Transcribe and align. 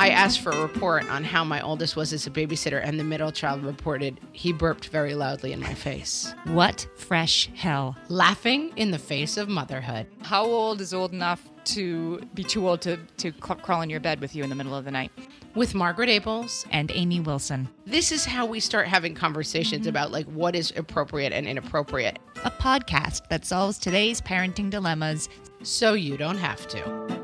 I 0.00 0.08
asked 0.08 0.40
for 0.40 0.50
a 0.50 0.62
report 0.62 1.06
on 1.10 1.24
how 1.24 1.44
my 1.44 1.60
oldest 1.60 1.94
was 1.94 2.14
as 2.14 2.26
a 2.26 2.30
babysitter, 2.30 2.80
and 2.82 2.98
the 2.98 3.04
middle 3.04 3.30
child 3.30 3.62
reported 3.62 4.18
he 4.32 4.50
burped 4.50 4.88
very 4.88 5.14
loudly 5.14 5.52
in 5.52 5.60
my 5.60 5.74
face, 5.74 6.34
What 6.46 6.86
fresh 6.96 7.50
hell? 7.54 7.96
laughing 8.08 8.72
in 8.76 8.92
the 8.92 8.98
face 8.98 9.36
of 9.36 9.50
motherhood. 9.50 10.06
How 10.22 10.44
old 10.44 10.80
is 10.80 10.94
old 10.94 11.12
enough 11.12 11.46
to 11.66 12.18
be 12.32 12.42
too 12.42 12.66
old 12.66 12.80
to, 12.80 12.96
to 13.18 13.30
cl- 13.44 13.56
crawl 13.60 13.82
in 13.82 13.90
your 13.90 14.00
bed 14.00 14.22
with 14.22 14.34
you 14.34 14.42
in 14.42 14.48
the 14.48 14.56
middle 14.56 14.74
of 14.74 14.86
the 14.86 14.90
night? 14.90 15.10
With 15.54 15.74
Margaret 15.74 16.08
Ables, 16.08 16.64
And 16.70 16.90
Amy 16.94 17.20
Wilson, 17.20 17.68
this 17.84 18.10
is 18.10 18.24
how 18.24 18.46
we 18.46 18.58
start 18.58 18.86
having 18.88 19.14
conversations 19.14 19.82
mm-hmm. 19.82 19.90
about 19.90 20.12
like 20.12 20.26
what 20.28 20.54
is 20.56 20.72
appropriate 20.76 21.34
and 21.34 21.46
inappropriate, 21.46 22.18
a 22.44 22.50
podcast 22.50 23.28
that 23.28 23.44
solves 23.44 23.76
today's 23.76 24.22
parenting 24.22 24.70
dilemmas. 24.70 25.28
so 25.62 25.92
you 25.92 26.16
don't 26.16 26.38
have 26.38 26.66
to. 26.68 27.19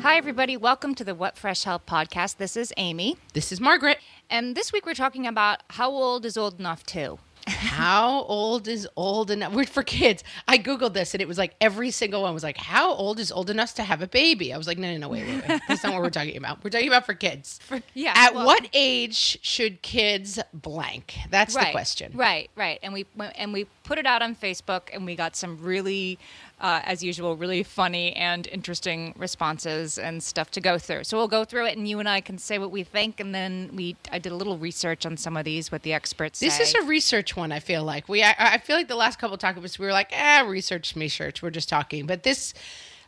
Hi, 0.00 0.16
everybody. 0.16 0.56
Welcome 0.56 0.94
to 0.96 1.04
the 1.04 1.14
What 1.14 1.36
Fresh 1.36 1.64
Hell 1.64 1.80
podcast. 1.84 2.36
This 2.36 2.56
is 2.56 2.72
Amy. 2.76 3.16
This 3.34 3.50
is 3.52 3.60
Margaret. 3.60 3.98
And 4.30 4.54
this 4.56 4.72
week 4.72 4.86
we're 4.86 4.94
talking 4.94 5.26
about 5.26 5.62
how 5.70 5.90
old 5.90 6.24
is 6.24 6.36
old 6.36 6.58
enough 6.60 6.84
to? 6.86 7.18
How 7.48 8.24
old 8.24 8.68
is 8.68 8.86
old 8.94 9.30
enough? 9.30 9.54
We're 9.54 9.64
for 9.64 9.82
kids. 9.82 10.22
I 10.46 10.58
googled 10.58 10.92
this 10.92 11.14
and 11.14 11.22
it 11.22 11.28
was 11.28 11.38
like 11.38 11.54
every 11.62 11.90
single 11.90 12.20
one 12.22 12.34
was 12.34 12.42
like, 12.42 12.58
"How 12.58 12.92
old 12.92 13.18
is 13.18 13.32
old 13.32 13.48
enough 13.48 13.72
to 13.76 13.84
have 13.84 14.02
a 14.02 14.06
baby?" 14.06 14.52
I 14.52 14.58
was 14.58 14.66
like, 14.66 14.76
"No, 14.76 14.90
no, 14.92 14.98
no, 14.98 15.08
wait, 15.08 15.26
wait, 15.26 15.48
wait. 15.48 15.60
That's 15.66 15.82
not 15.82 15.94
what 15.94 16.02
we're 16.02 16.10
talking 16.10 16.36
about. 16.36 16.62
We're 16.62 16.68
talking 16.68 16.88
about 16.88 17.06
for 17.06 17.14
kids." 17.14 17.58
yeah, 17.94 18.12
At 18.16 18.34
well- 18.34 18.44
what 18.44 18.68
age 18.74 19.38
should 19.40 19.80
kids 19.80 20.38
blank? 20.52 21.14
That's 21.30 21.54
the 21.54 21.68
question. 21.70 22.12
Right, 22.14 22.50
right. 22.54 22.80
And 22.82 22.92
we 22.92 23.06
and 23.36 23.52
we 23.54 23.64
put 23.82 23.98
it 23.98 24.04
out 24.04 24.20
on 24.20 24.34
Facebook, 24.34 24.90
and 24.92 25.06
we 25.06 25.14
got 25.16 25.34
some 25.34 25.58
really, 25.62 26.18
uh, 26.60 26.80
as 26.84 27.02
usual, 27.02 27.36
really 27.36 27.62
funny 27.62 28.12
and 28.14 28.46
interesting 28.48 29.14
responses 29.16 29.98
and 29.98 30.22
stuff 30.22 30.50
to 30.52 30.60
go 30.60 30.78
through. 30.78 31.04
So 31.04 31.16
we'll 31.16 31.28
go 31.28 31.44
through 31.44 31.66
it, 31.66 31.76
and 31.76 31.86
you 31.86 32.00
and 32.00 32.08
I 32.08 32.20
can 32.20 32.38
say 32.38 32.58
what 32.58 32.70
we 32.70 32.82
think, 32.82 33.20
and 33.20 33.34
then 33.34 33.70
we 33.74 33.96
I 34.10 34.18
did 34.18 34.32
a 34.32 34.36
little 34.36 34.58
research 34.58 35.06
on 35.06 35.16
some 35.16 35.36
of 35.36 35.44
these, 35.44 35.70
what 35.70 35.82
the 35.82 35.92
experts 35.92 36.40
This 36.40 36.56
say. 36.56 36.64
is 36.64 36.74
a 36.74 36.82
research 36.82 37.36
one. 37.36 37.52
I 37.52 37.60
feel 37.60 37.84
like 37.84 38.08
we. 38.08 38.22
I, 38.22 38.34
I 38.38 38.58
feel 38.58 38.76
like 38.76 38.88
the 38.88 38.96
last 38.96 39.18
couple 39.18 39.34
of 39.34 39.40
topics 39.40 39.78
we 39.78 39.86
were 39.86 39.92
like, 39.92 40.10
ah, 40.12 40.44
research, 40.46 40.96
me 40.96 41.08
search. 41.08 41.42
We're 41.42 41.50
just 41.50 41.68
talking. 41.68 42.06
But 42.06 42.24
this, 42.24 42.54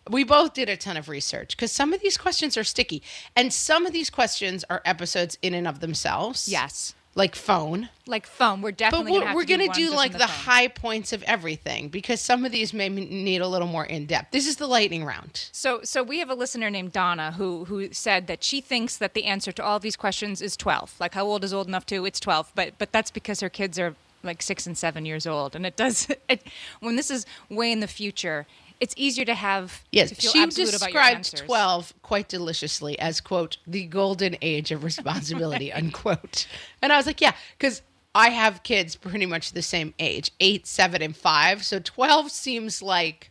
we 0.09 0.23
both 0.25 0.55
did 0.55 0.69
a 0.69 0.77
ton 0.77 0.97
of 0.97 1.09
research 1.09 1.57
because 1.57 1.73
some 1.73 1.93
of 1.93 2.01
these 2.01 2.17
questions 2.17 2.57
are 2.57 2.65
sticky, 2.65 3.03
and 3.35 3.53
some 3.53 3.85
of 3.85 3.93
these 3.93 4.11
questions 4.11 4.65
are 4.71 4.81
episodes 4.85 5.37
in 5.43 5.55
and 5.55 5.67
of 5.67 5.81
themselves. 5.81 6.49
yes, 6.49 6.95
like 7.15 7.35
phone. 7.35 7.89
like 8.07 8.27
phone. 8.27 8.63
We're 8.63 8.71
But 8.71 8.79
definitely 8.79 9.13
we're, 9.13 9.19
gonna 9.19 9.27
have 9.27 9.35
we're 9.35 9.43
to 9.43 9.47
do 9.47 9.57
gonna 9.57 9.67
one 9.67 9.77
do 9.77 9.91
like 9.91 10.13
on 10.15 10.19
the, 10.19 10.27
high 10.27 10.69
points 10.69 11.13
of 11.13 11.23
everything 11.25 11.89
because 11.89 12.21
some 12.21 12.45
of 12.45 12.53
these 12.53 12.73
may 12.73 12.89
need 12.89 13.41
a 13.41 13.49
little 13.49 13.67
more 13.67 13.85
in 13.85 14.07
depth. 14.07 14.31
This 14.31 14.47
is 14.47 14.57
the 14.57 14.67
lightning 14.67 15.05
round. 15.05 15.49
So, 15.53 15.81
so 15.83 16.03
we 16.03 16.21
have 16.21 16.31
a 16.31 16.35
listener 16.35 16.71
named 16.71 16.93
Donna 16.93 17.33
who 17.33 17.65
who 17.65 17.93
said 17.93 18.27
that 18.29 18.45
she 18.45 18.61
thinks 18.61 18.97
that 18.97 19.15
the 19.15 19.25
answer 19.25 19.53
to 19.53 19.65
all 19.65 19.77
of 19.77 19.83
these 19.83 19.97
questions 19.97 20.41
is 20.41 20.57
12. 20.57 20.95
Like, 21.01 21.15
how 21.15 21.27
old 21.27 21.43
is 21.45 21.53
old 21.53 21.67
enough 21.67 21.87
to? 21.87 22.05
It's 22.05 22.21
12. 22.21 22.53
But 22.55 22.75
but 22.79 22.93
that's 22.93 23.11
because 23.11 23.41
her 23.41 23.51
kids 23.51 23.79
are 23.79 23.95
like 24.23 24.43
six 24.43 24.67
and 24.67 24.77
seven 24.77 25.05
years 25.05 25.27
old, 25.27 25.57
and 25.57 25.67
it 25.67 25.77
does. 25.77 26.09
It, 26.29 26.47
when 26.79 26.95
this 26.95 27.11
is 27.11 27.27
way 27.49 27.73
in 27.73 27.81
the 27.81 27.89
future, 27.89 28.47
it's 28.81 28.95
easier 28.97 29.25
to 29.27 29.35
have 29.35 29.85
Yes, 29.93 30.09
to 30.09 30.15
feel 30.17 30.33
she 30.33 30.43
absolute 30.43 30.75
about 30.75 30.93
your 30.93 31.03
described 31.03 31.37
12 31.47 31.95
quite 32.03 32.29
deliciously 32.29 32.99
as, 32.99 33.21
quote, 33.21 33.59
the 33.67 33.85
golden 33.85 34.37
age 34.43 34.71
of 34.73 34.83
responsibility, 34.85 35.73
unquote. 35.81 36.47
And 36.83 36.93
I 36.93 36.97
was 36.97 37.07
like, 37.07 37.21
yeah, 37.21 37.35
because 37.59 37.83
I 38.15 38.31
have 38.31 38.63
kids 38.63 38.97
pretty 38.97 39.27
much 39.27 39.53
the 39.53 39.63
same 39.63 39.95
age 39.99 40.33
eight, 40.41 40.67
seven, 40.67 41.03
and 41.03 41.17
five. 41.17 41.63
So 41.65 41.79
12 41.79 42.31
seems 42.31 42.83
like 42.83 43.31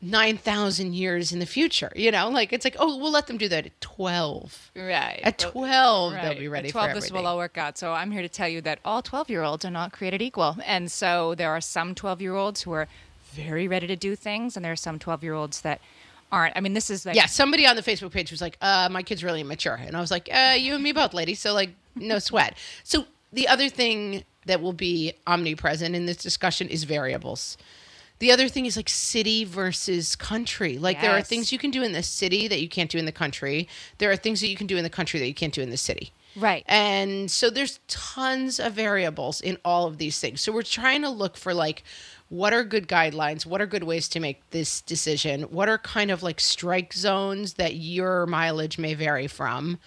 9,000 0.00 0.94
years 0.94 1.32
in 1.32 1.38
the 1.38 1.46
future. 1.46 1.90
You 1.96 2.10
know, 2.10 2.28
like 2.28 2.52
it's 2.52 2.64
like, 2.64 2.76
oh, 2.78 2.96
we'll 2.98 3.10
let 3.10 3.26
them 3.26 3.38
do 3.38 3.48
that 3.48 3.66
at 3.66 3.80
12. 3.80 4.70
Right. 4.76 5.20
At 5.22 5.42
Well, 5.54 6.10
12, 6.10 6.22
they'll 6.22 6.38
be 6.38 6.48
ready 6.48 6.70
for 6.70 6.78
it. 6.78 6.80
At 6.80 6.84
12, 6.84 6.90
for 6.90 6.94
this 6.94 7.04
everything. 7.04 7.22
will 7.24 7.26
all 7.30 7.36
work 7.38 7.56
out. 7.56 7.78
So 7.78 7.92
I'm 7.92 8.10
here 8.10 8.22
to 8.22 8.28
tell 8.28 8.48
you 8.48 8.60
that 8.60 8.80
all 8.84 9.00
12 9.02 9.30
year 9.30 9.42
olds 9.42 9.64
are 9.64 9.70
not 9.70 9.92
created 9.92 10.20
equal. 10.20 10.58
And 10.66 10.92
so 10.92 11.34
there 11.34 11.50
are 11.50 11.60
some 11.60 11.94
12 11.94 12.20
year 12.20 12.34
olds 12.34 12.62
who 12.62 12.72
are 12.72 12.86
very 13.34 13.68
ready 13.68 13.86
to 13.86 13.96
do 13.96 14.16
things, 14.16 14.56
and 14.56 14.64
there 14.64 14.72
are 14.72 14.76
some 14.76 14.98
12 14.98 15.22
year 15.22 15.34
olds 15.34 15.60
that 15.62 15.80
aren't. 16.32 16.56
I 16.56 16.60
mean, 16.60 16.72
this 16.74 16.90
is 16.90 17.06
like. 17.06 17.16
yeah, 17.16 17.26
somebody 17.26 17.66
on 17.66 17.76
the 17.76 17.82
Facebook 17.82 18.12
page 18.12 18.30
was 18.30 18.40
like, 18.40 18.56
uh, 18.60 18.88
my 18.90 19.02
kid's 19.02 19.24
really 19.24 19.40
immature. 19.40 19.74
And 19.74 19.96
I 19.96 20.00
was 20.00 20.10
like, 20.10 20.28
uh, 20.32 20.54
you 20.58 20.74
and 20.74 20.82
me 20.82 20.92
both, 20.92 21.14
lady. 21.14 21.34
So, 21.34 21.52
like, 21.52 21.70
no 21.94 22.18
sweat. 22.18 22.56
So, 22.82 23.06
the 23.32 23.48
other 23.48 23.68
thing 23.68 24.24
that 24.46 24.60
will 24.60 24.72
be 24.72 25.14
omnipresent 25.26 25.94
in 25.94 26.06
this 26.06 26.18
discussion 26.18 26.68
is 26.68 26.84
variables. 26.84 27.56
The 28.20 28.30
other 28.30 28.48
thing 28.48 28.64
is 28.64 28.76
like 28.76 28.88
city 28.88 29.44
versus 29.44 30.14
country. 30.14 30.78
Like, 30.78 31.00
there 31.00 31.10
are 31.10 31.22
things 31.22 31.52
you 31.52 31.58
can 31.58 31.70
do 31.70 31.82
in 31.82 31.92
the 31.92 32.02
city 32.02 32.46
that 32.48 32.60
you 32.60 32.68
can't 32.68 32.90
do 32.90 32.96
in 32.96 33.06
the 33.06 33.12
country. 33.12 33.68
There 33.98 34.10
are 34.10 34.16
things 34.16 34.40
that 34.40 34.48
you 34.48 34.56
can 34.56 34.66
do 34.66 34.76
in 34.76 34.84
the 34.84 34.90
country 34.90 35.18
that 35.18 35.26
you 35.26 35.34
can't 35.34 35.52
do 35.52 35.62
in 35.62 35.70
the 35.70 35.76
city. 35.76 36.12
Right. 36.36 36.64
And 36.66 37.30
so 37.30 37.50
there's 37.50 37.80
tons 37.86 38.58
of 38.58 38.72
variables 38.72 39.40
in 39.40 39.58
all 39.64 39.86
of 39.86 39.98
these 39.98 40.18
things. 40.20 40.40
So 40.40 40.52
we're 40.52 40.62
trying 40.62 41.02
to 41.02 41.08
look 41.08 41.36
for 41.36 41.54
like 41.54 41.84
what 42.34 42.52
are 42.52 42.64
good 42.64 42.88
guidelines? 42.88 43.46
What 43.46 43.60
are 43.60 43.66
good 43.66 43.84
ways 43.84 44.08
to 44.08 44.18
make 44.18 44.50
this 44.50 44.80
decision? 44.80 45.42
What 45.42 45.68
are 45.68 45.78
kind 45.78 46.10
of 46.10 46.20
like 46.24 46.40
strike 46.40 46.92
zones 46.92 47.54
that 47.54 47.76
your 47.76 48.26
mileage 48.26 48.76
may 48.76 48.94
vary 48.94 49.28
from? 49.28 49.78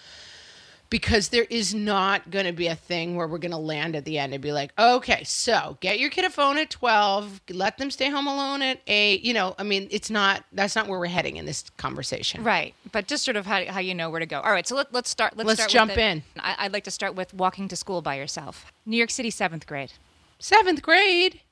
Because 0.88 1.28
there 1.28 1.44
is 1.50 1.74
not 1.74 2.30
going 2.30 2.46
to 2.46 2.52
be 2.52 2.66
a 2.66 2.74
thing 2.74 3.16
where 3.16 3.26
we're 3.26 3.36
going 3.36 3.50
to 3.50 3.58
land 3.58 3.94
at 3.94 4.06
the 4.06 4.18
end 4.18 4.32
and 4.32 4.42
be 4.42 4.52
like, 4.52 4.72
okay, 4.78 5.22
so 5.24 5.76
get 5.80 5.98
your 5.98 6.08
kid 6.08 6.24
a 6.24 6.30
phone 6.30 6.56
at 6.56 6.70
12, 6.70 7.42
let 7.50 7.76
them 7.76 7.90
stay 7.90 8.08
home 8.08 8.26
alone 8.26 8.62
at 8.62 8.80
8. 8.86 9.22
You 9.22 9.34
know, 9.34 9.54
I 9.58 9.62
mean, 9.62 9.86
it's 9.90 10.08
not, 10.08 10.42
that's 10.50 10.74
not 10.74 10.88
where 10.88 10.98
we're 10.98 11.08
heading 11.08 11.36
in 11.36 11.44
this 11.44 11.66
conversation. 11.76 12.42
Right, 12.42 12.74
but 12.92 13.06
just 13.06 13.26
sort 13.26 13.36
of 13.36 13.44
how, 13.44 13.62
how 13.66 13.80
you 13.80 13.94
know 13.94 14.08
where 14.08 14.20
to 14.20 14.26
go. 14.26 14.40
All 14.40 14.52
right, 14.52 14.66
so 14.66 14.74
let, 14.74 14.90
let's 14.94 15.10
start. 15.10 15.36
Let's, 15.36 15.48
Let's 15.48 15.60
start 15.60 15.70
jump 15.70 15.90
with 15.90 15.98
in. 15.98 16.22
I, 16.38 16.54
I'd 16.60 16.72
like 16.72 16.84
to 16.84 16.90
start 16.90 17.14
with 17.14 17.34
walking 17.34 17.68
to 17.68 17.76
school 17.76 18.00
by 18.00 18.14
yourself. 18.14 18.72
New 18.86 18.96
York 18.96 19.10
City, 19.10 19.28
seventh 19.28 19.66
grade. 19.66 19.92
Seventh 20.38 20.80
grade. 20.80 21.42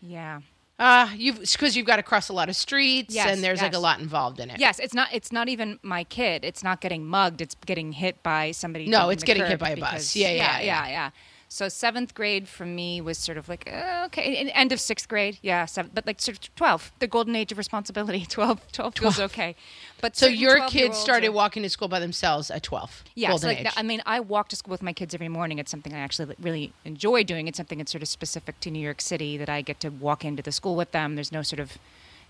Yeah. 0.00 0.40
Uh, 0.78 1.08
you've 1.16 1.40
because 1.40 1.74
you've 1.74 1.86
got 1.86 1.96
to 1.96 2.02
cross 2.02 2.28
a 2.28 2.34
lot 2.34 2.50
of 2.50 2.56
streets, 2.56 3.14
Yes, 3.14 3.30
and 3.30 3.42
there's 3.42 3.62
like 3.62 3.74
a 3.74 3.78
lot 3.78 3.98
involved 3.98 4.40
in 4.40 4.50
it. 4.50 4.60
Yes, 4.60 4.78
it's 4.78 4.92
not. 4.92 5.08
It's 5.10 5.32
not 5.32 5.48
even 5.48 5.78
my 5.82 6.04
kid. 6.04 6.44
It's 6.44 6.62
not 6.62 6.82
getting 6.82 7.06
mugged. 7.06 7.40
It's 7.40 7.54
getting 7.64 7.92
hit 7.92 8.22
by 8.22 8.50
somebody. 8.50 8.86
No, 8.86 9.08
it's 9.08 9.24
getting 9.24 9.46
hit 9.46 9.58
by 9.58 9.70
a 9.70 9.76
bus. 9.76 10.14
Yeah, 10.14 10.28
yeah, 10.28 10.34
yeah, 10.34 10.58
yeah. 10.58 10.64
yeah, 10.64 10.88
yeah. 10.88 11.10
So 11.56 11.70
seventh 11.70 12.12
grade 12.12 12.48
for 12.48 12.66
me 12.66 13.00
was 13.00 13.16
sort 13.16 13.38
of 13.38 13.48
like 13.48 13.66
uh, 13.72 14.02
okay, 14.08 14.36
and 14.36 14.50
end 14.52 14.72
of 14.72 14.78
sixth 14.78 15.08
grade, 15.08 15.38
yeah, 15.40 15.64
seven, 15.64 15.90
but 15.94 16.06
like 16.06 16.20
sort 16.20 16.36
of 16.36 16.54
twelve, 16.54 16.92
the 16.98 17.06
golden 17.06 17.34
age 17.34 17.50
of 17.50 17.56
responsibility. 17.56 18.26
12, 18.28 18.72
12 18.72 18.94
feels 18.94 19.18
okay, 19.18 19.56
but 20.02 20.14
So 20.16 20.26
your 20.26 20.68
kids 20.68 20.98
started 20.98 21.28
are- 21.28 21.32
walking 21.32 21.62
to 21.62 21.70
school 21.70 21.88
by 21.88 21.98
themselves 21.98 22.50
at 22.50 22.62
12. 22.62 23.04
Yeah, 23.14 23.30
golden 23.30 23.48
like. 23.48 23.72
I 23.74 23.82
mean, 23.82 24.02
I 24.04 24.20
walk 24.20 24.48
to 24.48 24.56
school 24.56 24.72
with 24.72 24.82
my 24.82 24.92
kids 24.92 25.14
every 25.14 25.30
morning. 25.30 25.58
It's 25.58 25.70
something 25.70 25.94
I 25.94 26.00
actually 26.00 26.34
really 26.38 26.74
enjoy 26.84 27.24
doing. 27.24 27.48
It's 27.48 27.56
something 27.56 27.78
that's 27.78 27.90
sort 27.90 28.02
of 28.02 28.08
specific 28.08 28.60
to 28.60 28.70
New 28.70 28.80
York 28.80 29.00
City 29.00 29.38
that 29.38 29.48
I 29.48 29.62
get 29.62 29.80
to 29.80 29.88
walk 29.88 30.26
into 30.26 30.42
the 30.42 30.52
school 30.52 30.76
with 30.76 30.92
them. 30.92 31.14
There's 31.14 31.32
no 31.32 31.40
sort 31.40 31.60
of 31.60 31.78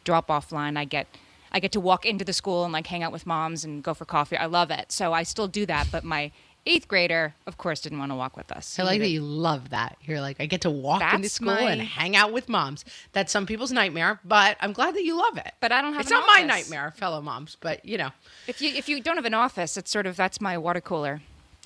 drop 0.04 0.30
off 0.30 0.52
line. 0.52 0.76
I 0.76 0.84
get 0.84 1.08
I 1.50 1.58
get 1.58 1.72
to 1.72 1.80
walk 1.80 2.06
into 2.06 2.24
the 2.24 2.32
school 2.32 2.62
and 2.62 2.72
like 2.72 2.86
hang 2.86 3.02
out 3.02 3.10
with 3.10 3.26
moms 3.26 3.64
and 3.64 3.82
go 3.82 3.92
for 3.92 4.04
coffee. 4.04 4.36
I 4.36 4.46
love 4.46 4.70
it. 4.70 4.92
So 4.92 5.12
I 5.12 5.24
still 5.24 5.48
do 5.48 5.66
that, 5.66 5.88
but 5.90 6.04
my 6.04 6.30
eighth 6.66 6.88
grader, 6.88 7.34
of 7.46 7.56
course, 7.58 7.80
didn't 7.80 7.98
want 7.98 8.10
to 8.10 8.16
walk 8.16 8.36
with 8.36 8.50
us. 8.52 8.78
I 8.78 8.82
like 8.82 9.00
that 9.00 9.08
you 9.08 9.20
love 9.22 9.70
that. 9.70 9.96
You're 10.02 10.20
like, 10.20 10.36
I 10.40 10.46
get 10.46 10.62
to 10.62 10.70
walk 10.70 11.00
into 11.02 11.22
That's 11.22 11.34
school 11.34 11.50
and 11.50 11.80
hang 11.80 12.16
out 12.16 12.32
with 12.32 12.48
moms. 12.48 12.84
That's 13.12 13.30
some 13.32 13.46
people's 13.46 13.72
nightmare, 13.72 14.18
but 14.24 14.56
I'm 14.60 14.72
glad 14.72 14.94
that 14.96 15.04
you 15.04 15.16
love 15.16 15.38
it. 15.38 15.52
But 15.60 15.72
I 15.72 15.80
don't 15.80 15.92
have 15.92 16.02
It's 16.02 16.10
an 16.10 16.18
not 16.18 16.26
my 16.26 16.34
office. 16.42 16.46
nightmare, 16.48 16.90
fellow 16.96 17.22
moms, 17.22 17.56
but 17.60 17.84
you 17.84 17.96
know, 17.98 18.10
If 18.46 18.60
you 18.60 18.70
if 18.70 18.88
you 18.88 19.00
don't 19.00 19.16
have 19.16 19.24
an 19.24 19.34
office, 19.34 19.76
it's 19.76 19.90
sort 19.90 20.06
of 20.06 20.16
that's 20.16 20.40
my 20.40 20.58
water 20.58 20.80
cooler. 20.80 21.22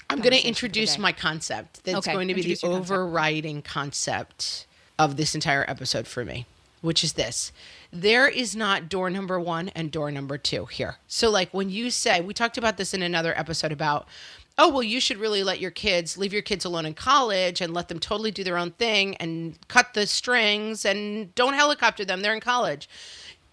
I'm 0.08 0.18
going 0.20 0.32
to 0.32 0.46
introduce 0.46 0.92
today. 0.92 1.02
my 1.02 1.12
concept. 1.12 1.84
That's 1.84 1.98
Okay, 1.98 2.12
going 2.12 2.28
to 2.28 2.34
be 2.34 2.42
the 2.42 2.48
your 2.48 2.56
concept. 2.58 2.90
overriding 2.90 3.62
concept 3.62 4.66
of 4.98 5.16
this 5.16 5.34
entire 5.36 5.64
episode 5.68 6.06
for 6.08 6.24
me, 6.24 6.46
which 6.80 7.04
is 7.04 7.12
this. 7.12 7.52
There 7.92 8.26
is 8.28 8.56
not 8.56 8.88
door 8.88 9.08
number 9.10 9.38
one 9.38 9.68
and 9.70 9.90
door 9.90 10.10
number 10.10 10.36
two 10.36 10.66
here. 10.66 10.96
So, 11.06 11.30
like 11.30 11.50
when 11.52 11.70
you 11.70 11.90
say, 11.90 12.20
we 12.20 12.34
talked 12.34 12.58
about 12.58 12.76
this 12.76 12.92
in 12.92 13.02
another 13.02 13.36
episode 13.38 13.70
about, 13.72 14.06
oh, 14.58 14.68
well, 14.68 14.82
you 14.82 15.00
should 15.00 15.18
really 15.18 15.42
let 15.42 15.60
your 15.60 15.70
kids 15.70 16.18
leave 16.18 16.32
your 16.32 16.42
kids 16.42 16.64
alone 16.64 16.86
in 16.86 16.94
college 16.94 17.60
and 17.60 17.72
let 17.72 17.88
them 17.88 17.98
totally 17.98 18.30
do 18.30 18.44
their 18.44 18.58
own 18.58 18.72
thing 18.72 19.16
and 19.16 19.58
cut 19.68 19.94
the 19.94 20.06
strings 20.06 20.84
and 20.84 21.34
don't 21.34 21.54
helicopter 21.54 22.04
them. 22.04 22.20
They're 22.20 22.34
in 22.34 22.40
college. 22.40 22.88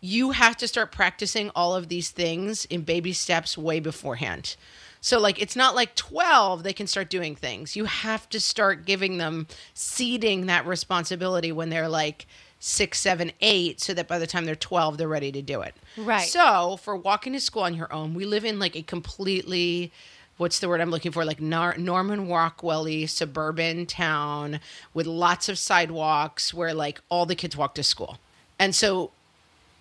You 0.01 0.31
have 0.31 0.57
to 0.57 0.67
start 0.67 0.91
practicing 0.91 1.49
all 1.55 1.75
of 1.75 1.87
these 1.87 2.11
things 2.11 2.65
in 2.65 2.81
baby 2.81 3.13
steps 3.13 3.57
way 3.57 3.79
beforehand. 3.79 4.55
So 4.99 5.19
like 5.19 5.41
it's 5.41 5.55
not 5.55 5.75
like 5.75 5.95
12 5.95 6.63
they 6.63 6.73
can 6.73 6.87
start 6.87 7.09
doing 7.09 7.35
things. 7.35 7.75
You 7.75 7.85
have 7.85 8.27
to 8.29 8.39
start 8.39 8.85
giving 8.85 9.17
them 9.17 9.47
seeding 9.73 10.47
that 10.47 10.65
responsibility 10.65 11.51
when 11.51 11.69
they're 11.69 11.87
like 11.87 12.27
six, 12.59 12.99
seven, 12.99 13.31
eight, 13.41 13.79
so 13.79 13.93
that 13.93 14.07
by 14.07 14.19
the 14.19 14.27
time 14.27 14.45
they're 14.45 14.55
12, 14.55 14.97
they're 14.97 15.07
ready 15.07 15.31
to 15.31 15.41
do 15.41 15.61
it. 15.61 15.75
Right. 15.95 16.27
So 16.27 16.77
for 16.77 16.95
walking 16.95 17.33
to 17.33 17.39
school 17.39 17.63
on 17.63 17.75
your 17.75 17.91
own, 17.93 18.13
we 18.13 18.25
live 18.25 18.45
in 18.45 18.59
like 18.59 18.75
a 18.75 18.81
completely 18.81 19.91
what's 20.37 20.59
the 20.59 20.69
word 20.69 20.81
I'm 20.81 20.91
looking 20.91 21.11
for? 21.11 21.25
Like 21.25 21.41
Nor- 21.41 21.77
Norman 21.77 22.27
Rockwelly 22.27 23.09
suburban 23.09 23.85
town 23.85 24.59
with 24.93 25.05
lots 25.07 25.49
of 25.49 25.57
sidewalks 25.57 26.53
where 26.53 26.73
like 26.73 27.01
all 27.09 27.25
the 27.25 27.35
kids 27.35 27.57
walk 27.57 27.75
to 27.75 27.83
school. 27.83 28.19
And 28.59 28.73
so 28.73 29.11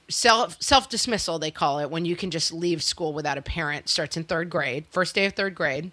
self 0.08 0.60
self 0.62 0.88
dismissal 0.88 1.38
they 1.38 1.50
call 1.50 1.78
it 1.78 1.90
when 1.90 2.04
you 2.04 2.16
can 2.16 2.30
just 2.30 2.52
leave 2.52 2.82
school 2.82 3.12
without 3.12 3.38
a 3.38 3.42
parent 3.42 3.88
starts 3.88 4.16
in 4.16 4.24
third 4.24 4.48
grade 4.48 4.84
first 4.90 5.14
day 5.14 5.26
of 5.26 5.32
third 5.32 5.54
grade 5.54 5.90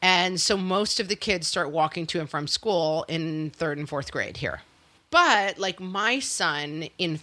and 0.00 0.40
so 0.40 0.56
most 0.56 0.98
of 0.98 1.08
the 1.08 1.16
kids 1.16 1.46
start 1.46 1.70
walking 1.70 2.06
to 2.06 2.18
and 2.18 2.30
from 2.30 2.46
school 2.46 3.04
in 3.08 3.50
third 3.50 3.76
and 3.76 3.88
fourth 3.88 4.10
grade 4.10 4.38
here 4.38 4.62
but 5.10 5.58
like 5.58 5.80
my 5.80 6.18
son 6.18 6.88
in 6.96 7.20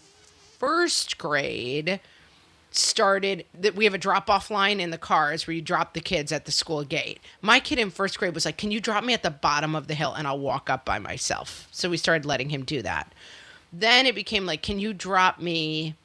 first 0.60 1.18
grade 1.18 2.00
started 2.78 3.46
that 3.60 3.76
we 3.76 3.86
have 3.86 3.94
a 3.94 3.98
drop 3.98 4.30
off 4.30 4.52
line 4.52 4.80
in 4.80 4.92
the 4.92 4.98
cars 4.98 5.48
where 5.48 5.56
you 5.56 5.62
drop 5.62 5.94
the 5.94 6.00
kids 6.00 6.32
at 6.32 6.46
the 6.46 6.52
school 6.52 6.84
gate. 6.84 7.20
My 7.42 7.60
kid 7.60 7.80
in 7.80 7.90
first 7.90 8.18
grade 8.18 8.34
was 8.34 8.46
like, 8.46 8.58
"Can 8.58 8.72
you 8.72 8.80
drop 8.80 9.04
me 9.04 9.14
at 9.14 9.24
the 9.24 9.30
bottom 9.30 9.76
of 9.76 9.88
the 9.88 9.96
hill 9.96 10.14
and 10.14 10.28
I'll 10.28 10.40
walk 10.40 10.70
up 10.70 10.86
by 10.86 11.00
myself?" 11.00 11.68
So 11.72 11.90
we 11.90 11.98
started 11.98 12.26
letting 12.26 12.50
him 12.50 12.64
do 12.64 12.82
that. 12.82 13.14
Then 13.74 14.06
it 14.06 14.16
became 14.16 14.46
like, 14.46 14.62
"Can 14.62 14.80
you 14.80 14.94
drop 14.94 15.40
me 15.40 15.96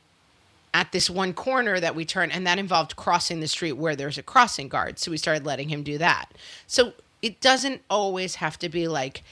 at 0.75 0.93
this 0.93 1.11
one 1.11 1.33
corner 1.35 1.79
that 1.79 1.95
we 1.95 2.05
turn?" 2.05 2.31
And 2.31 2.47
that 2.47 2.59
involved 2.59 2.97
crossing 2.97 3.41
the 3.41 3.49
street 3.49 3.73
where 3.73 3.95
there's 3.95 4.19
a 4.19 4.23
crossing 4.23 4.69
guard. 4.69 4.99
So 4.99 5.11
we 5.11 5.17
started 5.17 5.47
letting 5.47 5.69
him 5.69 5.83
do 5.83 5.99
that. 5.99 6.33
So 6.67 6.95
it 7.21 7.41
doesn't 7.41 7.83
always 7.89 8.37
have 8.37 8.59
to 8.59 8.69
be 8.69 8.89
like 8.89 9.23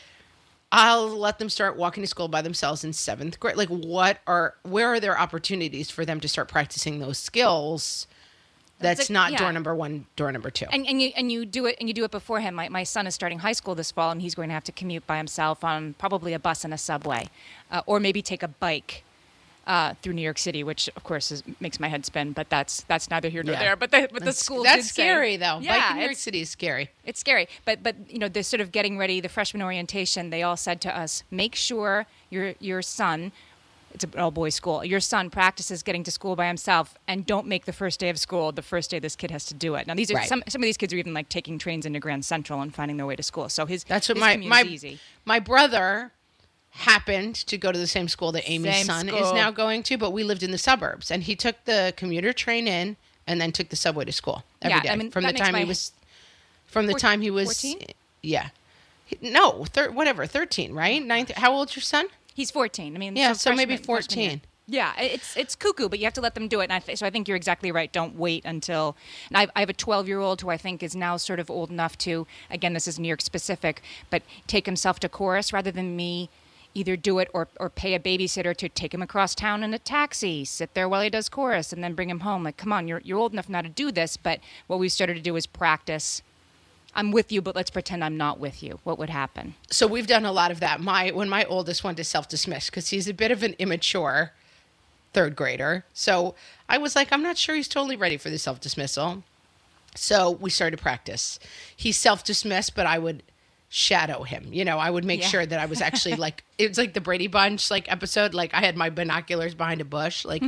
I'll 0.73 1.09
let 1.09 1.39
them 1.39 1.49
start 1.49 1.77
walking 1.77 2.03
to 2.03 2.07
school 2.07 2.29
by 2.29 2.43
themselves 2.43 2.85
in 2.85 2.93
seventh 2.93 3.41
grade. 3.41 3.57
Like, 3.57 3.69
what 3.69 4.19
are 4.27 4.55
where 4.63 4.89
are 4.89 5.01
there 5.01 5.19
opportunities 5.19 5.91
for 5.91 6.05
them 6.05 6.21
to 6.21 6.29
start 6.29 6.49
practicing 6.49 7.01
those 7.01 7.19
skills? 7.19 8.07
That's, 8.83 9.11
not 9.11 9.33
yeah. 9.33 9.39
door 9.39 9.53
number 9.53 9.75
one, 9.75 10.07
door 10.17 10.33
number 10.33 10.49
two. 10.49 10.65
And, 10.73 10.87
and 10.87 11.03
you 11.03 11.13
and 11.15 11.31
you 11.31 11.45
do 11.45 11.67
it 11.67 11.77
and 11.81 11.89
you 11.89 11.93
do 11.93 12.05
it 12.05 12.11
beforehand. 12.11 12.57
My, 12.57 12.71
my 12.71 12.83
son 12.83 13.07
is 13.07 13.15
starting 13.15 13.41
high 13.41 13.53
school 13.53 13.75
this 13.75 13.91
fall, 13.91 14.11
and 14.11 14.23
he's 14.23 14.35
going 14.35 14.49
to 14.49 14.55
have 14.55 14.65
to 14.65 14.73
commute 14.73 15.07
by 15.07 15.19
himself 15.19 15.63
on 15.63 15.95
probably 15.99 16.33
a 16.33 16.39
bus 16.39 16.65
and 16.65 16.73
a 16.73 16.79
subway, 16.79 17.29
uh, 17.71 17.83
or 17.85 18.01
maybe 18.01 18.23
take 18.23 18.43
a 18.43 18.49
bike 18.49 19.05
uh, 19.71 19.95
through 20.03 20.15
New 20.15 20.23
York 20.31 20.39
City, 20.39 20.63
which 20.65 20.83
of 20.97 21.03
course 21.05 21.31
is, 21.31 21.43
makes 21.61 21.79
my 21.79 21.89
head 21.89 22.05
spin. 22.05 22.33
But 22.33 22.47
that's 22.51 22.83
that's 22.91 23.09
neither 23.09 23.29
here 23.29 23.43
nor 23.45 23.55
Yeah. 23.55 23.61
there. 23.65 23.77
But 23.77 23.91
the 23.93 24.09
but 24.13 24.25
the 24.25 24.33
school 24.33 24.63
that's 24.65 24.77
did 24.89 24.95
say- 24.95 25.03
scary 25.03 25.37
though. 25.37 25.59
Yeah, 25.61 25.79
Bike 25.79 25.91
in 25.93 25.97
New 25.99 26.05
York 26.11 26.17
City 26.17 26.41
is 26.41 26.51
scary. 26.51 26.91
it's 27.05 27.21
scary 27.21 27.47
but 27.65 27.83
but 27.83 27.95
you 28.13 28.19
know 28.19 28.29
they're 28.29 28.43
sort 28.55 28.61
of 28.61 28.73
getting 28.73 28.99
ready 28.99 29.21
the 29.21 29.29
freshman 29.29 29.63
orientation 29.63 30.31
they 30.31 30.43
all 30.43 30.57
said 30.57 30.79
to 30.87 30.91
us 31.05 31.23
make 31.31 31.55
sure 31.55 32.07
your 32.31 32.55
your 32.61 32.83
son 32.83 33.33
it's 33.95 34.05
an 34.05 34.13
all 34.19 34.31
boys 34.31 34.55
school 34.55 34.85
your 34.85 35.01
son 35.01 35.31
practices 35.31 35.83
getting 35.83 36.05
to 36.05 36.11
school 36.11 36.35
by 36.37 36.47
himself 36.47 36.87
and 37.09 37.27
don't 37.27 37.47
make 37.47 37.65
the 37.65 37.73
first 37.73 37.99
day 38.01 38.09
of 38.09 38.19
school 38.19 38.53
the 38.53 38.63
first 38.63 38.91
day 38.91 38.99
this 38.99 39.17
kid 39.17 39.31
has 39.31 39.45
to 39.45 39.55
do 39.55 39.75
it 39.75 39.87
now 39.87 39.95
these 39.95 40.11
are 40.11 40.15
Right. 40.15 40.29
some 40.29 40.43
some 40.49 40.63
of 40.63 40.67
these 40.71 40.77
kids 40.77 40.93
are 40.93 40.97
even 40.97 41.15
like 41.15 41.29
taking 41.29 41.59
trains 41.59 41.85
into 41.87 41.99
grand 42.01 42.25
central 42.25 42.61
and 42.61 42.75
finding 42.75 42.97
their 42.99 43.07
way 43.07 43.17
to 43.17 43.23
school 43.23 43.49
so 43.49 43.67
his 43.67 43.83
That's 43.85 44.09
what 44.09 44.17
his 44.19 44.21
my 44.23 44.37
my 44.37 44.63
easy 44.63 44.99
my 45.25 45.41
brother 45.41 46.13
happened 46.71 47.35
to 47.35 47.59
go 47.59 47.73
to 47.73 47.79
the 47.79 47.87
same 47.87 48.09
school 48.09 48.33
that 48.33 48.49
Amy's 48.49 48.75
Same 48.75 48.87
son 48.87 49.09
is 49.09 49.33
now 49.33 49.51
going 49.51 49.83
to, 49.85 49.99
but 49.99 50.13
we 50.13 50.23
lived 50.25 50.43
in 50.43 50.51
the 50.51 50.59
suburbs, 50.59 51.11
and 51.11 51.23
he 51.25 51.35
took 51.37 51.57
the 51.65 51.93
commuter 51.97 52.33
train 52.33 52.67
in 52.69 52.97
and 53.27 53.41
then 53.41 53.53
took 53.53 53.69
the 53.69 53.77
subway 53.77 54.05
to 54.05 54.13
school 54.13 54.45
every 54.63 54.81
day 54.81 54.87
Yeah, 54.87 54.93
I 54.93 54.97
mean, 54.97 55.11
from 55.11 55.25
the 55.25 55.33
time 55.33 55.55
he 55.55 55.65
was 55.65 55.93
from 56.67 56.87
the 56.87 56.95
time 56.95 57.21
he 57.21 57.31
was 57.31 57.47
14? 57.61 57.87
yeah 58.23 58.49
no 59.21 59.65
thir- 59.65 59.91
whatever 59.91 60.25
thirteen 60.27 60.73
right 60.73 61.03
oh 61.03 61.05
ninth 61.05 61.31
how 61.33 61.53
old's 61.53 61.75
your 61.75 61.83
son 61.83 62.07
he's 62.33 62.51
14 62.51 62.95
i 62.95 62.99
mean 62.99 63.17
Yeah, 63.17 63.33
so 63.33 63.53
maybe 63.55 63.77
freshman 63.77 64.19
year. 64.19 64.29
14. 64.31 64.41
Yeah, 64.73 64.93
it's 65.01 65.37
it's 65.37 65.57
cuckoo, 65.57 65.89
but 65.89 65.99
you 65.99 66.05
have 66.05 66.15
to 66.15 66.21
let 66.21 66.37
them 66.37 66.47
do 66.47 66.61
it. 66.61 66.65
And 66.65 66.73
I 66.75 66.79
th- 66.79 66.97
so 66.97 67.05
I 67.05 67.11
think 67.11 67.27
you're 67.27 67.37
exactly 67.37 67.73
right. 67.73 67.91
Don't 67.93 68.15
wait 68.15 68.45
until. 68.45 68.97
And 69.29 69.37
I, 69.37 69.49
I 69.57 69.61
have 69.61 69.69
a 69.69 69.73
12 69.73 70.07
year 70.07 70.21
old 70.21 70.43
who 70.43 70.49
I 70.49 70.57
think 70.57 70.81
is 70.85 70.95
now 70.95 71.17
sort 71.17 71.41
of 71.41 71.51
old 71.51 71.71
enough 71.71 71.99
to. 71.99 72.25
Again, 72.53 72.73
this 72.73 72.87
is 72.87 72.97
New 72.97 73.09
York 73.09 73.21
specific, 73.21 73.83
but 74.11 74.23
take 74.47 74.67
himself 74.67 75.01
to 75.01 75.09
chorus 75.09 75.53
rather 75.53 75.73
than 75.73 75.97
me. 75.97 76.31
Either 76.75 76.97
do 76.97 77.19
it 77.19 77.29
or, 77.35 77.49
or 77.59 77.69
pay 77.69 77.95
a 77.95 77.99
babysitter 77.99 78.57
to 78.57 78.69
take 78.69 78.95
him 78.95 79.03
across 79.03 79.35
town 79.35 79.63
in 79.63 79.75
a 79.75 79.79
taxi, 79.79 80.45
sit 80.45 80.75
there 80.75 80.89
while 80.89 81.03
he 81.03 81.11
does 81.11 81.29
chorus, 81.29 81.73
and 81.73 81.83
then 81.83 81.95
bring 81.95 82.11
him 82.11 82.21
home. 82.21 82.45
Like, 82.45 82.57
come 82.57 82.73
on, 82.73 82.87
you're, 82.89 83.01
you're 83.05 83.19
old 83.19 83.33
enough 83.33 83.49
now 83.49 83.63
to 83.63 83.69
do 83.69 83.91
this. 83.91 84.17
But 84.17 84.41
what 84.69 84.79
we've 84.79 84.93
started 84.93 85.15
to 85.15 85.21
do 85.23 85.37
is 85.37 85.47
practice. 85.47 86.23
I'm 86.95 87.13
with 87.13 87.31
you, 87.33 87.41
but 87.43 87.55
let's 87.57 87.71
pretend 87.71 88.03
I'm 88.05 88.17
not 88.17 88.41
with 88.41 88.63
you. 88.63 88.81
What 88.85 88.99
would 88.99 89.11
happen? 89.11 89.55
so 89.71 89.87
we've 89.87 90.07
done 90.07 90.25
a 90.25 90.33
lot 90.33 90.51
of 90.51 90.61
that 90.61 90.81
my 90.81 91.11
when 91.11 91.29
my 91.29 91.45
oldest 91.45 91.85
went 91.85 91.97
to 91.97 92.05
self-dismiss 92.05 92.67
because 92.71 92.89
he's 92.91 93.09
a 93.09 93.15
bit 93.15 93.31
of 93.31 93.43
an 93.43 93.55
immature 93.59 94.33
third 95.13 95.35
grader 95.37 95.85
so 95.95 96.35
i 96.69 96.79
was 96.79 96.95
like 96.97 97.13
i'm 97.13 97.23
not 97.23 97.37
sure 97.37 97.55
he's 97.55 97.69
totally 97.69 97.97
ready 97.97 98.17
for 98.17 98.31
the 98.31 98.39
self-dismissal 98.39 99.23
so 99.95 100.31
we 100.31 100.51
started 100.51 100.77
to 100.77 100.83
practice 100.83 101.39
he 101.77 101.91
self-dismissed 101.93 102.75
but 102.75 102.87
i 102.87 102.99
would 102.99 103.23
shadow 103.73 104.25
him 104.25 104.49
you 104.53 104.65
know 104.65 104.79
i 104.79 104.91
would 104.91 105.05
make 105.05 105.21
Yeah. 105.21 105.29
sure 105.29 105.47
that 105.47 105.61
i 105.61 105.67
was 105.67 105.81
actually 105.81 106.17
like 106.17 106.43
it 106.59 106.69
was 106.69 106.77
like 106.77 106.93
the 106.93 107.01
brady 107.01 107.29
bunch 107.29 107.71
like 107.71 107.91
episode 107.91 108.35
like 108.35 108.53
i 108.53 108.59
had 108.59 108.77
my 108.77 108.91
binoculars 108.91 109.55
behind 109.55 109.81
a 109.81 109.85
bush 109.85 110.25
like 110.25 110.43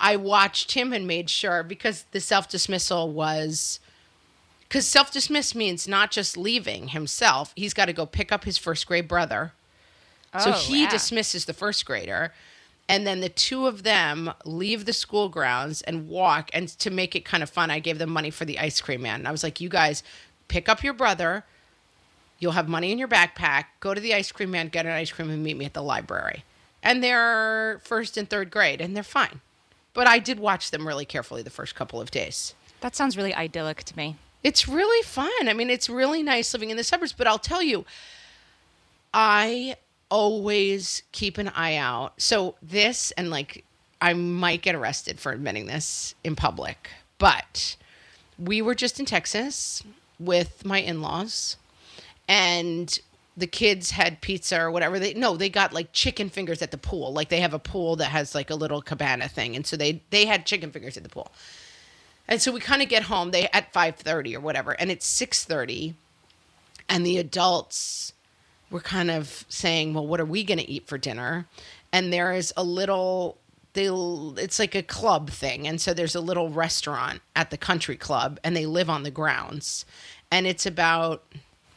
i 0.00 0.16
watched 0.16 0.72
him 0.72 0.92
and 0.94 1.06
made 1.06 1.28
sure 1.28 1.62
because 1.62 2.04
the 2.12 2.20
self-dismissal 2.20 3.10
was 3.12 3.80
because 4.60 4.86
self 4.86 5.12
dismiss 5.12 5.54
means 5.54 5.86
not 5.86 6.10
just 6.10 6.36
leaving 6.36 6.88
himself, 6.88 7.52
he's 7.54 7.72
got 7.72 7.84
to 7.84 7.92
go 7.92 8.04
pick 8.04 8.32
up 8.32 8.42
his 8.42 8.58
first 8.58 8.84
grade 8.88 9.06
brother. 9.06 9.52
so 10.40 10.50
Oh, 10.50 10.52
he 10.54 10.82
yeah. 10.82 10.90
dismisses 10.90 11.44
the 11.44 11.52
first 11.54 11.86
grader. 11.86 12.32
And 12.88 13.06
then 13.06 13.20
the 13.20 13.28
two 13.28 13.68
of 13.68 13.84
them 13.84 14.32
leave 14.44 14.84
the 14.84 14.92
school 14.92 15.28
grounds 15.28 15.82
and 15.82 16.08
walk. 16.08 16.50
And 16.52 16.66
to 16.80 16.90
make 16.90 17.14
it 17.14 17.24
kind 17.24 17.44
of 17.44 17.48
fun, 17.50 17.70
I 17.70 17.78
gave 17.78 17.98
them 17.98 18.10
money 18.10 18.30
for 18.30 18.44
the 18.44 18.58
ice 18.58 18.80
cream 18.80 19.02
man. 19.02 19.20
And 19.20 19.28
I 19.28 19.30
was 19.30 19.44
like, 19.44 19.60
you 19.60 19.68
guys 19.68 20.02
pick 20.48 20.68
up 20.68 20.82
your 20.82 20.94
brother. 20.94 21.44
You'll 22.38 22.52
have 22.52 22.68
money 22.68 22.92
in 22.92 22.98
your 22.98 23.08
backpack. 23.08 23.64
Go 23.80 23.94
to 23.94 24.00
the 24.00 24.14
ice 24.14 24.30
cream 24.32 24.50
man, 24.50 24.68
get 24.68 24.86
an 24.86 24.92
ice 24.92 25.10
cream, 25.10 25.30
and 25.30 25.42
meet 25.42 25.56
me 25.56 25.64
at 25.64 25.74
the 25.74 25.82
library. 25.82 26.44
And 26.82 27.02
they're 27.02 27.80
first 27.82 28.16
and 28.16 28.28
third 28.28 28.50
grade, 28.50 28.80
and 28.80 28.94
they're 28.94 29.02
fine. 29.02 29.40
But 29.94 30.06
I 30.06 30.18
did 30.18 30.38
watch 30.38 30.70
them 30.70 30.86
really 30.86 31.06
carefully 31.06 31.42
the 31.42 31.50
first 31.50 31.74
couple 31.74 32.00
of 32.00 32.10
days. 32.10 32.54
That 32.80 32.94
sounds 32.94 33.16
really 33.16 33.34
idyllic 33.34 33.82
to 33.84 33.96
me. 33.96 34.16
It's 34.42 34.68
really 34.68 35.02
fun. 35.02 35.48
I 35.48 35.54
mean, 35.54 35.70
it's 35.70 35.88
really 35.88 36.22
nice 36.22 36.52
living 36.52 36.70
in 36.70 36.76
the 36.76 36.84
suburbs, 36.84 37.12
but 37.12 37.26
I'll 37.26 37.38
tell 37.38 37.62
you, 37.62 37.84
I 39.14 39.76
always 40.10 41.02
keep 41.12 41.38
an 41.38 41.48
eye 41.48 41.76
out. 41.76 42.20
So, 42.20 42.54
this, 42.62 43.10
and 43.12 43.30
like, 43.30 43.64
I 44.00 44.12
might 44.12 44.62
get 44.62 44.74
arrested 44.74 45.18
for 45.18 45.32
admitting 45.32 45.66
this 45.66 46.14
in 46.22 46.36
public, 46.36 46.90
but 47.18 47.76
we 48.38 48.60
were 48.60 48.74
just 48.74 49.00
in 49.00 49.06
Texas 49.06 49.82
with 50.20 50.64
my 50.64 50.78
in 50.78 51.00
laws, 51.00 51.56
and 52.28 52.98
the 53.36 53.46
kids 53.46 53.90
had 53.90 54.20
pizza 54.20 54.58
or 54.58 54.70
whatever 54.70 54.98
they 54.98 55.12
no 55.14 55.36
they 55.36 55.48
got 55.48 55.72
like 55.72 55.92
chicken 55.92 56.28
fingers 56.28 56.62
at 56.62 56.70
the 56.70 56.78
pool. 56.78 57.12
Like 57.12 57.28
they 57.28 57.40
have 57.40 57.54
a 57.54 57.58
pool 57.58 57.96
that 57.96 58.10
has 58.10 58.34
like 58.34 58.50
a 58.50 58.54
little 58.54 58.80
cabana 58.80 59.28
thing 59.28 59.54
and 59.54 59.66
so 59.66 59.76
they 59.76 60.02
they 60.10 60.26
had 60.26 60.46
chicken 60.46 60.70
fingers 60.70 60.96
at 60.96 61.02
the 61.02 61.08
pool. 61.08 61.30
And 62.28 62.42
so 62.42 62.50
we 62.50 62.60
kind 62.60 62.82
of 62.82 62.88
get 62.88 63.04
home 63.04 63.30
they 63.30 63.48
at 63.52 63.72
5:30 63.72 64.34
or 64.34 64.40
whatever 64.40 64.72
and 64.72 64.90
it's 64.90 65.06
6:30 65.06 65.94
and 66.88 67.04
the 67.04 67.18
adults 67.18 68.12
were 68.70 68.80
kind 68.80 69.10
of 69.10 69.44
saying, 69.48 69.94
"Well, 69.94 70.06
what 70.06 70.20
are 70.20 70.24
we 70.24 70.44
going 70.44 70.58
to 70.58 70.68
eat 70.68 70.88
for 70.88 70.98
dinner?" 70.98 71.46
And 71.92 72.12
there 72.12 72.32
is 72.32 72.52
a 72.56 72.64
little 72.64 73.38
they'll 73.74 74.38
it's 74.38 74.58
like 74.58 74.74
a 74.74 74.82
club 74.82 75.28
thing 75.30 75.68
and 75.68 75.80
so 75.80 75.92
there's 75.92 76.14
a 76.14 76.20
little 76.20 76.48
restaurant 76.48 77.20
at 77.34 77.50
the 77.50 77.58
country 77.58 77.96
club 77.96 78.40
and 78.42 78.56
they 78.56 78.64
live 78.64 78.88
on 78.88 79.02
the 79.02 79.10
grounds. 79.10 79.84
And 80.30 80.46
it's 80.46 80.66
about 80.66 81.22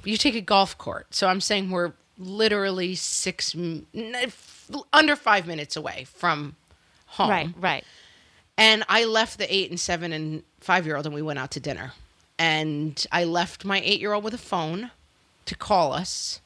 you 0.03 0.18
take 0.18 0.36
a 0.36 0.41
golf 0.41 0.77
court. 0.77 1.08
So 1.13 1.27
I'm 1.27 1.41
saying 1.41 1.72
we're 1.72 1.94
literally 2.18 2.96
six 2.96 3.56
m- 3.56 3.88
n- 3.94 4.15
f- 4.15 4.70
under 4.94 5.15
five 5.15 5.48
minutes 5.48 5.75
away 5.75 6.06
from 6.13 6.56
home. 7.06 7.29
Right, 7.29 7.50
right. 7.58 7.84
And 8.58 8.84
I 8.89 9.06
left 9.06 9.38
the 9.38 9.53
eight 9.53 9.70
and 9.70 9.79
seven 9.79 10.12
and 10.12 10.44
five 10.60 10.86
year 10.86 10.98
old 10.98 11.06
and 11.06 11.15
we 11.15 11.22
went 11.22 11.39
out 11.39 11.51
to 11.51 11.60
dinner. 11.60 11.94
And 12.38 13.06
I 13.12 13.24
left 13.24 13.65
my 13.65 13.82
eight 13.84 14.00
year 14.00 14.13
old 14.13 14.24
with 14.24 14.34
a 14.34 14.39
phone 14.39 14.91
to 15.46 15.56
call 15.56 15.94
us. 15.94 16.41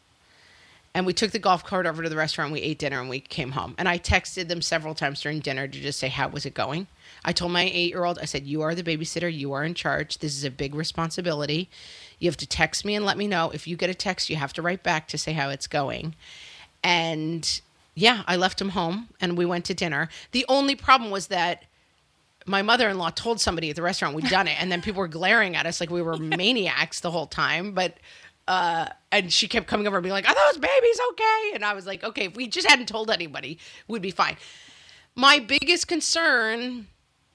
And 0.95 1.07
we 1.07 1.13
took 1.13 1.31
the 1.31 1.39
golf 1.39 1.63
cart 1.63 1.88
over 1.88 2.03
to 2.03 2.10
the 2.10 2.15
restaurant. 2.15 2.53
We 2.53 2.62
ate 2.62 2.77
dinner 2.77 3.00
and 3.00 3.10
we 3.10 3.19
came 3.19 3.51
home. 3.51 3.74
And 3.79 3.89
I 3.89 3.98
texted 3.98 4.48
them 4.48 4.62
several 4.62 4.93
times 4.93 5.22
during 5.22 5.39
dinner 5.39 5.67
to 5.67 5.79
just 5.79 5.98
say, 6.00 6.07
How 6.07 6.27
was 6.27 6.45
it 6.45 6.53
going? 6.53 6.86
I 7.25 7.31
told 7.31 7.51
my 7.51 7.63
eight 7.63 7.89
year 7.89 8.03
old, 8.05 8.19
I 8.19 8.25
said, 8.25 8.45
You 8.45 8.62
are 8.62 8.75
the 8.75 8.83
babysitter. 8.83 9.31
You 9.33 9.53
are 9.53 9.63
in 9.63 9.74
charge. 9.74 10.19
This 10.19 10.36
is 10.38 10.43
a 10.43 10.51
big 10.51 10.75
responsibility. 10.75 11.67
You 12.23 12.29
have 12.29 12.37
to 12.37 12.47
text 12.47 12.85
me 12.85 12.95
and 12.95 13.05
let 13.05 13.17
me 13.17 13.27
know. 13.27 13.51
If 13.53 13.67
you 13.67 13.75
get 13.75 13.89
a 13.89 13.93
text, 13.93 14.29
you 14.29 14.37
have 14.37 14.53
to 14.53 14.61
write 14.61 14.81
back 14.81 15.09
to 15.09 15.17
say 15.17 15.33
how 15.33 15.49
it's 15.49 15.67
going. 15.67 16.15
And 16.81 17.61
yeah, 17.95 18.23
I 18.27 18.37
left 18.37 18.61
him 18.61 18.69
home 18.69 19.09
and 19.19 19.37
we 19.37 19.45
went 19.45 19.65
to 19.65 19.73
dinner. 19.73 20.07
The 20.31 20.45
only 20.47 20.75
problem 20.75 21.11
was 21.11 21.27
that 21.27 21.65
my 22.45 22.61
mother-in-law 22.61 23.09
told 23.09 23.41
somebody 23.41 23.69
at 23.69 23.75
the 23.75 23.81
restaurant 23.81 24.15
we'd 24.15 24.29
done 24.29 24.47
it 24.47 24.55
and 24.61 24.71
then 24.71 24.81
people 24.81 24.99
were 25.01 25.07
glaring 25.09 25.57
at 25.57 25.65
us 25.65 25.81
like 25.81 25.89
we 25.89 26.01
were 26.01 26.15
maniacs 26.37 27.01
the 27.01 27.11
whole 27.11 27.27
time 27.27 27.71
but 27.71 27.95
uh 28.49 28.85
and 29.13 29.31
she 29.31 29.47
kept 29.47 29.65
coming 29.65 29.87
over 29.87 29.95
and 29.95 30.03
being 30.03 30.11
like 30.11 30.27
are 30.27 30.35
those 30.35 30.57
babies 30.57 30.99
okay 31.11 31.51
and 31.53 31.63
i 31.63 31.73
was 31.73 31.87
like 31.87 32.03
okay 32.03 32.25
if 32.25 32.35
we 32.35 32.45
just 32.45 32.67
hadn't 32.67 32.87
told 32.87 33.09
anybody 33.09 33.57
we'd 33.87 34.01
be 34.01 34.11
fine 34.11 34.35
my 35.15 35.39
biggest 35.39 35.87
concern 35.87 36.85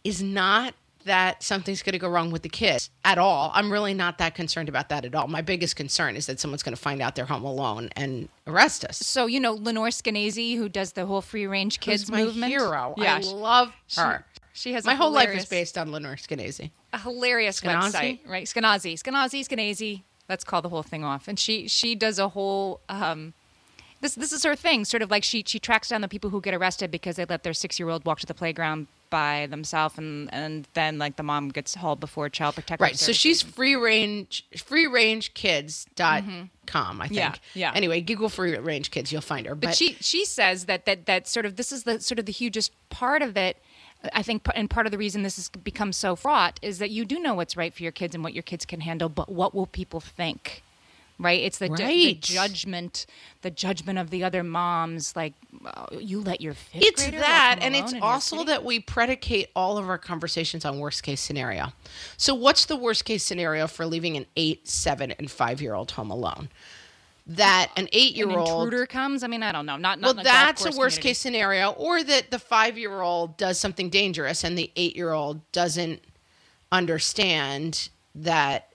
is 0.04 0.22
not 0.22 0.74
that 1.08 1.42
something's 1.42 1.82
going 1.82 1.92
to 1.92 1.98
go 1.98 2.08
wrong 2.08 2.30
with 2.30 2.42
the 2.42 2.48
kids 2.48 2.90
at 3.04 3.18
all 3.18 3.50
i'm 3.54 3.70
really 3.72 3.92
not 3.92 4.18
that 4.18 4.34
concerned 4.34 4.68
about 4.68 4.88
that 4.88 5.04
at 5.04 5.14
all 5.14 5.26
my 5.26 5.42
biggest 5.42 5.74
concern 5.76 6.14
is 6.16 6.26
that 6.26 6.38
someone's 6.40 6.62
going 6.62 6.74
to 6.74 6.80
find 6.80 7.02
out 7.02 7.16
they're 7.16 7.24
home 7.26 7.44
alone 7.44 7.90
and 7.96 8.28
arrest 8.46 8.84
us 8.84 8.98
So 8.98 9.26
you 9.26 9.40
know 9.40 9.52
Lenore 9.54 9.88
Skenazy, 9.88 10.56
who 10.56 10.68
does 10.68 10.92
the 10.92 11.04
whole 11.06 11.20
free 11.20 11.46
range 11.46 11.80
kids 11.80 12.02
Who's 12.02 12.10
my 12.12 12.22
movement. 12.24 12.50
hero 12.50 12.94
Yeah, 12.96 13.16
i 13.16 13.26
love 13.32 13.72
her 13.96 14.24
she 14.52 14.72
has 14.72 14.84
a 14.84 14.86
my 14.86 14.94
whole 14.94 15.10
life 15.10 15.30
is 15.30 15.46
based 15.46 15.76
on 15.76 15.90
lenore 15.92 16.16
skenazy 16.16 16.70
a 16.92 16.98
hilarious 16.98 17.60
Skenazy? 17.60 17.92
website, 17.92 18.18
right? 18.26 18.46
Skenazi, 18.46 18.94
Skenazi, 18.94 19.46
Skenazi. 19.46 20.02
Let's 20.28 20.42
call 20.42 20.62
the 20.62 20.70
whole 20.70 20.82
thing 20.82 21.04
off. 21.04 21.28
And 21.28 21.38
she 21.38 21.68
she 21.68 21.94
does 21.94 22.18
a 22.18 22.28
whole. 22.30 22.80
Um, 22.88 23.34
this 24.00 24.14
this 24.14 24.32
is 24.32 24.44
her 24.44 24.54
thing, 24.54 24.84
sort 24.84 25.02
of 25.02 25.10
like 25.10 25.24
she 25.24 25.42
she 25.46 25.58
tracks 25.58 25.88
down 25.88 26.00
the 26.00 26.08
people 26.08 26.30
who 26.30 26.40
get 26.40 26.54
arrested 26.54 26.90
because 26.90 27.16
they 27.16 27.24
let 27.24 27.42
their 27.42 27.52
six 27.52 27.78
year 27.78 27.88
old 27.88 28.04
walk 28.04 28.20
to 28.20 28.26
the 28.26 28.34
playground 28.34 28.86
by 29.10 29.46
themselves, 29.46 29.98
and 29.98 30.32
and 30.32 30.68
then 30.74 30.98
like 30.98 31.16
the 31.16 31.22
mom 31.22 31.48
gets 31.48 31.74
hauled 31.74 32.00
before 32.00 32.28
child 32.28 32.54
protective. 32.54 32.82
Right. 32.82 32.96
So 32.96 33.06
Services. 33.06 33.20
she's 33.20 33.42
free 33.42 33.74
range 33.74 34.46
free 34.56 34.86
range 34.86 35.34
kids.com, 35.34 36.22
mm-hmm. 36.22 37.02
I 37.02 37.08
think. 37.08 37.18
Yeah, 37.18 37.34
yeah. 37.54 37.72
Anyway, 37.74 38.00
Google 38.00 38.28
free 38.28 38.56
range 38.56 38.90
kids, 38.90 39.10
you'll 39.10 39.20
find 39.20 39.46
her. 39.46 39.54
But, 39.54 39.68
But 39.68 39.76
she 39.76 39.94
she 40.00 40.24
says 40.24 40.66
that 40.66 40.84
that 40.86 41.06
that 41.06 41.26
sort 41.26 41.46
of 41.46 41.56
this 41.56 41.72
is 41.72 41.84
the 41.84 42.00
sort 42.00 42.18
of 42.18 42.26
the 42.26 42.32
hugest 42.32 42.72
part 42.90 43.22
of 43.22 43.36
it. 43.36 43.56
I 44.12 44.22
think, 44.22 44.46
and 44.54 44.70
part 44.70 44.86
of 44.86 44.92
the 44.92 44.98
reason 44.98 45.24
this 45.24 45.34
has 45.36 45.48
become 45.48 45.92
so 45.92 46.14
fraught 46.14 46.60
is 46.62 46.78
that 46.78 46.90
you 46.90 47.04
do 47.04 47.18
know 47.18 47.34
what's 47.34 47.56
right 47.56 47.74
for 47.74 47.82
your 47.82 47.90
kids 47.90 48.14
and 48.14 48.22
what 48.22 48.32
your 48.32 48.44
kids 48.44 48.64
can 48.64 48.80
handle, 48.80 49.08
but 49.08 49.28
what 49.28 49.56
will 49.56 49.66
people 49.66 49.98
think? 49.98 50.62
Right? 51.20 51.40
It's 51.40 51.58
the, 51.58 51.68
ju- 51.68 51.76
the 51.76 52.14
judgment, 52.14 53.06
the 53.42 53.50
judgment 53.50 53.98
of 53.98 54.10
the 54.10 54.22
other 54.22 54.44
moms. 54.44 55.16
Like 55.16 55.34
oh, 55.64 55.98
you 55.98 56.20
let 56.20 56.40
your 56.40 56.54
fifth 56.54 56.82
it's 56.82 57.06
that 57.06 57.58
and 57.60 57.74
it's 57.74 57.92
your 57.92 58.04
also 58.04 58.44
that 58.44 58.64
we 58.64 58.78
predicate 58.78 59.48
all 59.56 59.78
of 59.78 59.88
our 59.88 59.98
conversations 59.98 60.64
on 60.64 60.78
worst 60.78 61.02
case 61.02 61.20
scenario. 61.20 61.72
So 62.16 62.34
what's 62.34 62.66
the 62.66 62.76
worst 62.76 63.04
case 63.04 63.24
scenario 63.24 63.66
for 63.66 63.84
leaving 63.84 64.16
an 64.16 64.26
8, 64.36 64.68
7 64.68 65.12
and 65.12 65.30
5 65.30 65.60
year 65.60 65.74
old 65.74 65.90
home 65.92 66.10
alone? 66.10 66.48
That 67.26 67.72
an 67.76 67.88
8 67.92 68.14
year 68.14 68.28
an 68.28 68.36
old 68.36 68.64
intruder 68.64 68.86
comes. 68.86 69.22
I 69.22 69.26
mean, 69.26 69.42
I 69.42 69.52
don't 69.52 69.66
know. 69.66 69.76
Not, 69.76 70.00
not 70.00 70.14
well 70.14 70.20
a 70.20 70.24
that's 70.24 70.62
a 70.62 70.66
worst 70.66 70.76
community. 70.76 71.02
case 71.02 71.18
scenario 71.18 71.70
or 71.72 72.02
that 72.02 72.30
the 72.30 72.38
5 72.38 72.78
year 72.78 73.00
old 73.00 73.36
does 73.36 73.58
something 73.58 73.90
dangerous 73.90 74.44
and 74.44 74.56
the 74.56 74.70
8 74.76 74.96
year 74.96 75.12
old 75.12 75.50
doesn't 75.52 76.00
understand 76.72 77.88
that 78.14 78.67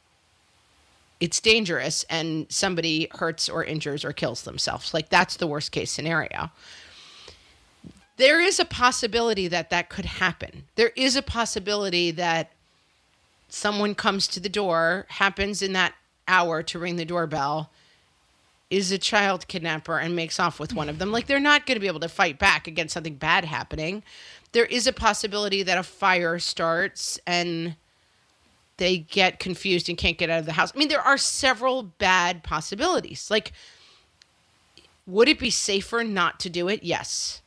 it's 1.24 1.39
dangerous 1.39 2.03
and 2.10 2.46
somebody 2.50 3.08
hurts 3.13 3.48
or 3.48 3.63
injures 3.63 4.03
or 4.03 4.12
kills 4.12 4.42
themselves. 4.42 4.94
Like 4.94 5.08
that's 5.08 5.38
the 5.38 5.48
worst 5.48 5.72
case 5.72 5.89
scenario. 5.89 6.51
There 8.18 8.42
is 8.42 8.60
a 8.60 8.65
possibility 8.65 9.48
that 9.48 9.70
that 9.70 9.88
could 9.88 10.03
happen. 10.03 10.65
There 10.75 10.92
is 10.98 11.15
a 11.15 11.22
possibility 11.22 12.12
that 12.12 12.51
someone 13.48 13.96
comes 13.96 14.27
to 14.27 14.42
the 14.42 14.50
door, 14.50 15.06
happens 15.08 15.62
in 15.62 15.72
that 15.72 15.94
hour 16.27 16.62
to 16.63 16.77
ring 16.77 16.98
the 16.98 17.06
doorbell, 17.06 17.70
is 18.70 18.92
a 18.92 18.98
child 18.98 19.48
kidnapper 19.48 20.00
and 20.00 20.18
makes 20.18 20.42
off 20.42 20.60
with 20.60 20.74
one 20.74 20.89
of 20.89 21.00
them. 21.00 21.13
Like 21.13 21.27
they're 21.27 21.39
not 21.39 21.65
going 21.65 21.77
to 21.77 21.82
be 21.82 21.88
able 21.88 22.01
to 22.01 22.10
fight 22.10 22.38
back 22.38 22.68
against 22.68 22.94
something 22.94 23.15
bad 23.15 23.46
happening. 23.46 24.03
There 24.51 24.65
is 24.65 24.88
a 24.88 24.94
possibility 24.94 25.63
that 25.63 25.77
a 25.77 25.84
fire 25.84 26.38
starts 26.38 27.18
and 27.25 27.77
they 28.77 28.98
get 28.98 29.39
confused 29.39 29.89
and 29.89 29.98
can't 29.98 30.18
get 30.18 30.30
out 30.30 30.39
of 30.39 30.46
the 30.46 30.53
house. 30.53 30.72
I 30.74 30.80
mean, 30.80 30.88
there 30.88 31.01
are 31.01 31.18
several 31.18 31.84
bad 31.84 32.44
possibilities. 32.44 33.30
Like, 33.30 33.53
would 35.06 35.27
it 35.27 35.39
be 35.39 35.50
safer 35.50 36.03
not 36.03 36.39
to 36.42 36.50
do 36.50 36.68
it? 36.68 36.84
Yes. 36.84 37.42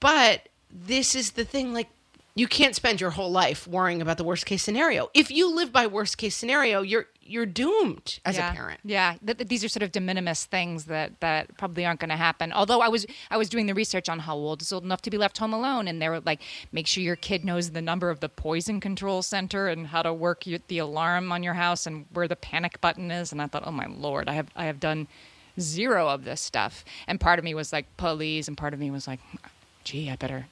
But 0.00 0.48
this 0.70 1.14
is 1.14 1.32
the 1.32 1.44
thing 1.44 1.72
like, 1.72 1.88
you 2.34 2.46
can't 2.46 2.76
spend 2.76 3.00
your 3.00 3.10
whole 3.10 3.30
life 3.30 3.66
worrying 3.66 4.02
about 4.02 4.18
the 4.18 4.24
worst 4.24 4.44
case 4.44 4.62
scenario. 4.62 5.08
If 5.14 5.30
you 5.30 5.54
live 5.54 5.72
by 5.72 5.86
worst 5.86 6.18
case 6.18 6.36
scenario, 6.36 6.82
you're 6.82 7.06
you're 7.28 7.46
doomed 7.46 8.20
as 8.24 8.36
yeah. 8.36 8.50
a 8.50 8.54
parent. 8.54 8.80
Yeah, 8.84 9.14
th- 9.24 9.38
th- 9.38 9.48
these 9.48 9.64
are 9.64 9.68
sort 9.68 9.82
of 9.82 9.92
de 9.92 10.00
minimis 10.00 10.44
things 10.44 10.86
that 10.86 11.20
that 11.20 11.56
probably 11.58 11.84
aren't 11.84 12.00
going 12.00 12.10
to 12.10 12.16
happen. 12.16 12.52
Although 12.52 12.80
I 12.80 12.88
was 12.88 13.06
I 13.30 13.36
was 13.36 13.48
doing 13.48 13.66
the 13.66 13.74
research 13.74 14.08
on 14.08 14.20
how 14.20 14.34
old 14.34 14.62
is 14.62 14.72
old 14.72 14.84
enough 14.84 15.02
to 15.02 15.10
be 15.10 15.18
left 15.18 15.38
home 15.38 15.52
alone, 15.52 15.88
and 15.88 16.00
they 16.00 16.08
were 16.08 16.20
like, 16.20 16.40
make 16.72 16.86
sure 16.86 17.02
your 17.02 17.16
kid 17.16 17.44
knows 17.44 17.70
the 17.70 17.82
number 17.82 18.10
of 18.10 18.20
the 18.20 18.28
poison 18.28 18.80
control 18.80 19.22
center 19.22 19.68
and 19.68 19.88
how 19.88 20.02
to 20.02 20.12
work 20.12 20.46
your, 20.46 20.60
the 20.68 20.78
alarm 20.78 21.32
on 21.32 21.42
your 21.42 21.54
house 21.54 21.86
and 21.86 22.06
where 22.12 22.28
the 22.28 22.36
panic 22.36 22.80
button 22.80 23.10
is. 23.10 23.32
And 23.32 23.42
I 23.42 23.46
thought, 23.46 23.64
oh 23.66 23.72
my 23.72 23.86
lord, 23.86 24.28
I 24.28 24.32
have 24.32 24.48
I 24.56 24.66
have 24.66 24.80
done 24.80 25.08
zero 25.58 26.08
of 26.08 26.24
this 26.24 26.40
stuff. 26.40 26.84
And 27.06 27.20
part 27.20 27.38
of 27.38 27.44
me 27.44 27.54
was 27.54 27.72
like, 27.72 27.86
please, 27.96 28.48
and 28.48 28.56
part 28.56 28.74
of 28.74 28.80
me 28.80 28.90
was 28.90 29.06
like, 29.06 29.20
gee, 29.84 30.10
I 30.10 30.16
better 30.16 30.46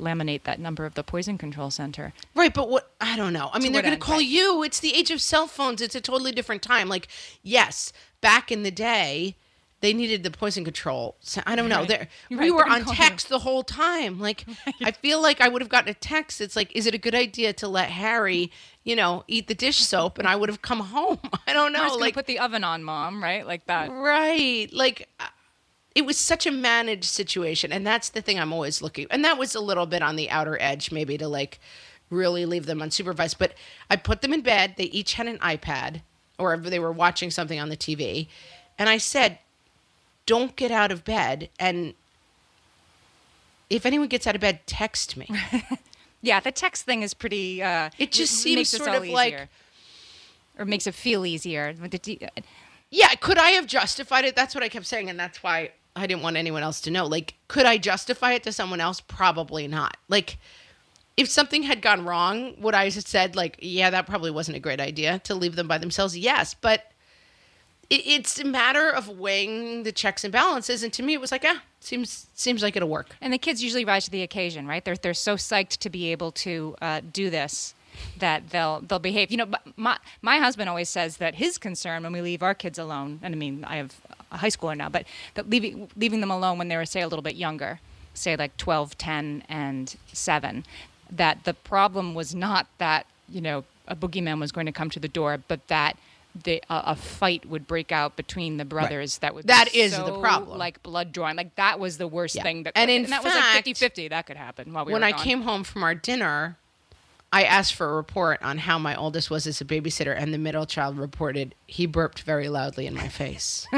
laminate 0.00 0.44
that 0.44 0.58
number 0.58 0.84
of 0.84 0.94
the 0.94 1.02
poison 1.02 1.38
control 1.38 1.70
center. 1.70 2.12
Right, 2.34 2.52
but 2.52 2.68
what 2.68 2.92
I 3.00 3.16
don't 3.16 3.32
know. 3.32 3.50
I 3.52 3.58
mean, 3.58 3.72
they're 3.72 3.82
going 3.82 3.94
to 3.94 4.00
call 4.00 4.16
right. 4.16 4.26
you. 4.26 4.62
It's 4.62 4.80
the 4.80 4.94
age 4.94 5.10
of 5.10 5.20
cell 5.20 5.46
phones. 5.46 5.80
It's 5.80 5.94
a 5.94 6.00
totally 6.00 6.32
different 6.32 6.62
time. 6.62 6.88
Like, 6.88 7.08
yes, 7.42 7.92
back 8.20 8.50
in 8.50 8.62
the 8.62 8.70
day, 8.70 9.36
they 9.80 9.92
needed 9.92 10.22
the 10.22 10.30
poison 10.30 10.64
control. 10.64 11.16
So, 11.20 11.42
I 11.46 11.56
don't 11.56 11.68
know. 11.68 11.84
Right. 11.84 12.08
We 12.28 12.36
right, 12.36 12.52
were 12.52 12.68
on 12.68 12.84
text 12.84 13.28
the 13.28 13.38
whole 13.38 13.62
time. 13.62 14.20
Like, 14.20 14.44
I 14.82 14.90
feel 14.90 15.22
like 15.22 15.40
I 15.40 15.48
would 15.48 15.62
have 15.62 15.70
gotten 15.70 15.90
a 15.90 15.94
text. 15.94 16.40
It's 16.40 16.56
like, 16.56 16.74
is 16.76 16.86
it 16.86 16.94
a 16.94 16.98
good 16.98 17.14
idea 17.14 17.52
to 17.54 17.68
let 17.68 17.90
Harry, 17.90 18.52
you 18.84 18.94
know, 18.94 19.24
eat 19.26 19.48
the 19.48 19.54
dish 19.54 19.78
soap? 19.78 20.18
And 20.18 20.28
I 20.28 20.36
would 20.36 20.48
have 20.48 20.62
come 20.62 20.80
home. 20.80 21.18
I 21.46 21.52
don't 21.52 21.72
know. 21.72 21.96
Like, 21.96 22.14
put 22.14 22.26
the 22.26 22.38
oven 22.38 22.64
on, 22.64 22.84
mom, 22.84 23.22
right? 23.22 23.46
Like 23.46 23.66
that. 23.66 23.90
Right. 23.90 24.70
Like 24.72 25.08
it 25.94 26.06
was 26.06 26.16
such 26.18 26.46
a 26.46 26.50
managed 26.50 27.04
situation 27.04 27.72
and 27.72 27.86
that's 27.86 28.08
the 28.10 28.22
thing 28.22 28.38
I'm 28.38 28.52
always 28.52 28.80
looking. 28.82 29.06
And 29.10 29.24
that 29.24 29.38
was 29.38 29.54
a 29.54 29.60
little 29.60 29.86
bit 29.86 30.02
on 30.02 30.16
the 30.16 30.30
outer 30.30 30.56
edge 30.60 30.92
maybe 30.92 31.18
to 31.18 31.26
like 31.28 31.58
really 32.10 32.44
leave 32.46 32.66
them 32.66 32.78
unsupervised, 32.80 33.36
but 33.38 33.54
I 33.88 33.96
put 33.96 34.22
them 34.22 34.32
in 34.32 34.40
bed. 34.40 34.74
They 34.76 34.84
each 34.84 35.14
had 35.14 35.26
an 35.26 35.38
iPad 35.38 36.02
or 36.38 36.56
they 36.56 36.78
were 36.78 36.92
watching 36.92 37.30
something 37.30 37.58
on 37.60 37.68
the 37.68 37.76
TV. 37.76 38.28
And 38.78 38.88
I 38.88 38.98
said, 38.98 39.38
"Don't 40.26 40.56
get 40.56 40.70
out 40.70 40.90
of 40.90 41.04
bed 41.04 41.50
and 41.58 41.94
if 43.68 43.86
anyone 43.86 44.08
gets 44.08 44.26
out 44.26 44.34
of 44.34 44.40
bed, 44.40 44.60
text 44.66 45.16
me." 45.16 45.28
Yeah, 46.22 46.38
the 46.40 46.52
text 46.52 46.84
thing 46.84 47.00
is 47.00 47.14
pretty. 47.14 47.62
Uh, 47.62 47.88
It 47.96 48.12
just 48.12 48.34
seems 48.34 48.56
makes 48.56 48.68
sort 48.68 48.90
of 48.94 49.08
like- 49.08 49.48
or 50.58 50.66
makes 50.66 50.86
it 50.86 50.94
feel 50.94 51.24
easier. 51.24 51.72
D- 51.72 52.28
Yeah, 52.90 53.14
could 53.14 53.38
I 53.38 53.52
have 53.52 53.66
justified 53.66 54.26
it? 54.26 54.36
That's 54.36 54.54
what 54.54 54.62
I 54.62 54.68
kept 54.68 54.84
saying, 54.84 55.08
and 55.08 55.18
that's 55.18 55.42
why 55.42 55.70
I 56.00 56.06
didn't 56.06 56.22
want 56.22 56.36
anyone 56.36 56.62
else 56.62 56.80
to 56.82 56.90
know. 56.90 57.06
Like, 57.06 57.34
could 57.48 57.66
I 57.66 57.78
justify 57.78 58.32
it 58.32 58.42
to 58.44 58.52
someone 58.52 58.80
else? 58.80 59.00
Probably 59.00 59.68
not. 59.68 59.96
Like, 60.08 60.38
if 61.16 61.28
something 61.28 61.64
had 61.64 61.82
gone 61.82 62.04
wrong, 62.04 62.54
would 62.60 62.74
I 62.74 62.84
have 62.88 62.94
said, 62.94 63.36
like, 63.36 63.58
yeah, 63.60 63.90
that 63.90 64.06
probably 64.06 64.30
wasn't 64.30 64.56
a 64.56 64.60
great 64.60 64.80
idea 64.80 65.18
to 65.20 65.34
leave 65.34 65.56
them 65.56 65.68
by 65.68 65.78
themselves? 65.78 66.16
Yes, 66.16 66.54
but 66.54 66.90
it, 67.90 68.06
it's 68.06 68.38
a 68.38 68.44
matter 68.44 68.88
of 68.88 69.08
weighing 69.08 69.82
the 69.82 69.92
checks 69.92 70.24
and 70.24 70.32
balances. 70.32 70.82
And 70.82 70.92
to 70.94 71.02
me, 71.02 71.12
it 71.12 71.20
was 71.20 71.32
like, 71.32 71.44
ah, 71.44 71.62
seems 71.80 72.26
seems 72.34 72.62
like 72.62 72.76
it'll 72.76 72.88
work. 72.88 73.16
And 73.20 73.32
the 73.32 73.38
kids 73.38 73.62
usually 73.62 73.84
rise 73.84 74.06
to 74.06 74.10
the 74.10 74.22
occasion, 74.22 74.66
right? 74.66 74.84
They're 74.84 74.96
they're 74.96 75.14
so 75.14 75.34
psyched 75.34 75.78
to 75.78 75.90
be 75.90 76.12
able 76.12 76.32
to 76.32 76.76
uh, 76.80 77.00
do 77.12 77.28
this 77.28 77.74
that 78.18 78.50
they'll 78.50 78.80
they'll 78.80 78.98
behave. 78.98 79.30
You 79.30 79.38
know, 79.38 79.48
my 79.76 79.98
my 80.22 80.38
husband 80.38 80.68
always 80.68 80.88
says 80.88 81.18
that 81.18 81.34
his 81.34 81.58
concern 81.58 82.02
when 82.02 82.12
we 82.12 82.22
leave 82.22 82.42
our 82.42 82.54
kids 82.54 82.78
alone, 82.78 83.20
and 83.22 83.34
I 83.34 83.38
mean 83.38 83.64
I 83.64 83.76
have 83.76 83.94
a 84.32 84.38
high 84.38 84.48
schooler 84.48 84.76
now, 84.76 84.88
but 84.88 85.06
that 85.34 85.48
leaving 85.50 85.88
leaving 85.96 86.20
them 86.20 86.30
alone 86.30 86.58
when 86.58 86.68
they 86.68 86.76
were 86.76 86.84
say 86.86 87.00
a 87.00 87.08
little 87.08 87.22
bit 87.22 87.36
younger, 87.36 87.80
say 88.14 88.36
like 88.36 88.56
12, 88.56 88.96
10, 88.98 89.44
and 89.48 89.96
7, 90.12 90.64
that 91.10 91.44
the 91.44 91.54
problem 91.54 92.14
was 92.14 92.34
not 92.34 92.66
that, 92.78 93.06
you 93.28 93.40
know, 93.40 93.64
a 93.88 93.96
boogeyman 93.96 94.38
was 94.40 94.52
going 94.52 94.66
to 94.66 94.72
come 94.72 94.90
to 94.90 95.00
the 95.00 95.08
door, 95.08 95.38
but 95.48 95.66
that 95.68 95.96
they, 96.44 96.60
a 96.70 96.82
a 96.92 96.96
fight 96.96 97.44
would 97.46 97.66
break 97.66 97.90
out 97.90 98.14
between 98.16 98.56
the 98.56 98.64
brothers 98.64 99.18
that 99.18 99.34
would 99.34 99.48
That 99.48 99.72
be 99.72 99.80
is 99.80 99.90
the 99.96 100.16
problem. 100.20 100.58
like 100.58 100.80
blood 100.82 101.10
drawing 101.10 101.36
like 101.36 101.56
that 101.56 101.80
was 101.80 101.98
the 101.98 102.06
worst 102.06 102.36
Yeah. 102.36 102.44
thing 102.44 102.62
that 102.62 102.72
And 102.76 102.88
in 102.88 103.10
that 103.10 103.24
was 103.24 103.32
fact, 103.32 103.66
like 103.66 103.76
50-50 103.76 104.10
that 104.10 104.26
could 104.26 104.36
happen 104.36 104.72
while 104.72 104.84
we 104.84 104.92
when 104.92 105.02
were 105.02 105.06
I 105.08 105.10
gone. 105.10 105.20
came 105.24 105.42
home 105.42 105.64
from 105.64 105.82
our 105.82 105.94
dinner, 105.94 106.56
I 107.32 107.44
asked 107.44 107.74
for 107.74 107.88
a 107.88 107.94
report 107.94 108.42
on 108.42 108.58
how 108.58 108.78
my 108.78 108.96
oldest 108.96 109.30
was 109.30 109.46
as 109.46 109.60
a 109.60 109.64
babysitter, 109.64 110.14
and 110.16 110.34
the 110.34 110.38
middle 110.38 110.66
child 110.66 110.98
reported 110.98 111.54
he 111.66 111.86
burped 111.86 112.22
very 112.22 112.48
loudly 112.48 112.86
in 112.86 112.94
my 112.94 113.06
face. 113.08 113.68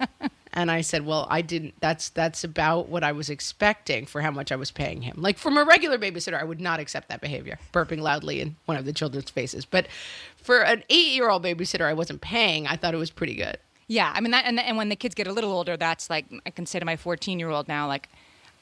and 0.52 0.70
I 0.70 0.82
said, 0.82 1.06
"Well, 1.06 1.26
I 1.30 1.40
didn't. 1.40 1.74
That's 1.80 2.10
that's 2.10 2.44
about 2.44 2.88
what 2.90 3.02
I 3.02 3.12
was 3.12 3.30
expecting 3.30 4.04
for 4.04 4.20
how 4.20 4.30
much 4.30 4.52
I 4.52 4.56
was 4.56 4.70
paying 4.70 5.02
him. 5.02 5.16
Like 5.18 5.38
from 5.38 5.56
a 5.56 5.64
regular 5.64 5.98
babysitter, 5.98 6.38
I 6.38 6.44
would 6.44 6.60
not 6.60 6.78
accept 6.78 7.08
that 7.08 7.22
behavior, 7.22 7.58
burping 7.72 8.00
loudly 8.00 8.40
in 8.40 8.56
one 8.66 8.76
of 8.76 8.84
the 8.84 8.92
children's 8.92 9.30
faces. 9.30 9.64
But 9.64 9.88
for 10.36 10.60
an 10.60 10.84
eight-year-old 10.90 11.42
babysitter, 11.42 11.86
I 11.86 11.94
wasn't 11.94 12.20
paying. 12.20 12.66
I 12.66 12.76
thought 12.76 12.92
it 12.92 12.98
was 12.98 13.10
pretty 13.10 13.34
good. 13.34 13.58
Yeah, 13.86 14.12
I 14.14 14.20
mean 14.20 14.30
that, 14.30 14.44
and, 14.44 14.60
and 14.60 14.76
when 14.76 14.88
the 14.88 14.94
kids 14.94 15.16
get 15.16 15.26
a 15.26 15.32
little 15.32 15.52
older, 15.52 15.76
that's 15.76 16.08
like 16.10 16.26
I 16.46 16.50
can 16.50 16.66
say 16.66 16.78
to 16.78 16.84
my 16.84 16.96
14 16.96 17.40
year 17.40 17.48
old 17.48 17.66
now, 17.66 17.88
like, 17.88 18.08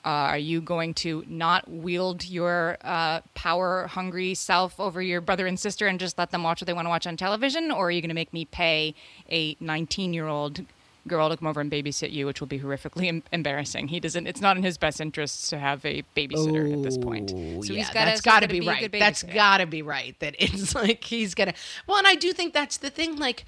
uh, 0.04 0.08
are 0.08 0.38
you 0.38 0.60
going 0.60 0.94
to 0.94 1.24
not 1.26 1.68
wield 1.70 2.24
your 2.24 2.78
uh, 2.82 3.20
power 3.34 3.86
hungry 3.88 4.34
self 4.34 4.78
over 4.78 5.02
your 5.02 5.20
brother 5.20 5.46
and 5.46 5.58
sister 5.58 5.86
and 5.86 5.98
just 5.98 6.16
let 6.18 6.30
them 6.30 6.42
watch 6.42 6.60
what 6.60 6.66
they 6.66 6.72
want 6.72 6.86
to 6.86 6.90
watch 6.90 7.06
on 7.06 7.16
television, 7.16 7.70
or 7.70 7.88
are 7.88 7.90
you 7.90 8.00
going 8.00 8.08
to 8.08 8.14
make 8.14 8.32
me 8.32 8.44
pay 8.44 8.94
a 9.30 9.56
19 9.60 10.14
year 10.14 10.26
old 10.26 10.64
girl 11.08 11.28
to 11.28 11.36
come 11.36 11.48
over 11.48 11.60
and 11.60 11.72
babysit 11.72 12.12
you, 12.12 12.26
which 12.26 12.40
will 12.40 12.46
be 12.46 12.60
horrifically 12.60 13.08
em- 13.08 13.22
embarrassing. 13.32 13.88
He 13.88 13.98
doesn't. 13.98 14.26
It's 14.26 14.40
not 14.40 14.56
in 14.56 14.62
his 14.62 14.78
best 14.78 15.00
interests 15.00 15.48
to 15.48 15.58
have 15.58 15.84
a 15.84 16.04
babysitter 16.16 16.72
at 16.72 16.82
this 16.82 16.96
point. 16.96 17.30
So 17.30 17.36
yeah, 17.36 17.78
he's 17.78 17.90
gotta, 17.90 18.10
that's 18.10 18.20
got 18.20 18.40
to 18.40 18.48
be, 18.48 18.60
be 18.60 18.68
right. 18.68 18.92
That's 18.92 19.22
got 19.24 19.58
to 19.58 19.66
be 19.66 19.82
right. 19.82 20.14
That 20.20 20.36
it's 20.38 20.74
like 20.74 21.02
he's 21.02 21.34
gonna. 21.34 21.54
Well, 21.86 21.98
and 21.98 22.06
I 22.06 22.14
do 22.14 22.32
think 22.32 22.54
that's 22.54 22.76
the 22.76 22.90
thing. 22.90 23.16
Like 23.16 23.44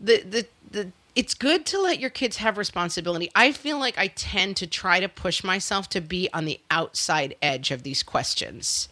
the 0.00 0.22
the 0.22 0.46
the. 0.70 0.92
It's 1.18 1.34
good 1.34 1.66
to 1.66 1.80
let 1.80 1.98
your 1.98 2.10
kids 2.10 2.36
have 2.36 2.56
responsibility. 2.56 3.28
I 3.34 3.50
feel 3.50 3.76
like 3.76 3.98
I 3.98 4.06
tend 4.06 4.56
to 4.58 4.68
try 4.68 5.00
to 5.00 5.08
push 5.08 5.42
myself 5.42 5.88
to 5.88 6.00
be 6.00 6.28
on 6.32 6.44
the 6.44 6.60
outside 6.70 7.34
edge 7.42 7.72
of 7.72 7.82
these 7.82 8.04
questions 8.04 8.88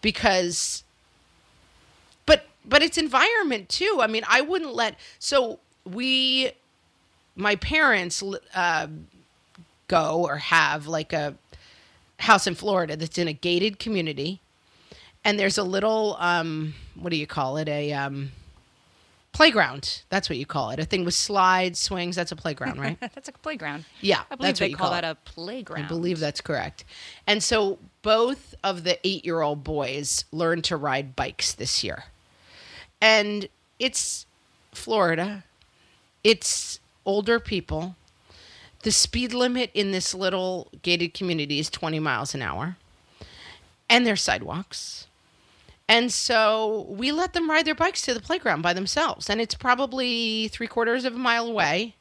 because 0.00 0.84
but 2.24 2.46
but 2.64 2.82
it's 2.82 2.96
environment 2.96 3.68
too. 3.68 3.98
I 4.00 4.06
mean, 4.06 4.22
I 4.26 4.40
wouldn't 4.40 4.72
let 4.72 4.98
so 5.18 5.58
we 5.84 6.52
my 7.36 7.56
parents 7.56 8.24
uh, 8.54 8.86
go 9.86 10.24
or 10.24 10.36
have 10.36 10.86
like 10.86 11.12
a 11.12 11.34
house 12.20 12.46
in 12.46 12.54
Florida 12.54 12.96
that's 12.96 13.18
in 13.18 13.28
a 13.28 13.34
gated 13.34 13.78
community, 13.78 14.40
and 15.26 15.38
there's 15.38 15.58
a 15.58 15.62
little 15.62 16.16
um, 16.20 16.72
what 16.94 17.10
do 17.10 17.16
you 17.16 17.26
call 17.26 17.58
it? 17.58 17.68
A 17.68 17.92
um, 17.92 18.32
playground. 19.32 20.02
That's 20.08 20.28
what 20.28 20.38
you 20.38 20.46
call 20.46 20.70
it. 20.70 20.78
A 20.78 20.84
thing 20.84 21.04
with 21.04 21.14
slides, 21.14 21.78
swings. 21.78 22.16
That's 22.16 22.32
a 22.32 22.36
playground, 22.36 22.80
right? 22.80 22.98
That's 23.14 23.28
a 23.28 23.32
playground. 23.32 23.84
Yeah, 24.00 24.22
I 24.30 24.36
believe 24.36 24.58
they 24.58 24.70
call, 24.70 24.88
call 24.88 25.00
that 25.00 25.04
a 25.04 25.16
playground. 25.24 25.84
I 25.84 25.88
believe 25.88 26.20
that's 26.20 26.40
correct. 26.40 26.84
And 27.26 27.42
so 27.42 27.78
both 28.02 28.54
of 28.64 28.84
the 28.84 28.98
eight 29.06 29.24
year 29.24 29.40
old 29.40 29.64
boys 29.64 30.24
learned 30.32 30.64
to 30.64 30.76
ride 30.76 31.16
bikes 31.16 31.52
this 31.52 31.84
year. 31.84 32.04
And 33.00 33.48
it's 33.78 34.26
Florida, 34.72 35.44
it's 36.22 36.80
older 37.06 37.40
people. 37.40 37.96
The 38.82 38.90
speed 38.90 39.34
limit 39.34 39.70
in 39.74 39.90
this 39.90 40.14
little 40.14 40.68
gated 40.82 41.12
community 41.12 41.58
is 41.58 41.68
20 41.68 41.98
miles 41.98 42.34
an 42.34 42.40
hour, 42.40 42.76
and 43.90 44.06
there's 44.06 44.22
sidewalks. 44.22 45.06
And 45.90 46.12
so 46.12 46.86
we 46.88 47.10
let 47.10 47.32
them 47.32 47.50
ride 47.50 47.64
their 47.64 47.74
bikes 47.74 48.02
to 48.02 48.14
the 48.14 48.20
playground 48.20 48.62
by 48.62 48.72
themselves. 48.72 49.28
And 49.28 49.40
it's 49.40 49.56
probably 49.56 50.46
three 50.46 50.68
quarters 50.68 51.04
of 51.04 51.16
a 51.16 51.18
mile 51.18 51.48
away. 51.48 51.96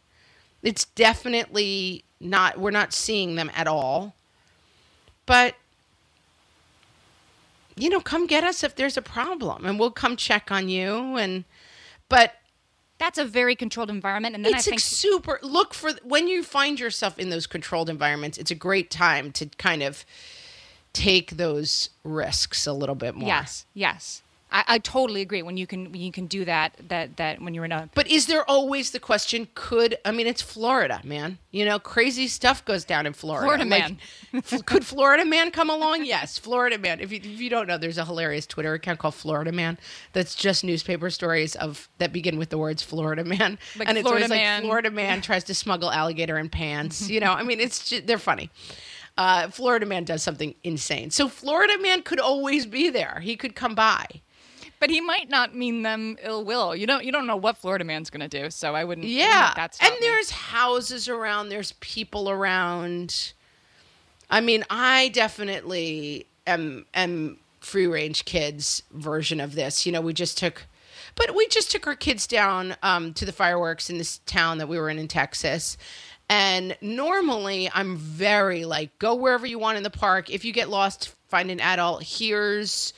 It's 0.61 0.85
definitely 0.85 2.03
not, 2.19 2.59
we're 2.59 2.69
not 2.69 2.93
seeing 2.93 3.33
them 3.33 3.49
at 3.55 3.65
all. 3.65 4.13
But, 5.25 5.55
you 7.75 7.89
know, 7.89 7.99
come 7.99 8.27
get 8.27 8.43
us 8.43 8.63
if 8.63 8.75
there's 8.75 8.95
a 8.95 9.01
problem 9.01 9.65
and 9.65 9.79
we'll 9.79 9.89
come 9.89 10.15
check 10.15 10.51
on 10.51 10.69
you. 10.69 11.17
And, 11.17 11.45
but 12.09 12.35
That's 12.99 13.17
a 13.17 13.23
very 13.23 13.55
controlled 13.55 13.89
environment, 13.89 14.35
and 14.35 14.43
then 14.45 14.53
it's 14.53 14.67
I 14.67 14.71
think 14.71 14.81
super 14.81 15.39
look 15.41 15.73
for 15.73 15.93
when 16.03 16.27
you 16.27 16.43
find 16.43 16.77
yourself 16.77 17.17
in 17.17 17.29
those 17.29 17.47
controlled 17.47 17.89
environments, 17.89 18.37
it's 18.37 18.51
a 18.51 18.55
great 18.55 18.91
time 18.91 19.31
to 19.31 19.45
kind 19.57 19.81
of 19.81 20.05
take 20.93 21.37
those 21.37 21.89
risks 22.03 22.65
a 22.65 22.73
little 22.73 22.95
bit 22.95 23.15
more. 23.15 23.27
Yes, 23.27 23.65
yes. 23.73 24.21
I, 24.51 24.63
I 24.67 24.77
totally 24.79 25.21
agree. 25.21 25.41
When 25.43 25.57
you 25.57 25.67
can 25.67 25.91
when 25.91 26.01
you 26.01 26.11
can 26.11 26.25
do 26.25 26.43
that, 26.45 26.75
that 26.87 27.17
that 27.17 27.41
when 27.41 27.53
you're 27.53 27.65
in 27.65 27.71
a 27.71 27.89
But 27.93 28.07
is 28.07 28.25
there 28.25 28.49
always 28.49 28.91
the 28.91 28.99
question? 28.99 29.47
Could 29.53 29.97
I 30.03 30.11
mean 30.11 30.25
it's 30.27 30.41
Florida, 30.41 31.01
man? 31.03 31.37
You 31.51 31.65
know, 31.65 31.77
crazy 31.77 32.27
stuff 32.27 32.65
goes 32.65 32.83
down 32.83 33.05
in 33.05 33.13
Florida. 33.13 33.45
Florida 33.45 33.65
Like, 33.65 33.95
man. 34.33 34.41
could 34.65 34.85
Florida 34.85 35.25
man 35.25 35.51
come 35.51 35.69
along? 35.69 36.05
Yes, 36.05 36.37
Florida 36.37 36.77
man. 36.77 36.99
If 36.99 37.11
you, 37.11 37.17
if 37.17 37.39
you 37.39 37.49
don't 37.49 37.67
know, 37.67 37.77
there's 37.77 37.97
a 37.97 38.05
hilarious 38.05 38.47
Twitter 38.47 38.73
account 38.73 38.99
called 38.99 39.15
Florida 39.15 39.51
Man 39.51 39.77
that's 40.13 40.33
just 40.33 40.63
newspaper 40.63 41.09
stories 41.09 41.55
of 41.55 41.87
that 41.99 42.11
begin 42.11 42.39
with 42.39 42.49
the 42.49 42.57
words 42.57 42.81
Florida 42.81 43.23
man, 43.23 43.59
Like 43.77 43.87
and 43.87 43.97
it's 43.97 44.05
Florida 44.07 44.25
always 44.25 44.29
man. 44.37 44.61
like 44.61 44.67
Florida 44.67 44.91
man 44.91 45.21
tries 45.21 45.43
to 45.45 45.53
smuggle 45.53 45.91
alligator 45.91 46.37
in 46.39 46.49
pants. 46.49 47.09
You 47.09 47.19
know, 47.19 47.33
I 47.33 47.43
mean, 47.43 47.59
it's 47.59 47.87
just, 47.87 48.07
they're 48.07 48.17
funny. 48.17 48.49
Uh, 49.19 49.49
Florida 49.49 49.85
man 49.85 50.05
does 50.05 50.23
something 50.23 50.55
insane. 50.63 51.11
So 51.11 51.27
Florida 51.27 51.77
man 51.81 52.03
could 52.03 52.21
always 52.21 52.65
be 52.65 52.89
there. 52.89 53.19
He 53.21 53.35
could 53.35 53.53
come 53.53 53.75
by. 53.75 54.05
but 54.79 54.89
he 54.89 55.01
might 55.01 55.29
not 55.29 55.53
mean 55.53 55.81
them 55.83 56.17
ill 56.23 56.45
will. 56.45 56.73
You 56.73 56.87
don't 56.87 57.03
you 57.03 57.11
don't 57.11 57.27
know 57.27 57.35
what 57.35 57.57
Florida 57.57 57.83
man's 57.83 58.09
gonna 58.09 58.29
do, 58.29 58.49
so 58.49 58.73
I 58.75 58.85
wouldn't. 58.85 59.05
Yeah. 59.07 59.47
let 59.47 59.55
that 59.57 59.77
and 59.81 59.89
stop 59.89 59.91
me. 59.91 59.97
there's 60.07 60.29
houses 60.31 61.09
around, 61.09 61.49
there's 61.49 61.73
people 61.81 62.29
around. 62.29 63.33
I 64.29 64.39
mean, 64.39 64.63
I 64.69 65.09
definitely 65.09 66.27
am 66.47 66.85
am 66.93 67.39
free 67.59 67.87
range 67.87 68.23
kids 68.23 68.83
version 68.91 69.41
of 69.41 69.53
this. 69.53 69.85
You 69.85 69.91
know, 69.91 70.01
we 70.01 70.13
just 70.13 70.37
took 70.37 70.65
but 71.15 71.35
we 71.35 71.45
just 71.49 71.71
took 71.71 71.87
our 71.87 71.95
kids 71.95 72.25
down 72.25 72.77
um, 72.83 73.13
to 73.15 73.25
the 73.25 73.33
fireworks 73.33 73.89
in 73.89 73.97
this 73.97 74.19
town 74.19 74.59
that 74.59 74.69
we 74.69 74.79
were 74.79 74.89
in 74.89 74.97
in 74.97 75.09
Texas. 75.09 75.75
And 76.29 76.77
normally 76.79 77.69
I'm 77.73 77.97
very 77.97 78.63
like, 78.65 78.97
go 78.99 79.15
wherever 79.15 79.47
you 79.47 79.57
want 79.57 79.77
in 79.77 79.83
the 79.83 79.89
park. 79.89 80.29
If 80.29 80.45
you 80.45 80.53
get 80.53 80.69
lost, 80.69 81.15
find 81.27 81.49
an 81.49 81.59
adult. 81.59 82.03
Here's 82.03 82.93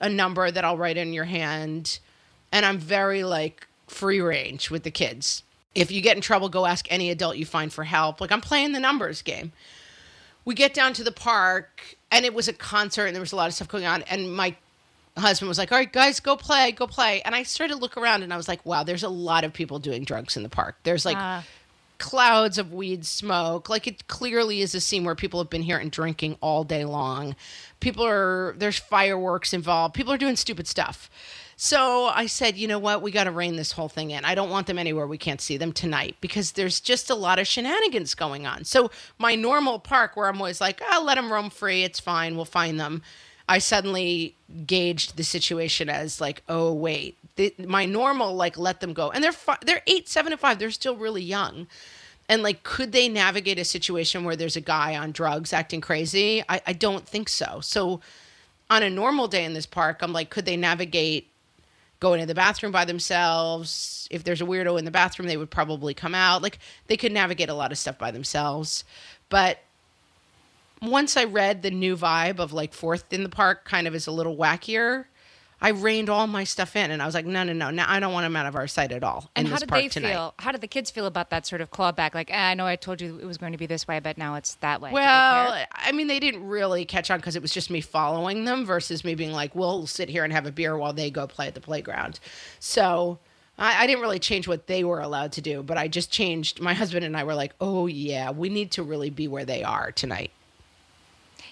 a 0.00 0.08
number 0.08 0.50
that 0.50 0.64
I'll 0.64 0.78
write 0.78 0.96
in 0.96 1.12
your 1.12 1.24
hand. 1.24 1.98
And 2.52 2.64
I'm 2.64 2.78
very 2.78 3.24
like 3.24 3.66
free 3.88 4.20
range 4.20 4.70
with 4.70 4.84
the 4.84 4.90
kids. 4.92 5.42
If 5.74 5.90
you 5.90 6.00
get 6.00 6.16
in 6.16 6.22
trouble, 6.22 6.48
go 6.48 6.64
ask 6.64 6.86
any 6.90 7.10
adult 7.10 7.36
you 7.36 7.44
find 7.44 7.72
for 7.72 7.84
help. 7.84 8.20
Like 8.20 8.30
I'm 8.30 8.40
playing 8.40 8.72
the 8.72 8.80
numbers 8.80 9.20
game. 9.20 9.52
We 10.44 10.54
get 10.54 10.72
down 10.72 10.92
to 10.94 11.04
the 11.04 11.12
park 11.12 11.96
and 12.12 12.24
it 12.24 12.32
was 12.32 12.46
a 12.46 12.52
concert 12.52 13.06
and 13.06 13.16
there 13.16 13.20
was 13.20 13.32
a 13.32 13.36
lot 13.36 13.48
of 13.48 13.54
stuff 13.54 13.68
going 13.68 13.84
on. 13.84 14.02
And 14.02 14.32
my 14.32 14.54
husband 15.18 15.48
was 15.48 15.58
like, 15.58 15.72
All 15.72 15.78
right, 15.78 15.92
guys, 15.92 16.20
go 16.20 16.36
play, 16.36 16.70
go 16.70 16.86
play. 16.86 17.20
And 17.22 17.34
I 17.34 17.42
started 17.42 17.74
to 17.74 17.80
look 17.80 17.96
around 17.96 18.22
and 18.22 18.32
I 18.32 18.36
was 18.36 18.46
like, 18.46 18.64
Wow, 18.64 18.84
there's 18.84 19.02
a 19.02 19.08
lot 19.08 19.42
of 19.42 19.52
people 19.52 19.80
doing 19.80 20.04
drugs 20.04 20.36
in 20.36 20.44
the 20.44 20.48
park. 20.48 20.76
There's 20.84 21.04
like 21.04 21.16
Ah. 21.18 21.42
Clouds 21.98 22.58
of 22.58 22.72
weed 22.72 23.04
smoke. 23.04 23.68
Like 23.68 23.86
it 23.86 24.06
clearly 24.08 24.60
is 24.60 24.74
a 24.74 24.80
scene 24.80 25.04
where 25.04 25.14
people 25.14 25.40
have 25.40 25.50
been 25.50 25.62
here 25.62 25.78
and 25.78 25.90
drinking 25.90 26.36
all 26.40 26.64
day 26.64 26.84
long. 26.84 27.36
People 27.80 28.04
are 28.06 28.54
there's 28.58 28.78
fireworks 28.78 29.52
involved. 29.52 29.94
People 29.94 30.12
are 30.12 30.18
doing 30.18 30.36
stupid 30.36 30.66
stuff. 30.66 31.10
So 31.58 32.04
I 32.06 32.26
said, 32.26 32.58
you 32.58 32.68
know 32.68 32.78
what? 32.78 33.00
We 33.00 33.10
got 33.10 33.24
to 33.24 33.30
rein 33.30 33.56
this 33.56 33.72
whole 33.72 33.88
thing 33.88 34.10
in. 34.10 34.26
I 34.26 34.34
don't 34.34 34.50
want 34.50 34.66
them 34.66 34.78
anywhere 34.78 35.06
we 35.06 35.16
can't 35.16 35.40
see 35.40 35.56
them 35.56 35.72
tonight 35.72 36.16
because 36.20 36.52
there's 36.52 36.80
just 36.80 37.08
a 37.08 37.14
lot 37.14 37.38
of 37.38 37.46
shenanigans 37.46 38.14
going 38.14 38.46
on. 38.46 38.64
So 38.64 38.90
my 39.18 39.34
normal 39.34 39.78
park 39.78 40.16
where 40.16 40.28
I'm 40.28 40.36
always 40.36 40.60
like, 40.60 40.82
I'll 40.90 41.04
let 41.04 41.14
them 41.14 41.32
roam 41.32 41.48
free. 41.48 41.82
It's 41.82 41.98
fine. 41.98 42.36
We'll 42.36 42.44
find 42.44 42.78
them. 42.78 43.02
I 43.48 43.58
suddenly 43.58 44.34
gauged 44.66 45.16
the 45.16 45.24
situation 45.24 45.88
as 45.88 46.20
like, 46.20 46.42
oh 46.48 46.72
wait, 46.72 47.16
my 47.58 47.86
normal 47.86 48.34
like 48.34 48.58
let 48.58 48.80
them 48.80 48.92
go, 48.92 49.10
and 49.10 49.22
they're 49.22 49.32
fi- 49.32 49.58
they're 49.64 49.82
eight, 49.86 50.08
seven, 50.08 50.32
and 50.32 50.40
five. 50.40 50.58
They're 50.58 50.70
still 50.70 50.96
really 50.96 51.22
young, 51.22 51.66
and 52.28 52.42
like, 52.42 52.62
could 52.62 52.92
they 52.92 53.08
navigate 53.08 53.58
a 53.58 53.64
situation 53.64 54.24
where 54.24 54.36
there's 54.36 54.56
a 54.56 54.60
guy 54.60 54.96
on 54.96 55.12
drugs 55.12 55.52
acting 55.52 55.80
crazy? 55.80 56.42
I, 56.48 56.60
I 56.66 56.72
don't 56.72 57.06
think 57.06 57.28
so. 57.28 57.60
So, 57.62 58.00
on 58.68 58.82
a 58.82 58.90
normal 58.90 59.28
day 59.28 59.44
in 59.44 59.54
this 59.54 59.66
park, 59.66 59.98
I'm 60.02 60.12
like, 60.12 60.30
could 60.30 60.44
they 60.44 60.56
navigate 60.56 61.28
going 62.00 62.20
to 62.20 62.26
the 62.26 62.34
bathroom 62.34 62.72
by 62.72 62.84
themselves? 62.84 64.08
If 64.10 64.24
there's 64.24 64.40
a 64.40 64.44
weirdo 64.44 64.78
in 64.78 64.84
the 64.84 64.90
bathroom, 64.90 65.28
they 65.28 65.36
would 65.36 65.50
probably 65.50 65.94
come 65.94 66.14
out. 66.14 66.42
Like, 66.42 66.58
they 66.88 66.96
could 66.96 67.12
navigate 67.12 67.48
a 67.48 67.54
lot 67.54 67.70
of 67.70 67.78
stuff 67.78 67.96
by 67.96 68.10
themselves, 68.10 68.82
but 69.28 69.60
once 70.82 71.16
I 71.16 71.24
read 71.24 71.62
the 71.62 71.70
new 71.70 71.96
vibe 71.96 72.38
of 72.38 72.52
like 72.52 72.72
fourth 72.72 73.12
in 73.12 73.22
the 73.22 73.28
park 73.28 73.64
kind 73.64 73.86
of 73.86 73.94
is 73.94 74.06
a 74.06 74.12
little 74.12 74.36
wackier, 74.36 75.06
I 75.60 75.70
reined 75.70 76.10
all 76.10 76.26
my 76.26 76.44
stuff 76.44 76.76
in 76.76 76.90
and 76.90 77.00
I 77.00 77.06
was 77.06 77.14
like, 77.14 77.24
no, 77.24 77.42
no, 77.42 77.54
no, 77.54 77.70
no 77.70 77.84
I 77.86 77.98
don't 77.98 78.12
want 78.12 78.24
them 78.24 78.36
out 78.36 78.44
of 78.44 78.54
our 78.56 78.66
sight 78.66 78.92
at 78.92 79.02
all. 79.02 79.30
And 79.34 79.48
how 79.48 79.56
did 79.56 79.70
they 79.70 79.88
tonight. 79.88 80.12
feel? 80.12 80.34
How 80.38 80.52
did 80.52 80.60
the 80.60 80.68
kids 80.68 80.90
feel 80.90 81.06
about 81.06 81.30
that 81.30 81.46
sort 81.46 81.62
of 81.62 81.70
clawback? 81.70 82.14
Like, 82.14 82.30
eh, 82.30 82.50
I 82.50 82.54
know 82.54 82.66
I 82.66 82.76
told 82.76 83.00
you 83.00 83.18
it 83.18 83.24
was 83.24 83.38
going 83.38 83.52
to 83.52 83.58
be 83.58 83.66
this 83.66 83.88
way, 83.88 83.98
but 83.98 84.18
now 84.18 84.34
it's 84.34 84.56
that 84.56 84.82
way. 84.82 84.92
Well. 84.92 85.64
I 85.72 85.92
mean, 85.92 86.08
they 86.08 86.20
didn't 86.20 86.46
really 86.46 86.84
catch 86.84 87.10
on 87.10 87.18
because 87.18 87.36
it 87.36 87.42
was 87.42 87.52
just 87.52 87.70
me 87.70 87.80
following 87.80 88.44
them 88.44 88.66
versus 88.66 89.02
me 89.02 89.14
being 89.14 89.32
like, 89.32 89.54
we'll 89.54 89.86
sit 89.86 90.10
here 90.10 90.24
and 90.24 90.32
have 90.32 90.46
a 90.46 90.52
beer 90.52 90.76
while 90.76 90.92
they 90.92 91.10
go 91.10 91.26
play 91.26 91.46
at 91.46 91.54
the 91.54 91.60
playground. 91.60 92.20
So 92.60 93.18
I, 93.58 93.84
I 93.84 93.86
didn't 93.86 94.02
really 94.02 94.18
change 94.18 94.46
what 94.46 94.66
they 94.66 94.84
were 94.84 95.00
allowed 95.00 95.32
to 95.32 95.40
do, 95.40 95.62
but 95.62 95.78
I 95.78 95.88
just 95.88 96.10
changed. 96.10 96.60
My 96.60 96.74
husband 96.74 97.02
and 97.04 97.16
I 97.16 97.24
were 97.24 97.34
like, 97.34 97.54
oh, 97.62 97.86
yeah, 97.86 98.30
we 98.30 98.50
need 98.50 98.72
to 98.72 98.82
really 98.82 99.08
be 99.08 99.26
where 99.26 99.46
they 99.46 99.64
are 99.64 99.90
tonight. 99.90 100.32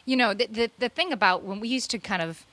You 0.04 0.16
know, 0.16 0.34
the, 0.34 0.46
the 0.46 0.70
the 0.78 0.88
thing 0.88 1.12
about 1.12 1.42
when 1.44 1.60
we 1.60 1.68
used 1.68 1.90
to 1.90 1.98
kind 1.98 2.22
of 2.22 2.46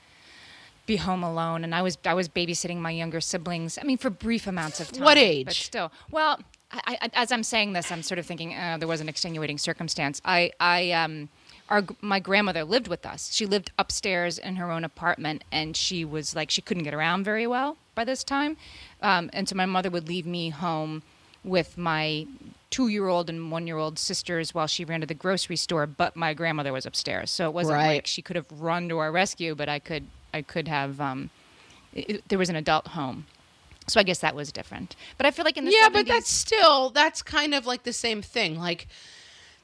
be 0.86 0.96
home 0.96 1.22
alone, 1.22 1.64
and 1.64 1.74
I 1.74 1.82
was 1.82 1.98
I 2.04 2.14
was 2.14 2.28
babysitting 2.28 2.78
my 2.78 2.90
younger 2.90 3.20
siblings. 3.20 3.78
I 3.78 3.84
mean, 3.84 3.98
for 3.98 4.10
brief 4.10 4.46
amounts 4.46 4.80
of 4.80 4.90
time. 4.92 5.04
What 5.04 5.18
age? 5.18 5.46
But 5.46 5.54
still, 5.54 5.92
well, 6.10 6.40
I, 6.72 6.98
I, 7.02 7.10
as 7.14 7.30
I'm 7.30 7.44
saying 7.44 7.72
this, 7.74 7.92
I'm 7.92 8.02
sort 8.02 8.18
of 8.18 8.26
thinking 8.26 8.54
uh, 8.54 8.78
there 8.78 8.88
was 8.88 9.00
an 9.00 9.08
extenuating 9.08 9.58
circumstance. 9.58 10.20
I 10.24 10.52
I 10.58 10.92
um. 10.92 11.28
Our, 11.68 11.84
my 12.02 12.18
grandmother 12.18 12.64
lived 12.64 12.86
with 12.88 13.06
us. 13.06 13.32
She 13.32 13.46
lived 13.46 13.70
upstairs 13.78 14.36
in 14.36 14.56
her 14.56 14.70
own 14.70 14.84
apartment, 14.84 15.42
and 15.50 15.74
she 15.74 16.04
was 16.04 16.36
like 16.36 16.50
she 16.50 16.60
couldn't 16.60 16.82
get 16.82 16.92
around 16.92 17.24
very 17.24 17.46
well 17.46 17.78
by 17.94 18.04
this 18.04 18.22
time, 18.24 18.58
um, 19.00 19.30
and 19.32 19.48
so 19.48 19.54
my 19.54 19.64
mother 19.64 19.88
would 19.88 20.06
leave 20.06 20.26
me 20.26 20.50
home 20.50 21.02
with 21.44 21.78
my 21.78 22.26
two-year-old 22.72 23.30
and 23.30 23.52
one-year-old 23.52 23.98
sisters 24.00 24.52
while 24.52 24.66
she 24.66 24.84
ran 24.84 25.00
to 25.02 25.06
the 25.06 25.14
grocery 25.14 25.54
store. 25.56 25.86
But 25.86 26.16
my 26.16 26.34
grandmother 26.34 26.72
was 26.72 26.84
upstairs, 26.86 27.30
so 27.30 27.46
it 27.48 27.52
wasn't 27.54 27.76
Right. 27.76 27.94
like 27.96 28.06
she 28.08 28.20
could 28.22 28.34
have 28.34 28.46
run 28.50 28.88
to 28.88 28.98
our 28.98 29.12
rescue. 29.12 29.54
But 29.54 29.68
I 29.68 29.78
could 29.78 30.06
I 30.34 30.42
could 30.42 30.66
have 30.66 31.00
um, 31.00 31.30
it, 31.94 32.10
it- 32.10 32.28
there 32.28 32.38
was 32.38 32.48
an 32.50 32.56
adult 32.56 32.88
home, 32.88 33.26
so 33.86 34.00
I 34.00 34.02
guess 34.02 34.18
that 34.18 34.34
was 34.34 34.50
different. 34.50 34.96
But 35.18 35.26
I 35.26 35.30
feel 35.30 35.44
like 35.44 35.56
in 35.56 35.64
the 35.66 35.70
yeah, 35.70 35.88
70s, 35.88 35.92
but 35.92 36.06
that's 36.08 36.30
still 36.32 36.90
that's 36.90 37.22
kind 37.22 37.54
of 37.54 37.64
like 37.66 37.84
the 37.84 37.92
same 37.92 38.22
thing. 38.22 38.58
Like 38.58 38.88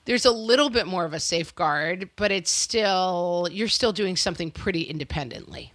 there's 0.05 0.25
a 0.25 0.31
little 0.33 0.71
bit 0.71 0.87
more 0.87 1.05
of 1.05 1.13
a 1.13 1.21
safeguard, 1.21 2.09
but 2.17 2.31
it's 2.31 2.51
still 2.51 3.49
you're 3.51 3.69
still 3.69 3.93
doing 3.93 4.15
something 4.17 4.51
pretty 4.51 4.83
independently. 4.83 5.73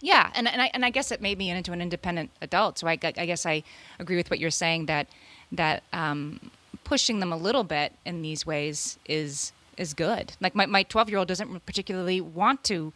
Yeah, 0.00 0.30
and 0.34 0.46
and 0.48 0.60
I 0.60 0.70
and 0.74 0.84
I 0.84 0.90
guess 0.90 1.10
it 1.10 1.20
made 1.20 1.38
me 1.38 1.50
into 1.50 1.72
an 1.72 1.80
independent 1.80 2.30
adult. 2.42 2.78
So 2.78 2.86
I, 2.86 2.92
I 2.92 3.26
guess 3.26 3.46
I 3.46 3.62
agree 3.98 4.16
with 4.16 4.28
what 4.30 4.38
you're 4.38 4.50
saying 4.50 4.86
that 4.86 5.06
that 5.52 5.82
um, 5.92 6.50
pushing 6.84 7.20
them 7.20 7.32
a 7.32 7.36
little 7.36 7.64
bit 7.64 7.92
in 8.04 8.22
these 8.22 8.44
ways 8.46 8.98
is 9.06 9.52
is 9.76 9.94
good. 9.94 10.32
Like 10.40 10.54
my 10.54 10.66
my 10.66 10.82
12 10.84 11.08
year 11.08 11.18
old 11.18 11.28
doesn't 11.28 11.66
particularly 11.66 12.20
want 12.20 12.62
to 12.64 12.92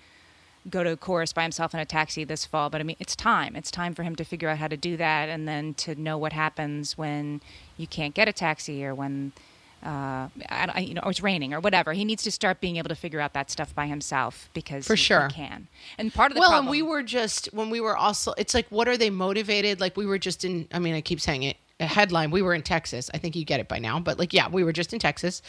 go 0.71 0.83
to 0.85 0.97
chorus 0.97 1.33
by 1.33 1.43
himself 1.43 1.73
in 1.73 1.81
a 1.81 1.85
taxi 1.87 2.25
this 2.25 2.45
fall, 2.45 2.69
but 2.71 2.81
I 2.81 2.85
mean 2.85 2.97
it's 3.01 3.17
time. 3.17 3.57
It's 3.57 3.71
time 3.71 3.95
for 3.95 4.03
him 4.03 4.15
to 4.17 4.25
figure 4.25 4.49
out 4.49 4.59
how 4.59 4.69
to 4.69 4.77
do 4.77 4.97
that, 4.97 5.29
and 5.29 5.49
then 5.49 5.75
to 5.75 5.95
know 5.95 6.19
what 6.19 6.33
happens 6.33 6.97
when 6.99 7.41
you 7.77 7.87
can't 7.87 8.15
get 8.15 8.29
a 8.29 8.33
taxi 8.33 8.85
or 8.85 8.95
when. 8.95 9.33
Uh, 9.81 10.27
I, 10.49 10.69
I- 10.75 10.81
you 10.81 10.95
know, 10.95 11.03
or 11.05 11.13
it's 11.13 11.23
raining 11.23 11.55
or 11.55 11.61
whatever. 11.61 11.93
He 11.93 12.05
needs 12.05 12.25
to 12.25 12.33
start 12.33 12.61
being 12.61 12.79
able 12.79 12.89
to 12.89 12.97
figure 12.97 13.21
out 13.21 13.33
that 13.35 13.49
stuff 13.49 13.73
by 13.77 13.87
himself 13.87 14.49
because 14.53 14.85
For 14.89 14.97
he- 14.97 15.01
he 15.01 15.05
sure. 15.05 15.29
can. 15.33 15.69
And 15.99 16.13
part 16.13 16.33
of 16.33 16.35
the 16.35 16.41
well, 16.41 16.49
problem, 16.51 16.67
and 16.67 16.71
we 16.73 16.83
were 16.83 17.05
just 17.05 17.47
when 17.53 17.71
we 17.71 17.81
were 17.81 17.97
also 17.97 18.33
it's 18.37 18.55
like 18.55 18.67
what 18.71 18.89
are 18.89 18.97
they 18.97 19.09
motivated? 19.09 19.81
Like 19.81 19.97
we 19.97 20.05
were 20.05 20.19
just 20.19 20.45
in 20.45 20.67
I 20.73 20.81
mean, 20.81 20.95
I 20.97 21.01
keep 21.01 21.21
saying 21.21 21.45
it. 21.45 21.57
Headline, 21.87 22.31
we 22.31 22.43
were 22.43 22.55
in 22.55 22.63
Texas. 22.63 23.11
I 23.15 23.19
think 23.19 23.37
you 23.37 23.45
get 23.45 23.61
it 23.61 23.69
by 23.69 23.79
now, 23.79 24.01
but 24.01 24.19
like 24.19 24.33
yeah, 24.33 24.49
we 24.49 24.65
were 24.65 24.73
just 24.73 24.93
in 24.93 24.99
Texas. 24.99 25.43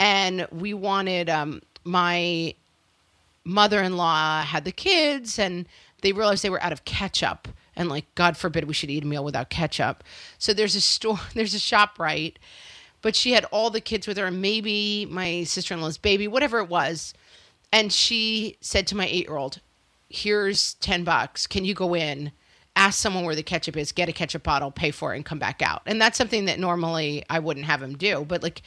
And 0.00 0.46
we 0.50 0.74
wanted 0.74 1.28
um 1.28 1.62
my 1.84 2.54
mother-in-law 3.44 4.42
had 4.42 4.64
the 4.64 4.72
kids 4.72 5.38
and 5.38 5.66
they 6.02 6.12
realized 6.12 6.42
they 6.42 6.50
were 6.50 6.62
out 6.62 6.72
of 6.72 6.84
ketchup. 6.84 7.48
And 7.76 7.88
like 7.88 8.06
god 8.14 8.36
forbid 8.36 8.64
we 8.64 8.74
should 8.74 8.90
eat 8.90 9.04
a 9.04 9.06
meal 9.06 9.24
without 9.24 9.50
ketchup. 9.50 10.02
So 10.38 10.54
there's 10.54 10.74
a 10.74 10.80
store 10.80 11.20
there's 11.34 11.54
a 11.54 11.58
shop 11.58 11.98
right? 11.98 12.38
But 13.02 13.14
she 13.14 13.32
had 13.32 13.44
all 13.46 13.70
the 13.70 13.80
kids 13.80 14.06
with 14.06 14.16
her 14.16 14.26
and 14.26 14.40
maybe 14.40 15.06
my 15.06 15.44
sister-in-law's 15.44 15.98
baby 15.98 16.26
whatever 16.26 16.58
it 16.58 16.68
was. 16.68 17.12
And 17.72 17.92
she 17.92 18.56
said 18.60 18.86
to 18.86 18.96
my 18.96 19.06
eight-year-old 19.06 19.60
here's 20.08 20.74
10 20.74 21.04
bucks. 21.04 21.46
Can 21.46 21.64
you 21.64 21.74
go 21.74 21.94
in 21.94 22.32
ask 22.76 23.00
someone 23.00 23.24
where 23.24 23.34
the 23.34 23.42
ketchup 23.42 23.76
is 23.76 23.90
get 23.90 24.08
a 24.08 24.12
ketchup 24.12 24.42
bottle 24.42 24.70
pay 24.70 24.90
for 24.90 25.12
it 25.12 25.16
and 25.16 25.24
come 25.24 25.38
back 25.38 25.62
out 25.62 25.82
and 25.86 26.00
that's 26.00 26.16
something 26.18 26.44
that 26.44 26.58
normally 26.60 27.24
i 27.30 27.38
wouldn't 27.38 27.66
have 27.66 27.82
him 27.82 27.96
do 27.96 28.24
but 28.28 28.42
like 28.42 28.62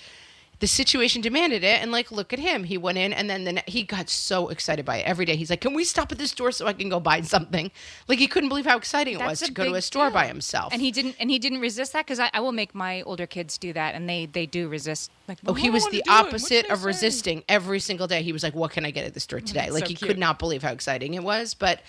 the 0.59 0.67
situation 0.67 1.21
demanded 1.21 1.63
it 1.63 1.81
and 1.81 1.89
like 1.89 2.11
look 2.11 2.33
at 2.33 2.39
him 2.39 2.65
he 2.65 2.77
went 2.77 2.97
in 2.97 3.13
and 3.13 3.29
then 3.29 3.45
the, 3.45 3.53
ne- 3.53 3.63
he 3.65 3.81
got 3.81 4.09
so 4.09 4.49
excited 4.49 4.83
by 4.83 4.97
it 4.97 5.05
every 5.05 5.23
day 5.23 5.37
he's 5.37 5.49
like 5.49 5.61
can 5.61 5.73
we 5.73 5.85
stop 5.85 6.11
at 6.11 6.17
this 6.17 6.31
store 6.31 6.51
so 6.51 6.67
i 6.67 6.73
can 6.73 6.89
go 6.89 6.99
buy 6.99 7.21
something 7.21 7.71
like 8.09 8.19
he 8.19 8.27
couldn't 8.27 8.49
believe 8.49 8.65
how 8.65 8.75
exciting 8.75 9.17
it 9.17 9.23
was 9.23 9.39
to 9.39 9.51
go 9.51 9.63
to 9.63 9.75
a 9.75 9.81
store 9.81 10.11
by 10.11 10.27
himself 10.27 10.73
And 10.73 10.81
he 10.81 10.91
didn't. 10.91 11.15
And 11.19 11.29
he 11.31 11.39
didn't 11.39 11.61
resist 11.61 11.93
that 11.93 12.05
because 12.05 12.19
I, 12.19 12.29
I 12.33 12.41
will 12.41 12.51
make 12.51 12.75
my 12.75 13.03
older 13.03 13.25
kids 13.25 13.57
do 13.57 13.71
that, 13.73 13.95
and 13.95 14.09
they 14.09 14.25
they 14.25 14.45
do 14.45 14.67
resist. 14.67 15.11
Like, 15.27 15.37
Oh, 15.45 15.53
"Well, 15.53 15.57
I 15.57 15.61
he 15.61 15.69
was 15.69 15.85
the 15.85 15.91
do 15.91 15.97
it. 15.99 16.07
What 16.07 16.25
opposite 16.27 16.65
of 16.69 16.79
say?" 16.79 16.85
resisting 16.85 17.43
every 17.47 17.79
single 17.79 18.07
day. 18.07 18.21
He 18.21 18.33
was 18.33 18.43
like, 18.43 18.53
"What 18.55 18.71
can 18.71 18.85
I 18.85 18.91
get 18.91 19.05
at 19.05 19.13
the 19.13 19.19
store 19.19 19.39
mm, 19.39 19.45
today?" 19.45 19.61
That's 19.61 19.73
like 19.73 19.85
so 19.85 19.89
he 19.89 19.95
cute. 19.95 20.09
could 20.09 20.19
not 20.19 20.39
believe 20.39 20.61
how 20.63 20.71
exciting 20.71 21.13
it 21.13 21.23
was. 21.23 21.53
But 21.53 21.81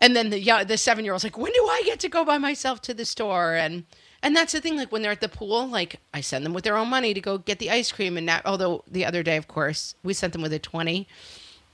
and 0.00 0.16
then 0.16 0.30
the 0.30 0.40
yeah, 0.40 0.64
the 0.64 0.78
seven 0.78 1.04
year 1.04 1.12
old's 1.12 1.24
like, 1.24 1.38
"When 1.38 1.52
do 1.52 1.66
I 1.66 1.82
get 1.84 2.00
to 2.00 2.08
go 2.08 2.24
by 2.24 2.38
myself 2.38 2.80
to 2.82 2.94
the 2.94 3.04
store?" 3.04 3.54
And 3.54 3.84
and 4.22 4.34
that's 4.34 4.52
the 4.52 4.60
thing. 4.60 4.76
Like 4.76 4.90
when 4.90 5.02
they're 5.02 5.12
at 5.12 5.20
the 5.20 5.28
pool, 5.28 5.68
like 5.68 6.00
I 6.14 6.20
send 6.20 6.44
them 6.44 6.54
with 6.54 6.64
their 6.64 6.76
own 6.76 6.88
money 6.88 7.14
to 7.14 7.20
go 7.20 7.38
get 7.38 7.58
the 7.58 7.70
ice 7.70 7.92
cream. 7.92 8.16
And 8.16 8.26
now, 8.26 8.40
although 8.44 8.84
the 8.90 9.04
other 9.04 9.22
day, 9.22 9.36
of 9.36 9.48
course, 9.48 9.94
we 10.02 10.14
sent 10.14 10.32
them 10.32 10.42
with 10.42 10.52
a 10.52 10.58
twenty 10.58 11.06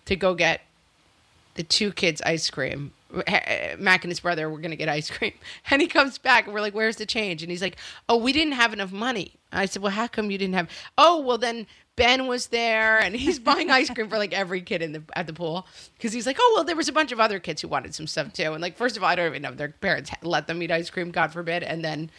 to 0.07 0.17
go 0.17 0.35
get 0.35 0.63
the 1.57 1.63
two 1.63 1.93
kids 1.93 2.23
ice 2.23 2.49
cream. 2.51 2.93
Mac 3.79 4.05
and 4.05 4.11
his 4.11 4.21
brother 4.21 4.51
were 4.51 4.59
gonna 4.59 4.77
get 4.77 4.89
ice 4.89 5.11
cream, 5.11 5.33
and 5.71 5.81
he 5.81 5.89
comes 5.89 6.19
back, 6.19 6.45
and 6.45 6.55
we're 6.55 6.61
like, 6.61 6.75
"Where's 6.75 6.97
the 6.97 7.07
change?" 7.07 7.43
And 7.43 7.51
he's 7.51 7.63
like, 7.63 7.77
"Oh, 8.09 8.17
we 8.17 8.33
didn't 8.33 8.55
have 8.55 8.73
enough 8.73 8.93
money." 8.93 9.35
I 9.53 9.67
said, 9.67 9.83
"Well, 9.83 9.93
how 9.93 10.07
come 10.07 10.31
you 10.31 10.39
didn't 10.39 10.55
have?" 10.55 10.69
Oh, 10.99 11.21
well, 11.21 11.39
then 11.39 11.67
Ben 11.97 12.27
was 12.27 12.49
there, 12.49 12.99
and 12.99 13.17
he's 13.17 13.39
buying 13.39 13.71
ice 13.71 13.89
cream 13.91 14.09
for 14.09 14.19
like 14.19 14.35
every 14.35 14.61
kid 14.61 14.83
in 14.83 14.93
the 14.93 15.03
at 15.15 15.27
the 15.27 15.33
pool 15.33 15.67
because 15.97 16.13
he's 16.13 16.27
like, 16.27 16.37
"Oh, 16.39 16.53
well, 16.55 16.65
there 16.65 16.77
was 16.77 16.89
a 16.89 16.93
bunch 16.93 17.13
of 17.13 17.21
other 17.21 17.39
kids 17.39 17.63
who 17.63 17.69
wanted 17.69 17.95
some 17.95 18.07
stuff 18.07 18.33
too." 18.33 18.53
And 18.53 18.61
like, 18.61 18.77
first 18.77 18.97
of 18.97 19.03
all, 19.03 19.09
I 19.09 19.15
don't 19.15 19.29
even 19.29 19.43
know 19.43 19.51
if 19.51 19.57
their 19.57 19.69
parents 19.69 20.11
let 20.23 20.47
them 20.47 20.63
eat 20.63 20.71
ice 20.71 20.91
cream, 20.91 21.11
God 21.11 21.33
forbid. 21.33 21.63
And 21.63 21.85
then, 21.85 22.11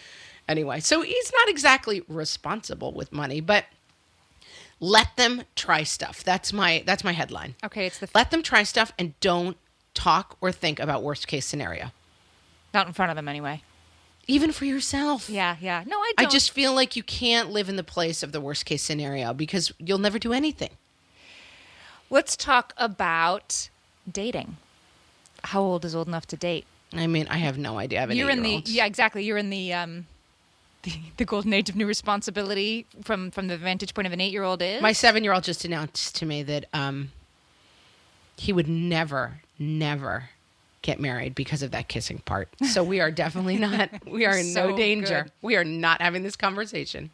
anyway, 0.50 0.80
so 0.80 1.02
he's 1.02 1.32
not 1.34 1.50
exactly 1.50 2.02
responsible 2.08 2.94
with 2.94 3.12
money, 3.12 3.40
but 3.40 3.66
let 4.80 5.16
them 5.18 5.44
try 5.56 5.84
stuff. 5.84 6.24
That's 6.24 6.54
my 6.54 6.84
that's 6.86 7.04
my 7.04 7.12
headline. 7.14 7.56
Okay, 7.64 7.86
it's 7.88 8.00
the 8.00 8.10
Let 8.14 8.32
them 8.32 8.44
try 8.44 8.64
stuff 8.64 8.92
and 9.00 9.20
don't 9.20 9.58
talk 9.94 10.38
or 10.42 10.52
think 10.52 10.80
about 10.80 11.02
worst 11.04 11.28
case 11.28 11.46
scenario. 11.46 11.92
not 12.74 12.88
in 12.88 12.94
front 12.94 13.10
of 13.12 13.16
them 13.16 13.28
anyway. 13.28 13.64
Even 14.28 14.52
for 14.52 14.66
yourself. 14.66 15.30
Yeah, 15.30 15.56
yeah. 15.62 15.84
No, 15.88 15.98
I 15.98 16.12
I 16.18 16.22
don't. 16.24 16.32
just 16.32 16.52
feel 16.52 16.74
like 16.76 16.96
you 16.96 17.04
can't 17.04 17.50
live 17.52 17.70
in 17.70 17.78
the 17.78 17.84
place 17.84 18.22
of 18.24 18.32
the 18.34 18.42
worst 18.42 18.66
case 18.66 18.84
scenario 18.84 19.34
because 19.34 19.72
you'll 19.80 19.98
never 20.00 20.20
do 20.20 20.34
anything. 20.34 20.72
let's 22.10 22.36
talk 22.36 22.74
about 22.78 23.70
dating. 24.12 24.58
How 25.46 25.62
old 25.62 25.86
is 25.86 25.96
old 25.96 26.08
enough 26.08 26.26
to 26.28 26.38
date? 26.38 26.66
I 26.94 27.08
mean, 27.08 27.28
I 27.30 27.38
have 27.38 27.58
no 27.58 27.78
idea. 27.78 28.00
I 28.00 28.02
have 28.02 28.10
an 28.12 28.18
You're 28.18 28.30
in 28.30 28.44
the 28.44 28.62
yeah, 28.66 28.86
exactly. 28.86 29.24
You're 29.24 29.38
in 29.38 29.50
the 29.50 29.74
um, 29.74 30.08
the, 30.84 30.94
the 31.18 31.26
golden 31.26 31.54
age 31.54 31.70
of 31.70 31.76
new 31.76 31.88
responsibility 31.88 32.86
from 33.04 33.32
from 33.32 33.48
the 33.48 33.58
vantage 33.58 33.94
point 33.94 34.06
of 34.06 34.14
an 34.14 34.22
eight 34.22 34.32
year 34.32 34.44
old 34.44 34.62
is 34.62 34.82
My 34.82 34.94
seven 34.94 35.24
year 35.24 35.34
old 35.34 35.44
just 35.44 35.66
announced 35.66 36.16
to 36.18 36.26
me 36.26 36.44
that 36.44 36.66
um, 36.74 37.12
he 38.38 38.54
would 38.54 38.68
never, 38.68 39.42
never 39.60 40.30
get 40.84 41.00
married 41.00 41.36
because 41.36 41.64
of 41.64 41.72
that 41.72 41.88
kissing 41.88 42.20
part. 42.20 42.48
So 42.72 42.84
we 42.84 43.02
are 43.02 43.12
definitely 43.12 43.58
not, 43.68 43.90
we 44.06 44.26
are 44.26 44.38
in 44.38 44.54
no 44.54 44.76
danger. 44.78 45.24
good. 45.24 45.32
We 45.42 45.56
are 45.58 45.64
not 45.64 46.02
having 46.02 46.24
this 46.24 46.36
conversation. 46.36 47.10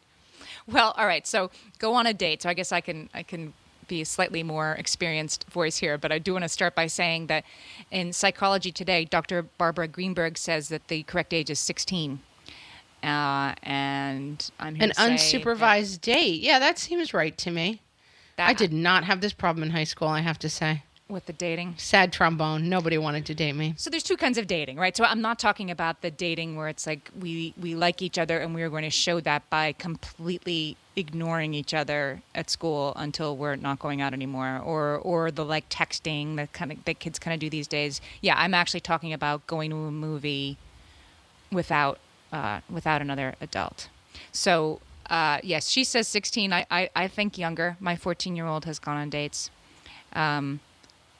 Well, 0.66 0.94
all 0.96 1.06
right. 1.06 1.26
So 1.26 1.50
go 1.78 1.94
on 1.94 2.06
a 2.06 2.14
date. 2.14 2.42
So 2.42 2.48
I 2.48 2.54
guess 2.54 2.72
I 2.72 2.80
can 2.80 3.08
I 3.14 3.22
can 3.22 3.52
be 3.88 4.00
a 4.00 4.06
slightly 4.06 4.42
more 4.42 4.72
experienced 4.78 5.44
voice 5.50 5.76
here, 5.78 5.98
but 5.98 6.10
I 6.10 6.18
do 6.18 6.32
want 6.32 6.44
to 6.44 6.48
start 6.48 6.74
by 6.74 6.86
saying 6.86 7.26
that 7.26 7.44
in 7.90 8.12
Psychology 8.14 8.72
Today, 8.72 9.04
Dr. 9.04 9.42
Barbara 9.42 9.88
Greenberg 9.88 10.38
says 10.38 10.70
that 10.70 10.88
the 10.88 11.02
correct 11.02 11.34
age 11.34 11.50
is 11.50 11.58
16. 11.58 12.20
Uh, 13.04 13.54
and 13.62 14.50
I'm 14.58 14.76
An 14.80 14.88
to 14.90 14.94
say 14.94 15.38
that- 15.38 15.44
unsupervised 15.44 16.00
date. 16.00 16.40
Yeah, 16.40 16.58
that 16.58 16.78
seems 16.78 17.12
right 17.12 17.36
to 17.38 17.50
me. 17.50 17.80
that- 18.36 18.48
I 18.48 18.52
did 18.54 18.72
not 18.72 19.04
have 19.04 19.20
this 19.20 19.32
problem 19.32 19.62
in 19.62 19.70
high 19.70 19.84
school, 19.84 20.08
I 20.08 20.20
have 20.20 20.38
to 20.40 20.48
say. 20.48 20.82
with 21.06 21.26
the 21.26 21.34
dating. 21.34 21.74
Sad 21.76 22.10
trombone. 22.14 22.70
Nobody 22.70 22.96
wanted 22.96 23.26
to 23.26 23.34
date 23.34 23.52
me. 23.52 23.74
So 23.76 23.90
there's 23.90 24.02
two 24.02 24.16
kinds 24.16 24.38
of 24.38 24.46
dating, 24.46 24.78
right? 24.78 24.96
So 24.96 25.04
I'm 25.04 25.20
not 25.20 25.38
talking 25.38 25.70
about 25.70 26.00
the 26.00 26.10
dating 26.10 26.56
where 26.56 26.66
it's 26.68 26.86
like 26.86 27.10
we 27.20 27.52
we 27.60 27.74
like 27.74 28.00
each 28.00 28.18
other 28.18 28.38
and 28.38 28.54
we're 28.54 28.70
going 28.70 28.84
to 28.84 28.90
show 28.90 29.20
that 29.20 29.48
by 29.50 29.72
completely 29.72 30.78
ignoring 30.96 31.52
each 31.52 31.74
other 31.74 32.22
at 32.34 32.48
school 32.48 32.94
until 32.96 33.36
we're 33.36 33.54
not 33.56 33.78
going 33.80 34.00
out 34.00 34.14
anymore, 34.14 34.58
or 34.64 34.96
or 34.96 35.30
the 35.30 35.44
like 35.44 35.68
texting 35.68 36.36
that 36.36 36.54
kind 36.54 36.72
of 36.72 36.82
that 36.86 36.98
kids 37.00 37.18
kind 37.18 37.34
of 37.34 37.38
do 37.38 37.50
these 37.50 37.68
days. 37.68 38.00
Yeah, 38.22 38.34
I'm 38.38 38.54
actually 38.54 38.80
talking 38.80 39.12
about 39.12 39.46
going 39.46 39.68
to 39.70 39.76
a 39.76 39.90
movie 39.92 40.56
without 41.52 41.98
uh, 42.34 42.60
without 42.68 43.00
another 43.00 43.34
adult. 43.40 43.88
So 44.32 44.80
uh, 45.08 45.38
yes, 45.42 45.68
she 45.68 45.84
says 45.84 46.08
16. 46.08 46.52
I, 46.52 46.66
I 46.70 46.90
I 46.96 47.08
think 47.08 47.38
younger. 47.38 47.76
My 47.80 47.96
14 47.96 48.36
year 48.36 48.46
old 48.46 48.64
has 48.64 48.78
gone 48.78 48.96
on 48.96 49.10
dates. 49.10 49.50
Um, 50.12 50.60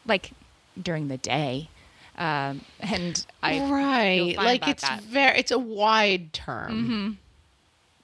like 0.07 0.33
during 0.81 1.09
the 1.09 1.19
day. 1.19 1.69
Um, 2.17 2.61
and 2.81 3.25
I 3.43 3.61
right. 3.71 4.37
Like 4.37 4.69
it's 4.69 4.83
that. 4.83 5.01
very 5.03 5.39
it's 5.39 5.51
a 5.51 5.59
wide 5.59 6.33
term. 6.33 7.19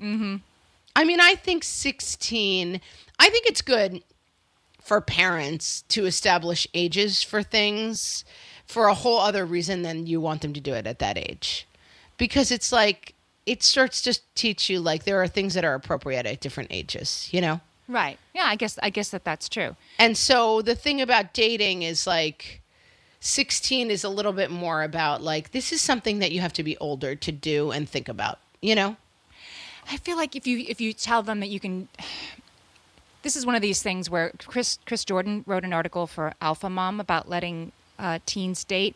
Mhm. 0.00 0.06
Mhm. 0.06 0.40
I 0.96 1.04
mean, 1.04 1.20
I 1.20 1.34
think 1.34 1.64
16 1.64 2.80
I 3.18 3.28
think 3.28 3.46
it's 3.46 3.62
good 3.62 4.02
for 4.82 5.00
parents 5.00 5.82
to 5.88 6.06
establish 6.06 6.66
ages 6.74 7.22
for 7.22 7.42
things 7.42 8.24
for 8.66 8.86
a 8.86 8.94
whole 8.94 9.18
other 9.20 9.44
reason 9.44 9.82
than 9.82 10.06
you 10.06 10.20
want 10.20 10.40
them 10.42 10.52
to 10.54 10.60
do 10.60 10.74
it 10.74 10.86
at 10.86 10.98
that 11.00 11.16
age. 11.18 11.66
Because 12.20 12.52
it's 12.52 12.70
like 12.70 13.14
it 13.46 13.62
starts 13.62 14.02
to 14.02 14.20
teach 14.34 14.68
you 14.68 14.78
like 14.78 15.04
there 15.04 15.20
are 15.22 15.26
things 15.26 15.54
that 15.54 15.64
are 15.64 15.74
appropriate 15.74 16.26
at 16.26 16.38
different 16.40 16.68
ages, 16.70 17.28
you 17.32 17.40
know? 17.40 17.60
Right. 17.88 18.18
Yeah, 18.34 18.44
I 18.44 18.56
guess 18.56 18.78
I 18.82 18.90
guess 18.90 19.08
that 19.08 19.24
that's 19.24 19.48
true. 19.48 19.74
And 19.98 20.16
so 20.16 20.60
the 20.60 20.74
thing 20.74 21.00
about 21.00 21.32
dating 21.32 21.82
is 21.82 22.06
like 22.06 22.60
16 23.20 23.90
is 23.90 24.04
a 24.04 24.10
little 24.10 24.34
bit 24.34 24.50
more 24.50 24.82
about 24.82 25.22
like 25.22 25.52
this 25.52 25.72
is 25.72 25.80
something 25.80 26.18
that 26.18 26.30
you 26.30 26.40
have 26.42 26.52
to 26.52 26.62
be 26.62 26.76
older 26.76 27.16
to 27.16 27.32
do 27.32 27.70
and 27.70 27.88
think 27.88 28.08
about, 28.08 28.38
you 28.60 28.74
know? 28.74 28.96
I 29.90 29.96
feel 29.96 30.18
like 30.18 30.36
if 30.36 30.46
you 30.46 30.64
if 30.68 30.78
you 30.78 30.92
tell 30.92 31.22
them 31.22 31.40
that 31.40 31.48
you 31.48 31.58
can 31.58 31.88
this 33.22 33.34
is 33.34 33.46
one 33.46 33.54
of 33.54 33.62
these 33.62 33.82
things 33.82 34.10
where 34.10 34.30
Chris 34.46 34.78
Chris 34.84 35.06
Jordan 35.06 35.42
wrote 35.46 35.64
an 35.64 35.72
article 35.72 36.06
for 36.06 36.34
Alpha 36.42 36.68
Mom 36.68 37.00
about 37.00 37.30
letting 37.30 37.72
uh, 37.98 38.18
teens 38.26 38.62
date, 38.64 38.94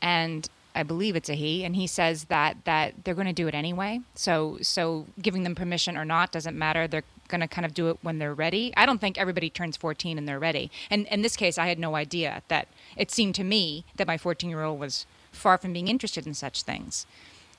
and 0.00 0.48
I 0.78 0.84
believe 0.84 1.16
it's 1.16 1.28
a 1.28 1.34
he, 1.34 1.64
and 1.64 1.74
he 1.74 1.88
says 1.88 2.24
that 2.26 2.64
that 2.64 3.04
they're 3.04 3.14
going 3.14 3.26
to 3.26 3.32
do 3.32 3.48
it 3.48 3.54
anyway. 3.54 4.00
So 4.14 4.58
so 4.62 5.06
giving 5.20 5.42
them 5.42 5.56
permission 5.56 5.96
or 5.96 6.04
not 6.04 6.30
doesn't 6.30 6.56
matter. 6.56 6.86
They're 6.86 7.02
going 7.26 7.40
to 7.40 7.48
kind 7.48 7.66
of 7.66 7.74
do 7.74 7.88
it 7.90 7.98
when 8.00 8.18
they're 8.18 8.32
ready. 8.32 8.72
I 8.76 8.86
don't 8.86 9.00
think 9.00 9.18
everybody 9.18 9.50
turns 9.50 9.76
14 9.76 10.16
and 10.16 10.26
they're 10.26 10.38
ready. 10.38 10.70
And 10.88 11.06
in 11.08 11.22
this 11.22 11.36
case, 11.36 11.58
I 11.58 11.66
had 11.66 11.78
no 11.80 11.96
idea 11.96 12.42
that 12.46 12.68
it 12.96 13.10
seemed 13.10 13.34
to 13.34 13.44
me 13.44 13.84
that 13.96 14.06
my 14.06 14.16
14 14.16 14.48
year 14.48 14.62
old 14.62 14.78
was 14.78 15.04
far 15.32 15.58
from 15.58 15.72
being 15.72 15.88
interested 15.88 16.26
in 16.26 16.34
such 16.34 16.62
things. 16.62 17.06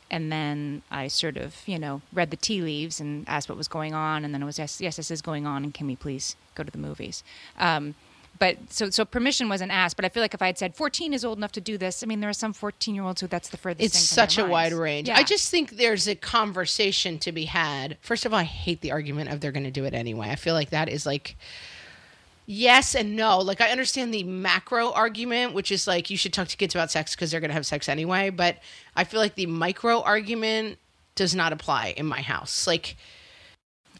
And 0.10 0.32
then 0.32 0.82
I 0.90 1.08
sort 1.08 1.38
of, 1.38 1.58
you 1.68 1.78
know, 1.78 2.02
read 2.14 2.32
the 2.32 2.38
tea 2.38 2.62
leaves 2.62 3.00
and 3.00 3.28
asked 3.28 3.50
what 3.50 3.58
was 3.58 3.68
going 3.68 3.94
on. 3.94 4.26
And 4.26 4.34
then 4.34 4.42
it 4.42 4.46
was, 4.46 4.58
yes, 4.58 4.82
yes, 4.82 4.96
this 4.96 5.12
is 5.12 5.22
going 5.22 5.46
on. 5.46 5.64
And 5.64 5.74
can 5.74 5.88
we 5.88 5.96
please 5.96 6.36
go 6.56 6.64
to 6.64 6.72
the 6.72 6.80
movies? 6.80 7.22
Um, 7.60 7.96
but 8.40 8.58
so 8.72 8.90
so 8.90 9.06
permission 9.06 9.50
wasn't 9.50 9.72
asked. 9.72 9.98
But 9.98 10.06
I 10.06 10.10
feel 10.10 10.22
like 10.24 10.34
if 10.34 10.42
I 10.42 10.48
had 10.48 10.58
said 10.58 10.76
14 10.76 11.14
is 11.14 11.26
old 11.26 11.38
enough 11.38 11.52
to 11.54 11.62
do 11.62 11.78
this, 11.78 12.02
I 12.02 12.06
mean, 12.06 12.22
there 12.22 12.30
are 12.30 12.34
some 12.34 12.54
14 12.54 12.96
year 12.96 13.04
olds 13.04 13.22
who 13.22 13.28
that's 13.28 13.50
the 13.50 13.58
furthest. 13.58 13.86
It's 13.86 13.96
thing 13.96 14.08
from 14.08 14.30
such 14.30 14.38
a 14.38 14.46
wide 14.46 14.74
range. 14.74 15.10
Yeah. 15.10 15.18
I 15.18 15.24
just 15.24 15.50
think 15.52 15.72
there's 15.72 16.08
a 16.08 16.16
conversation 16.16 17.20
to 17.20 17.32
be 17.32 17.46
had. 17.46 17.98
First 18.02 18.26
of 18.26 18.34
all, 18.34 18.40
I 18.40 18.44
hate 18.44 18.82
the 18.82 18.92
argument 18.92 19.30
of 19.30 19.42
they're 19.42 19.52
going 19.52 19.66
to 19.66 19.72
do 19.72 19.86
it 19.86 19.94
anyway. 19.94 20.30
I 20.30 20.36
feel 20.36 20.54
like 20.54 20.70
that 20.70 20.90
is 20.90 21.06
like 21.06 21.36
yes 22.46 22.96
and 22.96 23.16
no. 23.16 23.40
Like 23.40 23.62
I 23.62 23.70
understand 23.70 24.14
the 24.14 24.24
macro 24.24 24.92
argument, 24.94 25.54
which 25.54 25.72
is 25.72 25.86
like 25.86 26.10
you 26.10 26.18
should 26.18 26.34
talk 26.34 26.48
to 26.48 26.58
kids 26.58 26.74
about 26.74 26.92
sex 26.92 27.16
because 27.16 27.32
they're 27.32 27.42
going 27.42 27.50
to 27.50 27.56
have 27.56 27.66
sex 27.66 27.90
anyway, 27.90 28.30
but 28.30 28.58
I 28.96 29.04
feel 29.04 29.20
like 29.20 29.36
the 29.36 29.46
micro 29.46 30.02
argument 30.02 30.80
does 31.16 31.36
not 31.36 31.52
apply 31.52 31.94
in 31.98 32.06
my 32.06 32.22
house. 32.22 32.66
Like 32.66 32.96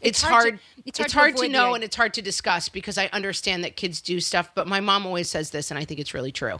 it's, 0.00 0.18
It's 0.18 0.22
hard, 0.22 0.32
hard 0.32 0.54
to- 0.54 0.60
it's 0.86 1.00
it's 1.00 1.12
hard, 1.12 1.32
hard 1.32 1.36
to 1.36 1.42
to 1.46 1.48
know 1.52 1.74
and 1.74 1.84
it's 1.84 1.96
hard 1.96 2.14
to 2.14 2.22
discuss 2.22 2.68
because 2.68 2.96
I 2.96 3.08
understand 3.12 3.64
that 3.64 3.76
kids 3.76 4.00
do 4.00 4.18
stuff, 4.20 4.50
but 4.54 4.66
my 4.66 4.80
mom 4.80 5.06
always 5.06 5.28
says 5.28 5.50
this 5.50 5.70
and 5.70 5.78
I 5.78 5.84
think 5.84 6.00
it's 6.00 6.14
really 6.14 6.32
true. 6.32 6.58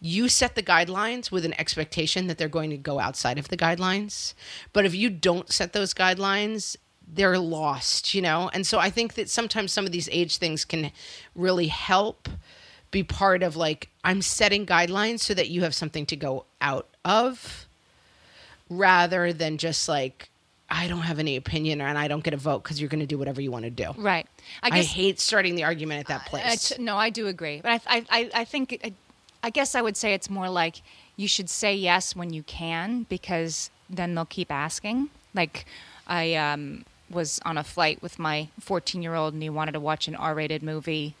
You 0.00 0.28
set 0.28 0.54
the 0.54 0.62
guidelines 0.62 1.30
with 1.30 1.46
an 1.46 1.58
expectation 1.58 2.26
that 2.26 2.36
they're 2.36 2.48
going 2.48 2.70
to 2.70 2.76
go 2.76 3.00
outside 3.00 3.38
of 3.38 3.48
the 3.48 3.56
guidelines. 3.56 4.34
But 4.74 4.84
if 4.84 4.94
you 4.94 5.08
don't 5.08 5.50
set 5.50 5.72
those 5.72 5.94
guidelines, 5.94 6.76
they're 7.06 7.38
lost, 7.38 8.12
you 8.12 8.20
know? 8.20 8.50
And 8.52 8.66
so 8.66 8.78
I 8.78 8.90
think 8.90 9.14
that 9.14 9.30
sometimes 9.30 9.72
some 9.72 9.86
of 9.86 9.92
these 9.92 10.08
age 10.12 10.36
things 10.36 10.64
can 10.66 10.90
really 11.34 11.68
help 11.68 12.28
be 12.90 13.02
part 13.02 13.42
of 13.42 13.56
like, 13.56 13.88
I'm 14.04 14.20
setting 14.20 14.66
guidelines 14.66 15.20
so 15.20 15.32
that 15.34 15.48
you 15.48 15.62
have 15.62 15.74
something 15.74 16.04
to 16.06 16.16
go 16.16 16.44
out 16.60 16.88
of 17.04 17.66
rather 18.68 19.32
than 19.32 19.58
just 19.58 19.88
like, 19.88 20.28
I 20.70 20.88
don't 20.88 21.00
have 21.00 21.18
any 21.18 21.36
opinion 21.36 21.80
and 21.80 21.98
I 21.98 22.08
don't 22.08 22.24
get 22.24 22.34
a 22.34 22.38
vote 22.38 22.62
because 22.62 22.80
you're 22.80 22.88
going 22.88 23.00
to 23.00 23.06
do 23.06 23.18
whatever 23.18 23.40
you 23.40 23.50
want 23.50 23.64
to 23.64 23.70
do. 23.70 23.92
Right. 23.96 24.26
I 24.62 24.78
I, 24.78 24.82
hate 24.82 25.20
starting 25.20 25.54
the 25.54 25.64
argument 25.64 26.00
at 26.00 26.06
that 26.06 26.22
I 26.26 26.28
place. 26.28 26.68
t- 26.70 26.82
no, 26.82 26.96
I 26.96 27.10
do 27.10 27.26
agree, 27.26 27.60
but 27.62 27.82
I, 27.86 27.98
I, 27.98 28.06
I, 28.10 28.30
I 28.34 28.44
think, 28.44 28.80
I, 28.82 28.92
I 29.42 29.50
guess 29.50 29.74
I 29.74 29.82
would 29.82 29.96
say 29.96 30.14
it's 30.14 30.30
more 30.30 30.48
like 30.48 30.82
you 31.16 31.28
should 31.28 31.50
say 31.50 31.74
yes 31.74 32.16
when 32.16 32.32
you 32.32 32.42
can 32.42 33.04
because 33.08 33.70
then 33.90 34.14
they'll 34.14 34.24
keep 34.24 34.50
asking. 34.50 35.10
Like, 35.34 35.66
I 36.06 36.34
um, 36.34 36.84
was 37.10 37.40
on 37.44 37.58
a 37.58 37.64
flight 37.64 38.02
with 38.02 38.18
my 38.18 38.48
14 38.60 39.02
year 39.02 39.14
old 39.14 39.34
and 39.34 39.42
he 39.42 39.50
wanted 39.50 39.72
to 39.72 39.80
watch 39.80 40.08
an 40.08 40.14
R 40.14 40.34
rated 40.34 40.62
movie. 40.62 41.14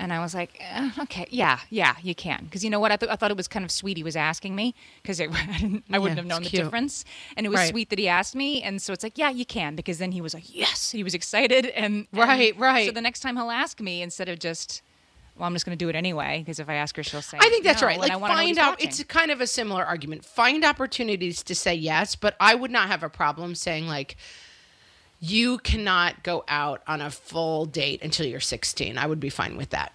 And 0.00 0.12
I 0.12 0.20
was 0.20 0.32
like, 0.32 0.56
eh, 0.60 0.90
okay, 1.00 1.26
yeah, 1.28 1.58
yeah, 1.70 1.96
you 2.02 2.14
can. 2.14 2.44
Because 2.44 2.62
you 2.62 2.70
know 2.70 2.78
what? 2.78 2.92
I, 2.92 2.96
th- 2.96 3.10
I 3.10 3.16
thought 3.16 3.32
it 3.32 3.36
was 3.36 3.48
kind 3.48 3.64
of 3.64 3.70
sweet 3.72 3.96
he 3.96 4.04
was 4.04 4.14
asking 4.14 4.54
me 4.54 4.74
because 5.02 5.20
I, 5.20 5.26
didn't, 5.26 5.84
I 5.92 5.98
wouldn't 5.98 6.16
Yeah, 6.16 6.22
have 6.22 6.26
known 6.26 6.44
the 6.44 6.48
cute. 6.50 6.62
difference. 6.62 7.04
And 7.36 7.44
it 7.44 7.48
was 7.48 7.58
Right. 7.58 7.70
sweet 7.70 7.90
that 7.90 7.98
he 7.98 8.06
asked 8.06 8.36
me. 8.36 8.62
And 8.62 8.80
so 8.80 8.92
it's 8.92 9.02
like, 9.02 9.18
yeah, 9.18 9.28
you 9.30 9.44
can. 9.44 9.74
Because 9.74 9.98
then 9.98 10.12
he 10.12 10.20
was 10.20 10.34
like, 10.34 10.54
yes. 10.54 10.92
He 10.92 11.02
was 11.02 11.14
excited. 11.14 11.66
And, 11.66 12.06
and 12.12 12.18
Right, 12.20 12.56
right. 12.56 12.86
So 12.86 12.92
the 12.92 13.00
next 13.00 13.20
time 13.20 13.36
he'll 13.36 13.50
ask 13.50 13.80
me 13.80 14.00
instead 14.00 14.28
of 14.28 14.38
just, 14.38 14.82
well, 15.36 15.46
I'm 15.48 15.52
just 15.52 15.66
going 15.66 15.76
to 15.76 15.84
do 15.84 15.88
it 15.88 15.96
anyway. 15.96 16.38
Because 16.44 16.60
if 16.60 16.68
I 16.68 16.74
ask 16.74 16.96
her, 16.96 17.02
she'll 17.02 17.20
say, 17.20 17.38
I 17.40 17.48
think 17.48 17.64
that's 17.64 17.82
no, 17.82 17.88
right. 17.88 17.98
Like 17.98 18.12
find 18.20 18.56
out 18.56 18.74
watching. 18.74 18.88
it's 18.88 19.02
kind 19.02 19.32
of 19.32 19.40
a 19.40 19.48
similar 19.48 19.84
argument. 19.84 20.24
Find 20.24 20.64
opportunities 20.64 21.42
to 21.42 21.56
say 21.56 21.74
yes, 21.74 22.14
but 22.14 22.36
I 22.38 22.54
would 22.54 22.70
not 22.70 22.86
have 22.86 23.02
a 23.02 23.08
problem 23.10 23.56
saying 23.56 23.88
like 23.88 24.16
you 25.20 25.58
cannot 25.58 26.22
go 26.22 26.44
out 26.48 26.82
on 26.86 27.00
a 27.00 27.10
full 27.10 27.66
date 27.66 28.02
until 28.02 28.26
you're 28.26 28.40
16. 28.40 28.98
I 28.98 29.06
would 29.06 29.20
be 29.20 29.30
fine 29.30 29.56
with 29.56 29.70
that. 29.70 29.92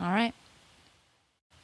All 0.00 0.12
right. 0.12 0.34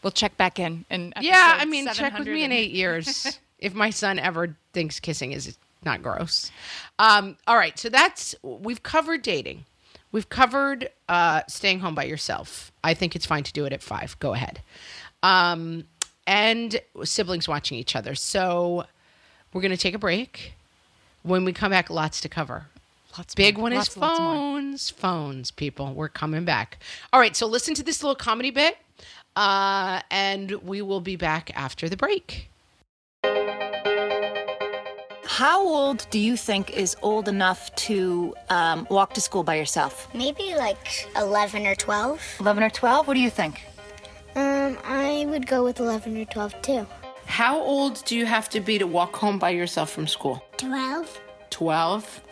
We'll 0.02 0.10
check 0.12 0.36
back 0.36 0.58
in. 0.58 0.84
in 0.90 1.12
Yeah, 1.20 1.56
I 1.58 1.64
mean, 1.64 1.86
check 1.92 2.16
with 2.18 2.28
me 2.28 2.44
in 2.44 2.52
8 2.52 2.70
years 2.70 3.40
if 3.58 3.74
my 3.74 3.90
son 3.90 4.18
ever 4.18 4.56
thinks 4.72 5.00
kissing 5.00 5.32
is 5.32 5.58
not 5.84 6.02
gross. 6.02 6.50
Um 6.98 7.36
all 7.46 7.56
right, 7.56 7.78
so 7.78 7.88
that's 7.88 8.34
we've 8.42 8.82
covered 8.82 9.22
dating. 9.22 9.64
We've 10.12 10.28
covered 10.28 10.88
uh 11.08 11.42
staying 11.48 11.80
home 11.80 11.94
by 11.94 12.04
yourself. 12.04 12.72
I 12.82 12.94
think 12.94 13.16
it's 13.16 13.26
fine 13.26 13.42
to 13.42 13.52
do 13.52 13.64
it 13.64 13.72
at 13.72 13.82
5. 13.82 14.18
Go 14.20 14.34
ahead. 14.34 14.60
Um 15.22 15.84
and 16.28 16.80
siblings 17.04 17.48
watching 17.48 17.78
each 17.78 17.96
other. 17.96 18.14
So 18.14 18.84
we're 19.52 19.62
going 19.62 19.70
to 19.72 19.78
take 19.78 19.94
a 19.94 19.98
break. 19.98 20.52
When 21.22 21.44
we 21.44 21.52
come 21.52 21.70
back, 21.70 21.90
lots 21.90 22.20
to 22.22 22.28
cover. 22.28 22.66
Lots 23.16 23.34
Big 23.34 23.56
more. 23.56 23.64
one 23.64 23.74
Lots, 23.74 23.88
is 23.88 23.94
phones. 23.94 24.90
Phones, 24.90 25.50
people. 25.50 25.92
We're 25.94 26.08
coming 26.08 26.44
back. 26.44 26.78
All 27.12 27.20
right, 27.20 27.34
so 27.34 27.46
listen 27.46 27.74
to 27.74 27.82
this 27.82 28.02
little 28.02 28.14
comedy 28.14 28.50
bit, 28.50 28.78
uh, 29.36 30.00
and 30.10 30.52
we 30.62 30.82
will 30.82 31.00
be 31.00 31.16
back 31.16 31.50
after 31.56 31.88
the 31.88 31.96
break. 31.96 32.48
How 35.24 35.60
old 35.62 36.06
do 36.10 36.18
you 36.18 36.36
think 36.36 36.70
is 36.76 36.96
old 37.02 37.28
enough 37.28 37.74
to 37.76 38.34
um, 38.50 38.86
walk 38.90 39.14
to 39.14 39.20
school 39.20 39.42
by 39.44 39.54
yourself? 39.56 40.08
Maybe 40.14 40.54
like 40.56 41.06
11 41.16 41.66
or 41.66 41.74
12. 41.74 42.36
11 42.40 42.62
or 42.62 42.70
12? 42.70 43.06
What 43.06 43.14
do 43.14 43.20
you 43.20 43.30
think? 43.30 43.62
Um, 44.34 44.76
I 44.84 45.26
would 45.28 45.46
go 45.46 45.62
with 45.64 45.78
11 45.80 46.16
or 46.16 46.24
12 46.24 46.62
too. 46.62 46.86
How 47.28 47.60
old 47.60 48.04
do 48.04 48.16
you 48.16 48.26
have 48.26 48.48
to 48.50 48.60
be 48.60 48.78
to 48.78 48.86
walk 48.86 49.14
home 49.14 49.38
by 49.38 49.50
yourself 49.50 49.90
from 49.90 50.06
school? 50.06 50.42
12? 50.56 51.20
12. 51.50 52.22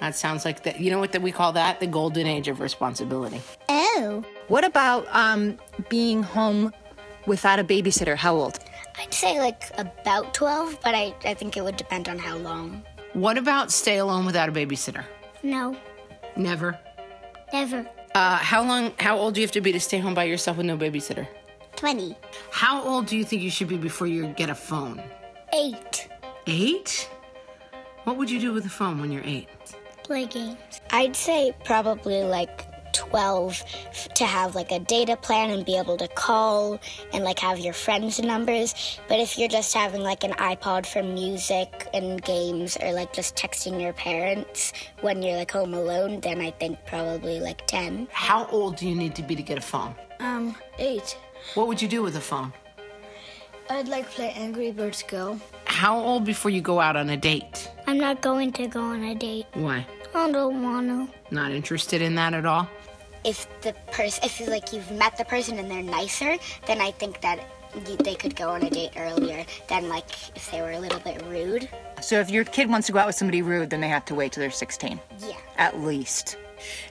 That 0.00 0.16
sounds 0.16 0.44
like 0.44 0.62
that. 0.64 0.80
You 0.80 0.90
know 0.90 0.98
what 0.98 1.12
that 1.12 1.22
we 1.22 1.30
call 1.32 1.52
that? 1.52 1.80
The 1.80 1.86
golden 1.86 2.26
age 2.26 2.48
of 2.48 2.58
responsibility. 2.60 3.40
Oh. 3.68 4.24
What 4.48 4.64
about 4.64 5.06
um, 5.14 5.58
being 5.88 6.22
home 6.22 6.72
without 7.26 7.58
a 7.58 7.64
babysitter? 7.64 8.16
How 8.16 8.34
old? 8.34 8.58
I'd 8.98 9.12
say 9.14 9.38
like 9.38 9.64
about 9.76 10.34
12, 10.34 10.78
but 10.82 10.94
I, 10.94 11.14
I 11.24 11.34
think 11.34 11.56
it 11.56 11.62
would 11.62 11.76
depend 11.76 12.08
on 12.08 12.18
how 12.18 12.36
long. 12.38 12.82
What 13.12 13.38
about 13.38 13.70
stay 13.70 13.98
alone 13.98 14.24
without 14.24 14.48
a 14.48 14.52
babysitter? 14.52 15.04
No, 15.42 15.76
Never. 16.36 16.78
never. 17.52 17.88
Uh, 18.14 18.36
how 18.36 18.62
long? 18.64 18.92
How 18.98 19.16
old 19.18 19.34
do 19.34 19.40
you 19.40 19.46
have 19.46 19.52
to 19.52 19.60
be 19.60 19.70
to 19.72 19.80
stay 19.80 19.98
home 19.98 20.14
by 20.14 20.24
yourself 20.24 20.56
with 20.56 20.66
no 20.66 20.76
babysitter? 20.76 21.28
20. 21.78 22.16
How 22.50 22.82
old 22.82 23.06
do 23.06 23.16
you 23.16 23.24
think 23.24 23.40
you 23.40 23.50
should 23.50 23.68
be 23.68 23.76
before 23.76 24.08
you 24.08 24.26
get 24.26 24.50
a 24.50 24.54
phone? 24.54 25.00
8. 25.52 26.08
Eight? 26.48 27.08
What 28.02 28.16
would 28.16 28.28
you 28.28 28.40
do 28.40 28.52
with 28.52 28.66
a 28.66 28.68
phone 28.68 29.00
when 29.00 29.12
you're 29.12 29.22
eight? 29.24 29.48
Play 30.02 30.26
games. 30.26 30.58
I'd 30.90 31.14
say 31.14 31.54
probably 31.64 32.22
like 32.22 32.66
12 32.94 33.62
to 34.14 34.24
have 34.26 34.56
like 34.56 34.72
a 34.72 34.80
data 34.80 35.16
plan 35.16 35.50
and 35.50 35.64
be 35.64 35.76
able 35.76 35.96
to 35.98 36.08
call 36.08 36.80
and 37.12 37.22
like 37.22 37.38
have 37.38 37.60
your 37.60 37.74
friends' 37.74 38.18
numbers. 38.18 38.98
But 39.06 39.20
if 39.20 39.38
you're 39.38 39.48
just 39.48 39.72
having 39.72 40.00
like 40.00 40.24
an 40.24 40.32
iPod 40.32 40.84
for 40.84 41.04
music 41.04 41.86
and 41.94 42.20
games 42.22 42.76
or 42.80 42.92
like 42.92 43.12
just 43.12 43.36
texting 43.36 43.80
your 43.80 43.92
parents 43.92 44.72
when 45.02 45.22
you're 45.22 45.36
like 45.36 45.52
home 45.52 45.74
alone, 45.74 46.20
then 46.20 46.40
I 46.40 46.50
think 46.50 46.78
probably 46.86 47.38
like 47.38 47.66
10. 47.68 48.08
How 48.10 48.46
old 48.46 48.76
do 48.76 48.88
you 48.88 48.96
need 48.96 49.14
to 49.14 49.22
be 49.22 49.36
to 49.36 49.42
get 49.42 49.58
a 49.58 49.60
phone? 49.60 49.94
Um, 50.18 50.56
8. 50.78 51.16
What 51.54 51.66
would 51.68 51.80
you 51.82 51.88
do 51.88 52.02
with 52.02 52.16
a 52.16 52.20
phone? 52.20 52.52
I'd 53.70 53.88
like 53.88 54.08
play 54.10 54.30
Angry 54.30 54.70
Birds 54.70 55.02
Go. 55.02 55.38
How 55.64 55.98
old 55.98 56.24
before 56.24 56.50
you 56.50 56.60
go 56.60 56.80
out 56.80 56.96
on 56.96 57.10
a 57.10 57.16
date? 57.16 57.70
I'm 57.86 57.98
not 57.98 58.20
going 58.22 58.52
to 58.52 58.66
go 58.66 58.80
on 58.80 59.02
a 59.04 59.14
date. 59.14 59.46
Why? 59.54 59.86
I 60.14 60.30
don't 60.32 60.62
want 60.62 60.88
to. 60.88 61.34
Not 61.34 61.52
interested 61.52 62.00
in 62.00 62.14
that 62.14 62.32
at 62.34 62.46
all? 62.46 62.68
If 63.24 63.46
the 63.60 63.74
person, 63.92 64.24
if 64.24 64.40
like 64.48 64.72
you've 64.72 64.90
met 64.92 65.16
the 65.18 65.24
person 65.24 65.58
and 65.58 65.70
they're 65.70 65.82
nicer, 65.82 66.36
then 66.66 66.80
I 66.80 66.92
think 66.92 67.20
that 67.20 67.40
you, 67.86 67.96
they 67.96 68.14
could 68.14 68.34
go 68.34 68.48
on 68.50 68.62
a 68.62 68.70
date 68.70 68.92
earlier 68.96 69.44
than 69.68 69.88
like 69.90 70.08
if 70.34 70.50
they 70.50 70.62
were 70.62 70.70
a 70.72 70.78
little 70.80 71.00
bit 71.00 71.22
rude. 71.26 71.68
So 72.00 72.18
if 72.20 72.30
your 72.30 72.44
kid 72.44 72.70
wants 72.70 72.86
to 72.86 72.92
go 72.92 73.00
out 73.00 73.06
with 73.06 73.16
somebody 73.16 73.42
rude, 73.42 73.68
then 73.70 73.80
they 73.82 73.88
have 73.88 74.04
to 74.06 74.14
wait 74.14 74.32
till 74.32 74.40
they're 74.40 74.50
16, 74.50 74.98
Yeah. 75.18 75.32
at 75.58 75.78
least. 75.80 76.38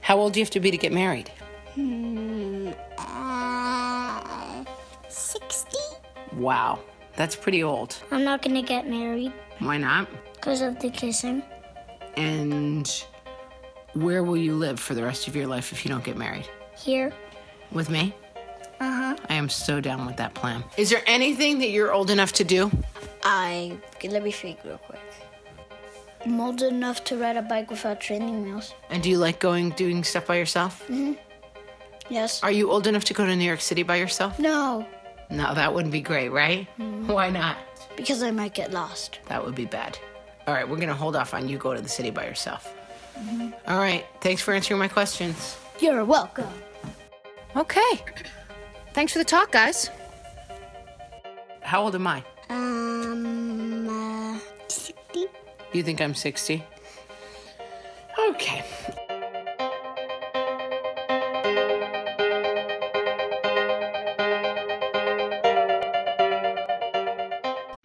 How 0.02 0.18
old 0.20 0.34
do 0.34 0.40
you 0.40 0.44
have 0.46 0.52
to 0.52 0.60
be 0.60 0.70
to 0.70 0.78
get 0.78 0.94
married? 0.94 1.32
Uh, 1.78 2.74
60? 5.10 5.78
Wow. 6.34 6.80
That's 7.16 7.36
pretty 7.36 7.64
old. 7.64 7.98
I'm 8.12 8.24
not 8.24 8.42
gonna 8.42 8.62
get 8.62 8.88
married 8.90 9.34
Why 9.60 9.78
not? 9.78 10.08
because 10.36 10.62
of 10.62 10.80
the 10.80 10.90
kissing. 10.90 11.42
And 12.16 12.88
where 13.94 14.24
will 14.24 14.38
you 14.38 14.54
live 14.56 14.80
for 14.80 14.94
the 14.94 15.04
rest 15.04 15.28
of 15.28 15.36
your 15.36 15.48
life 15.48 15.72
if 15.72 15.84
you 15.84 15.90
don't 15.90 16.04
get 16.04 16.16
married? 16.18 16.48
Here. 16.78 17.12
With 17.72 17.90
me? 17.90 18.14
Uh 18.80 18.92
huh. 18.92 19.16
I 19.30 19.34
am 19.34 19.50
so 19.50 19.82
down 19.82 20.06
with 20.06 20.18
that 20.18 20.34
plan. 20.36 20.64
Is 20.78 20.90
there 20.92 21.02
anything 21.08 21.58
that 21.60 21.70
you're 21.70 21.92
old 21.92 22.12
enough 22.12 22.32
to 22.34 22.44
do? 22.44 22.72
I 23.24 23.76
let 24.04 24.24
me 24.24 24.32
think 24.32 24.60
real 24.64 24.78
quick. 24.78 25.00
I'm 26.24 26.40
old 26.40 26.62
enough 26.62 27.04
to 27.06 27.18
ride 27.18 27.38
a 27.38 27.42
bike 27.42 27.72
without 27.72 28.00
training 28.00 28.44
wheels. 28.44 28.74
And 28.90 29.02
do 29.02 29.10
you 29.10 29.18
like 29.18 29.40
going 29.40 29.72
doing 29.72 30.04
stuff 30.04 30.28
by 30.28 30.36
yourself? 30.36 30.88
Yes. 32.10 32.42
Are 32.44 32.52
you 32.52 32.72
old 32.72 32.88
enough 32.88 33.04
to 33.06 33.14
go 33.14 33.26
to 33.26 33.36
New 33.36 33.44
York 33.46 33.62
City 33.62 33.84
by 33.84 33.96
yourself? 33.98 34.40
No, 34.40 34.86
No, 35.30 35.54
that 35.54 35.74
wouldn't 35.74 35.92
be 35.92 36.02
great, 36.02 36.30
right? 36.30 36.68
Why 36.78 37.30
not? 37.30 37.58
because 37.98 38.22
I 38.24 38.32
might 38.32 38.54
get 38.54 38.72
lost. 38.72 39.20
That 39.28 39.44
would 39.44 39.56
be 39.56 39.66
bad. 39.66 39.98
All 40.46 40.54
right, 40.54 40.70
we're 40.70 40.78
gonna 40.78 40.94
hold 40.94 41.16
off 41.18 41.34
on 41.34 41.50
you 41.50 41.58
go 41.58 41.74
to 41.74 41.82
the 41.82 41.90
city 41.90 42.12
by 42.12 42.26
yourself. 42.26 42.74
All 43.68 43.80
right, 43.80 44.06
thanks 44.22 44.42
for 44.42 44.54
answering 44.54 44.80
my 44.80 44.88
questions. 44.88 45.58
You're 45.80 46.06
welcome. 46.06 46.48
Okay. 47.56 48.04
Thanks 48.94 49.12
for 49.12 49.20
the 49.20 49.26
talk, 49.26 49.52
guys. 49.52 49.90
How 51.62 51.82
old 51.84 51.96
am 51.96 52.08
I? 52.08 52.24
Um, 52.50 53.90
uh, 53.90 54.40
60? 54.68 55.26
You 55.74 55.84
think 55.84 56.00
I'm 56.00 56.14
60? 56.14 56.64
Okay. 58.30 58.64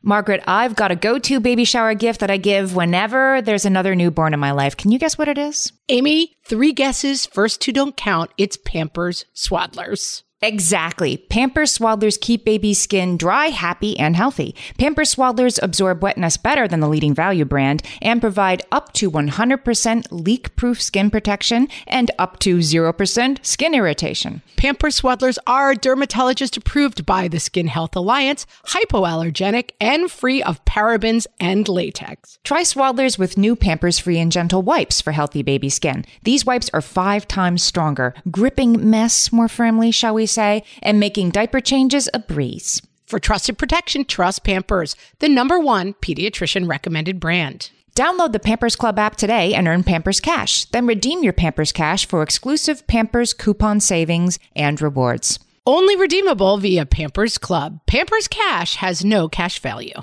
Margaret, 0.04 0.42
I've 0.46 0.74
got 0.74 0.90
a 0.90 0.96
go 0.96 1.18
to 1.20 1.40
baby 1.40 1.64
shower 1.64 1.94
gift 1.94 2.20
that 2.20 2.30
I 2.30 2.36
give 2.36 2.74
whenever 2.74 3.40
there's 3.40 3.64
another 3.64 3.94
newborn 3.94 4.34
in 4.34 4.40
my 4.40 4.50
life. 4.50 4.76
Can 4.76 4.90
you 4.90 4.98
guess 4.98 5.16
what 5.16 5.28
it 5.28 5.38
is? 5.38 5.72
Amy, 5.92 6.38
three 6.42 6.72
guesses. 6.72 7.26
First 7.26 7.60
two 7.60 7.70
don't 7.70 7.98
count. 7.98 8.30
It's 8.38 8.56
Pampers 8.56 9.26
Swaddlers. 9.34 10.22
Exactly. 10.42 11.18
Pampers 11.18 11.78
Swaddlers 11.78 12.20
keep 12.20 12.44
baby's 12.44 12.80
skin 12.80 13.16
dry, 13.16 13.46
happy, 13.46 13.96
and 13.96 14.16
healthy. 14.16 14.56
Pampers 14.76 15.14
Swaddlers 15.14 15.60
absorb 15.62 16.02
wetness 16.02 16.36
better 16.36 16.66
than 16.66 16.80
the 16.80 16.88
leading 16.88 17.14
value 17.14 17.44
brand 17.44 17.82
and 18.02 18.20
provide 18.20 18.62
up 18.72 18.92
to 18.94 19.08
100% 19.08 20.06
leak 20.10 20.56
proof 20.56 20.82
skin 20.82 21.10
protection 21.10 21.68
and 21.86 22.10
up 22.18 22.40
to 22.40 22.58
0% 22.58 23.46
skin 23.46 23.74
irritation. 23.74 24.42
Pampers 24.56 25.00
Swaddlers 25.00 25.38
are 25.46 25.76
dermatologist 25.76 26.56
approved 26.56 27.06
by 27.06 27.28
the 27.28 27.38
Skin 27.38 27.68
Health 27.68 27.94
Alliance, 27.94 28.44
hypoallergenic, 28.66 29.70
and 29.80 30.10
free 30.10 30.42
of 30.42 30.64
parabens 30.64 31.28
and 31.38 31.68
latex. 31.68 32.40
Try 32.42 32.62
Swaddlers 32.62 33.16
with 33.16 33.38
new 33.38 33.54
Pampers 33.54 34.00
Free 34.00 34.18
and 34.18 34.32
Gentle 34.32 34.62
wipes 34.62 35.00
for 35.00 35.12
healthy 35.12 35.42
baby 35.42 35.68
skin. 35.68 35.81
These 36.22 36.46
wipes 36.46 36.70
are 36.72 36.80
five 36.80 37.26
times 37.26 37.62
stronger, 37.62 38.14
gripping 38.30 38.88
mess 38.90 39.32
more 39.32 39.48
firmly, 39.48 39.90
shall 39.90 40.14
we 40.14 40.26
say, 40.26 40.62
and 40.82 41.00
making 41.00 41.30
diaper 41.30 41.60
changes 41.60 42.08
a 42.14 42.18
breeze. 42.18 42.80
For 43.06 43.18
trusted 43.18 43.58
protection, 43.58 44.04
trust 44.04 44.44
Pampers, 44.44 44.96
the 45.18 45.28
number 45.28 45.58
one 45.58 45.94
pediatrician 45.94 46.68
recommended 46.68 47.20
brand. 47.20 47.70
Download 47.94 48.32
the 48.32 48.40
Pampers 48.40 48.74
Club 48.74 48.98
app 48.98 49.16
today 49.16 49.52
and 49.52 49.68
earn 49.68 49.82
Pampers 49.82 50.18
Cash. 50.20 50.64
Then 50.66 50.86
redeem 50.86 51.22
your 51.22 51.34
Pampers 51.34 51.72
Cash 51.72 52.06
for 52.06 52.22
exclusive 52.22 52.86
Pampers 52.86 53.34
coupon 53.34 53.80
savings 53.80 54.38
and 54.56 54.80
rewards. 54.80 55.38
Only 55.66 55.94
redeemable 55.94 56.56
via 56.56 56.86
Pampers 56.86 57.36
Club. 57.36 57.80
Pampers 57.86 58.28
Cash 58.28 58.76
has 58.76 59.04
no 59.04 59.28
cash 59.28 59.58
value. 59.58 60.02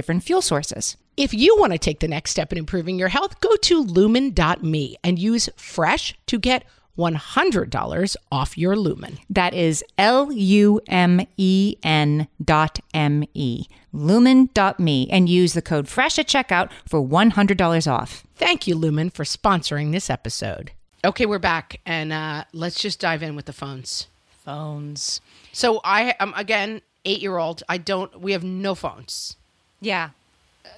fuel 0.01 0.41
sources. 0.41 0.97
If 1.17 1.33
you 1.33 1.55
want 1.59 1.73
to 1.73 1.77
take 1.77 1.99
the 1.99 2.07
next 2.07 2.31
step 2.31 2.51
in 2.51 2.57
improving 2.57 2.97
your 2.97 3.09
health, 3.09 3.39
go 3.41 3.55
to 3.55 3.83
lumen.me 3.83 4.95
and 5.03 5.19
use 5.19 5.49
fresh 5.55 6.15
to 6.27 6.39
get 6.39 6.63
$100 6.97 8.15
off 8.31 8.57
your 8.57 8.75
lumen. 8.75 9.17
That 9.29 9.53
is 9.53 9.83
L 9.97 10.31
U 10.31 10.81
M 10.87 11.25
E 11.37 11.75
N 11.83 12.27
dot 12.43 12.79
M 12.93 13.23
E. 13.33 13.65
Lumen 13.93 14.49
dot 14.53 14.79
me 14.79 15.07
and 15.11 15.27
use 15.27 15.53
the 15.53 15.61
code 15.61 15.87
FRESH 15.87 16.19
at 16.19 16.27
checkout 16.27 16.69
for 16.87 17.01
$100 17.01 17.91
off. 17.91 18.23
Thank 18.35 18.67
you, 18.67 18.75
Lumen, 18.75 19.09
for 19.09 19.23
sponsoring 19.23 19.91
this 19.91 20.09
episode. 20.09 20.71
Okay, 21.03 21.25
we're 21.25 21.39
back, 21.39 21.79
and 21.85 22.13
uh, 22.13 22.43
let's 22.53 22.79
just 22.79 22.99
dive 22.99 23.23
in 23.23 23.35
with 23.35 23.45
the 23.45 23.53
phones. 23.53 24.07
Phones. 24.45 25.19
So 25.51 25.81
I 25.83 26.15
am 26.19 26.33
again 26.35 26.81
eight 27.05 27.21
year 27.21 27.37
old. 27.37 27.63
I 27.67 27.77
don't. 27.77 28.21
We 28.21 28.33
have 28.33 28.43
no 28.43 28.75
phones, 28.75 29.35
Yeah. 29.81 30.09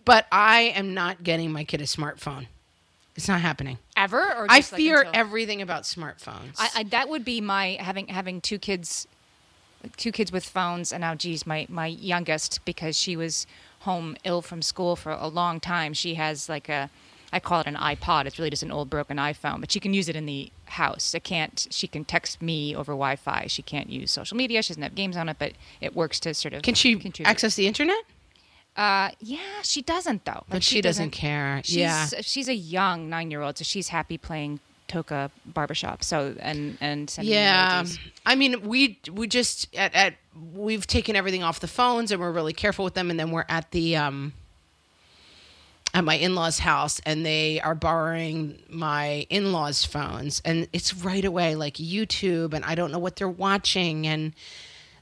but 0.05 0.25
I 0.31 0.61
am 0.75 0.93
not 0.93 1.23
getting 1.23 1.51
my 1.51 1.63
kid 1.65 1.81
a 1.81 1.85
smartphone. 1.85 2.47
It's 3.15 3.27
not 3.27 3.41
happening. 3.41 3.77
Ever? 3.95 4.21
Or 4.21 4.47
I 4.49 4.59
just, 4.59 4.71
like, 4.71 4.79
fear 4.79 4.99
until- 5.01 5.11
everything 5.13 5.61
about 5.61 5.83
smartphones. 5.83 6.55
I, 6.57 6.69
I, 6.77 6.83
that 6.85 7.09
would 7.09 7.23
be 7.23 7.41
my 7.41 7.77
having 7.79 8.07
having 8.07 8.41
two 8.41 8.57
kids, 8.57 9.07
two 9.97 10.11
kids 10.11 10.31
with 10.31 10.45
phones, 10.45 10.91
and 10.91 11.01
now, 11.01 11.13
geez, 11.15 11.45
my 11.45 11.67
my 11.69 11.87
youngest 11.87 12.63
because 12.65 12.97
she 12.97 13.15
was 13.15 13.45
home 13.81 14.15
ill 14.23 14.41
from 14.41 14.61
school 14.61 14.95
for 14.95 15.11
a 15.11 15.27
long 15.27 15.59
time. 15.59 15.93
She 15.93 16.15
has 16.15 16.49
like 16.49 16.69
a 16.69 16.89
I 17.31 17.39
call 17.39 17.61
it 17.61 17.67
an 17.67 17.75
iPod. 17.75 18.25
It's 18.25 18.37
really 18.39 18.49
just 18.51 18.63
an 18.63 18.71
old 18.71 18.89
broken 18.89 19.17
iPhone, 19.17 19.59
but 19.59 19.71
she 19.71 19.79
can 19.79 19.93
use 19.93 20.07
it 20.07 20.15
in 20.15 20.25
the 20.25 20.51
house. 20.65 21.13
It 21.13 21.23
can't. 21.23 21.67
She 21.69 21.87
can 21.87 22.05
text 22.05 22.41
me 22.41 22.75
over 22.75 22.93
Wi-Fi. 22.93 23.45
She 23.47 23.61
can't 23.61 23.89
use 23.89 24.09
social 24.11 24.37
media. 24.37 24.61
She 24.63 24.69
doesn't 24.69 24.83
have 24.83 24.95
games 24.95 25.17
on 25.17 25.29
it, 25.29 25.37
but 25.39 25.53
it 25.81 25.95
works 25.95 26.19
to 26.21 26.33
sort 26.33 26.53
of. 26.53 26.61
Can 26.63 26.73
she 26.75 26.95
contribute. 26.95 27.29
access 27.29 27.55
the 27.55 27.67
internet? 27.67 27.97
Uh, 28.75 29.11
yeah, 29.19 29.61
she 29.61 29.81
doesn't 29.81 30.25
though. 30.25 30.31
Like, 30.31 30.49
But 30.49 30.63
she 30.63 30.81
doesn't 30.81 31.11
care. 31.11 31.61
She's, 31.63 31.75
Yeah. 31.75 32.07
she's 32.21 32.47
a 32.49 32.55
young 32.55 33.09
nine-year-old, 33.09 33.57
so 33.57 33.63
she's 33.63 33.89
happy 33.89 34.17
playing 34.17 34.59
Toca 34.87 35.29
barbershop. 35.45 36.03
So 36.03 36.35
and 36.39 36.77
and 36.81 37.15
Yeah, 37.21 37.83
emojis. 37.83 37.99
I 38.25 38.35
mean, 38.35 38.61
we 38.67 38.99
we 39.11 39.27
just 39.27 39.73
at, 39.75 39.93
at 39.93 40.15
we've 40.53 40.87
taken 40.87 41.15
everything 41.15 41.43
off 41.43 41.59
the 41.59 41.67
phones 41.67 42.11
and 42.11 42.19
we're 42.19 42.31
really 42.31 42.53
careful 42.53 42.83
with 42.83 42.93
them, 42.95 43.09
and 43.11 43.19
then 43.19 43.31
we're 43.31 43.45
at 43.47 43.71
the 43.71 43.95
um 43.95 44.33
at 45.95 46.03
my 46.03 46.15
in-laws' 46.15 46.57
house, 46.59 46.99
and 47.05 47.23
they 47.23 47.61
are 47.61 47.75
borrowing 47.75 48.59
my 48.69 49.27
in-laws' 49.29 49.85
phones, 49.85 50.41
and 50.43 50.67
it's 50.73 50.95
right 50.95 51.23
away 51.23 51.55
like 51.55 51.75
YouTube, 51.75 52.53
and 52.55 52.65
I 52.65 52.73
don't 52.73 52.91
know 52.91 52.97
what 52.97 53.15
they're 53.17 53.29
watching, 53.29 54.07
and 54.07 54.33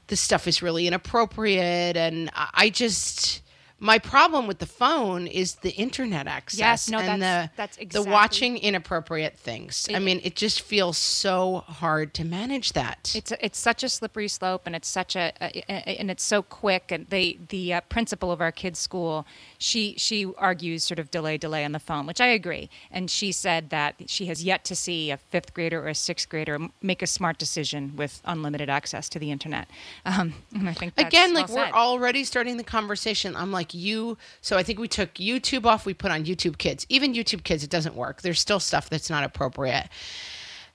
the 0.08 0.16
stuff 0.16 0.46
is 0.46 0.60
really 0.60 0.86
inappropriate, 0.86 1.96
and 1.96 2.30
I 2.34 2.68
just. 2.68 3.41
My 3.84 3.98
problem 3.98 4.46
with 4.46 4.60
the 4.60 4.66
phone 4.66 5.26
is 5.26 5.56
the 5.56 5.72
internet 5.72 6.28
access 6.28 6.60
Yes, 6.60 6.88
no, 6.88 7.00
and 7.00 7.20
that's- 7.20 7.48
the 7.48 7.56
that's 7.56 7.94
the 7.94 8.08
watching 8.08 8.56
inappropriate 8.56 9.36
things. 9.36 9.88
I 9.92 9.98
mean, 9.98 10.20
it 10.22 10.36
just 10.36 10.60
feels 10.62 10.96
so 10.96 11.64
hard 11.66 12.14
to 12.14 12.24
manage 12.24 12.74
that. 12.74 13.12
It's 13.12 13.32
a, 13.32 13.44
it's 13.44 13.58
such 13.58 13.82
a 13.82 13.88
slippery 13.88 14.28
slope, 14.28 14.62
and 14.66 14.76
it's 14.76 14.86
such 14.86 15.16
a, 15.16 15.32
a, 15.40 15.64
a- 15.68 16.00
and 16.00 16.12
it's 16.12 16.22
so 16.22 16.42
quick. 16.42 16.92
And 16.92 17.08
they 17.08 17.38
the 17.48 17.74
uh, 17.74 17.80
principal 17.80 18.30
of 18.30 18.40
our 18.40 18.52
kids' 18.52 18.78
school, 18.78 19.26
she 19.58 19.96
she 19.98 20.32
argues 20.38 20.84
sort 20.84 21.00
of 21.00 21.10
delay 21.10 21.36
delay 21.36 21.64
on 21.64 21.72
the 21.72 21.80
phone, 21.80 22.06
which 22.06 22.20
I 22.20 22.28
agree. 22.28 22.70
And 22.92 23.10
she 23.10 23.32
said 23.32 23.70
that 23.70 23.96
she 24.06 24.26
has 24.26 24.44
yet 24.44 24.62
to 24.66 24.76
see 24.76 25.10
a 25.10 25.16
fifth 25.16 25.54
grader 25.54 25.82
or 25.84 25.88
a 25.88 25.94
sixth 25.96 26.28
grader 26.28 26.56
make 26.82 27.02
a 27.02 27.08
smart 27.08 27.36
decision 27.36 27.96
with 27.96 28.22
unlimited 28.24 28.70
access 28.70 29.08
to 29.08 29.18
the 29.18 29.32
internet. 29.32 29.68
Um, 30.04 30.34
and 30.54 30.68
I 30.68 30.72
think 30.72 30.94
that's 30.94 31.08
Again, 31.08 31.34
well 31.34 31.42
like 31.48 31.50
we're 31.50 31.76
already 31.76 32.22
starting 32.22 32.58
the 32.58 32.64
conversation. 32.64 33.34
I'm 33.34 33.50
like, 33.50 33.71
you. 33.74 34.18
So 34.40 34.56
I 34.56 34.62
think 34.62 34.78
we 34.78 34.88
took 34.88 35.14
YouTube 35.14 35.66
off. 35.66 35.86
We 35.86 35.94
put 35.94 36.10
on 36.10 36.24
YouTube 36.24 36.58
Kids. 36.58 36.86
Even 36.88 37.14
YouTube 37.14 37.44
Kids, 37.44 37.64
it 37.64 37.70
doesn't 37.70 37.94
work. 37.94 38.22
There's 38.22 38.40
still 38.40 38.60
stuff 38.60 38.88
that's 38.90 39.10
not 39.10 39.24
appropriate. 39.24 39.88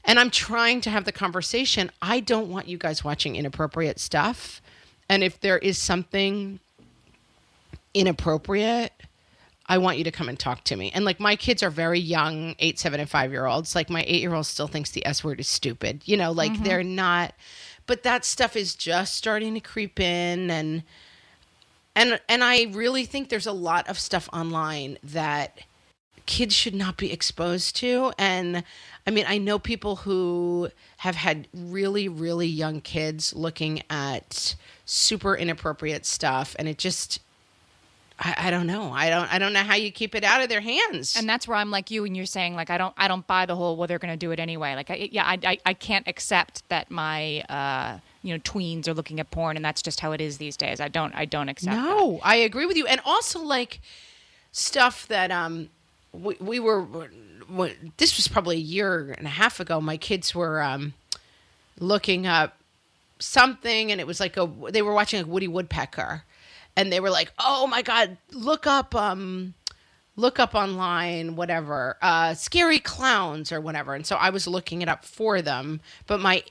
And 0.05 0.19
I'm 0.19 0.29
trying 0.29 0.81
to 0.81 0.89
have 0.89 1.05
the 1.05 1.11
conversation. 1.11 1.91
I 2.01 2.19
don't 2.19 2.49
want 2.49 2.67
you 2.67 2.77
guys 2.77 3.03
watching 3.03 3.35
inappropriate 3.35 3.99
stuff. 3.99 4.61
And 5.09 5.23
if 5.23 5.39
there 5.39 5.57
is 5.57 5.77
something 5.77 6.59
inappropriate, 7.93 8.93
I 9.65 9.79
want 9.79 9.97
you 9.97 10.05
to 10.05 10.11
come 10.11 10.29
and 10.29 10.39
talk 10.39 10.63
to 10.65 10.77
me. 10.77 10.91
And 10.93 11.03
like 11.03 11.19
my 11.19 11.35
kids 11.35 11.61
are 11.61 11.69
very 11.69 11.99
young, 11.99 12.55
eight, 12.59 12.79
seven, 12.79 13.01
and 13.01 13.09
five 13.09 13.31
year 13.31 13.45
olds. 13.45 13.75
Like 13.75 13.89
my 13.89 14.03
eight 14.07 14.21
year 14.21 14.33
old 14.33 14.45
still 14.45 14.67
thinks 14.67 14.91
the 14.91 15.05
S 15.05 15.23
word 15.23 15.41
is 15.41 15.47
stupid. 15.47 16.03
You 16.05 16.15
know, 16.15 16.31
like 16.31 16.53
mm-hmm. 16.53 16.63
they're 16.63 16.83
not 16.83 17.33
but 17.87 18.03
that 18.03 18.25
stuff 18.25 18.55
is 18.55 18.75
just 18.75 19.15
starting 19.15 19.53
to 19.55 19.59
creep 19.61 19.99
in 19.99 20.51
and 20.51 20.83
and 21.97 22.19
and 22.29 22.43
I 22.43 22.67
really 22.71 23.05
think 23.05 23.29
there's 23.29 23.47
a 23.47 23.51
lot 23.51 23.87
of 23.89 23.99
stuff 23.99 24.29
online 24.31 24.97
that 25.03 25.59
kids 26.25 26.53
should 26.53 26.75
not 26.75 26.97
be 26.97 27.11
exposed 27.11 27.75
to 27.77 28.13
and 28.17 28.63
I 29.05 29.11
mean 29.11 29.25
I 29.27 29.37
know 29.37 29.59
people 29.59 29.97
who 29.97 30.69
have 30.97 31.15
had 31.15 31.47
really 31.53 32.07
really 32.07 32.47
young 32.47 32.81
kids 32.81 33.33
looking 33.35 33.81
at 33.89 34.55
super 34.85 35.35
inappropriate 35.35 36.05
stuff 36.05 36.55
and 36.59 36.67
it 36.67 36.77
just 36.77 37.19
I, 38.19 38.33
I 38.37 38.51
don't 38.51 38.65
know. 38.65 38.91
I 38.91 39.09
don't 39.09 39.31
I 39.31 39.37
don't 39.37 39.53
know 39.53 39.61
how 39.61 39.75
you 39.75 39.91
keep 39.91 40.15
it 40.15 40.23
out 40.23 40.41
of 40.41 40.49
their 40.49 40.61
hands. 40.61 41.15
and 41.15 41.29
that's 41.29 41.47
where 41.47 41.57
I'm 41.57 41.69
like 41.69 41.91
you, 41.91 42.03
and 42.03 42.17
you're 42.17 42.25
saying 42.25 42.55
like 42.55 42.69
I 42.69 42.77
don't 42.77 42.93
I 42.97 43.07
don't 43.07 43.25
buy 43.27 43.45
the 43.45 43.55
whole 43.55 43.77
well 43.77 43.87
they're 43.87 43.99
going 43.99 44.13
to 44.13 44.17
do 44.17 44.31
it 44.31 44.39
anyway. 44.39 44.75
Like 44.75 44.89
I, 44.89 45.09
yeah, 45.11 45.23
I, 45.23 45.37
I 45.43 45.57
I 45.67 45.73
can't 45.73 46.07
accept 46.07 46.67
that 46.69 46.89
my 46.89 47.41
uh 47.41 47.99
you 48.21 48.33
know 48.33 48.39
tweens 48.39 48.87
are 48.87 48.93
looking 48.93 49.19
at 49.19 49.31
porn, 49.31 49.55
and 49.55 49.65
that's 49.65 49.81
just 49.81 49.99
how 49.99 50.11
it 50.11 50.21
is 50.21 50.37
these 50.37 50.57
days. 50.57 50.79
I 50.79 50.87
don't 50.87 51.13
I 51.15 51.25
don't 51.25 51.49
accept. 51.49 51.75
that. 51.75 51.83
No, 51.83 52.19
I 52.23 52.37
agree 52.37 52.65
with 52.65 52.77
you. 52.77 52.87
And 52.87 53.01
also 53.05 53.41
like 53.41 53.79
stuff 54.51 55.07
that 55.07 55.31
um 55.31 55.69
we, 56.13 56.35
we 56.39 56.59
were 56.59 56.85
this 57.97 58.17
was 58.17 58.27
probably 58.27 58.57
a 58.57 58.59
year 58.59 59.13
and 59.17 59.27
a 59.27 59.31
half 59.31 59.59
ago. 59.59 59.79
My 59.79 59.97
kids 59.97 60.33
were 60.35 60.61
um 60.61 60.93
looking 61.79 62.25
up 62.27 62.57
something 63.19 63.91
and 63.91 63.99
it 63.99 64.07
was 64.07 64.19
like 64.19 64.37
a 64.37 64.49
they 64.69 64.81
were 64.81 64.93
watching 64.93 65.21
like 65.21 65.31
Woody 65.31 65.47
Woodpecker 65.47 66.23
and 66.75 66.91
they 66.91 66.99
were 66.99 67.09
like, 67.09 67.31
"Oh 67.39 67.67
my 67.67 67.81
god, 67.81 68.17
look 68.31 68.67
up 68.67 68.93
um 68.95 69.53
look 70.15 70.39
up 70.39 70.55
online 70.55 71.35
whatever 71.35 71.97
uh 72.01 72.33
scary 72.33 72.79
clowns 72.79 73.51
or 73.51 73.61
whatever." 73.61 73.93
And 73.95 74.05
so 74.05 74.15
I 74.15 74.29
was 74.29 74.47
looking 74.47 74.81
it 74.81 74.89
up 74.89 75.05
for 75.05 75.41
them, 75.41 75.81
but 76.05 76.19
my 76.19 76.43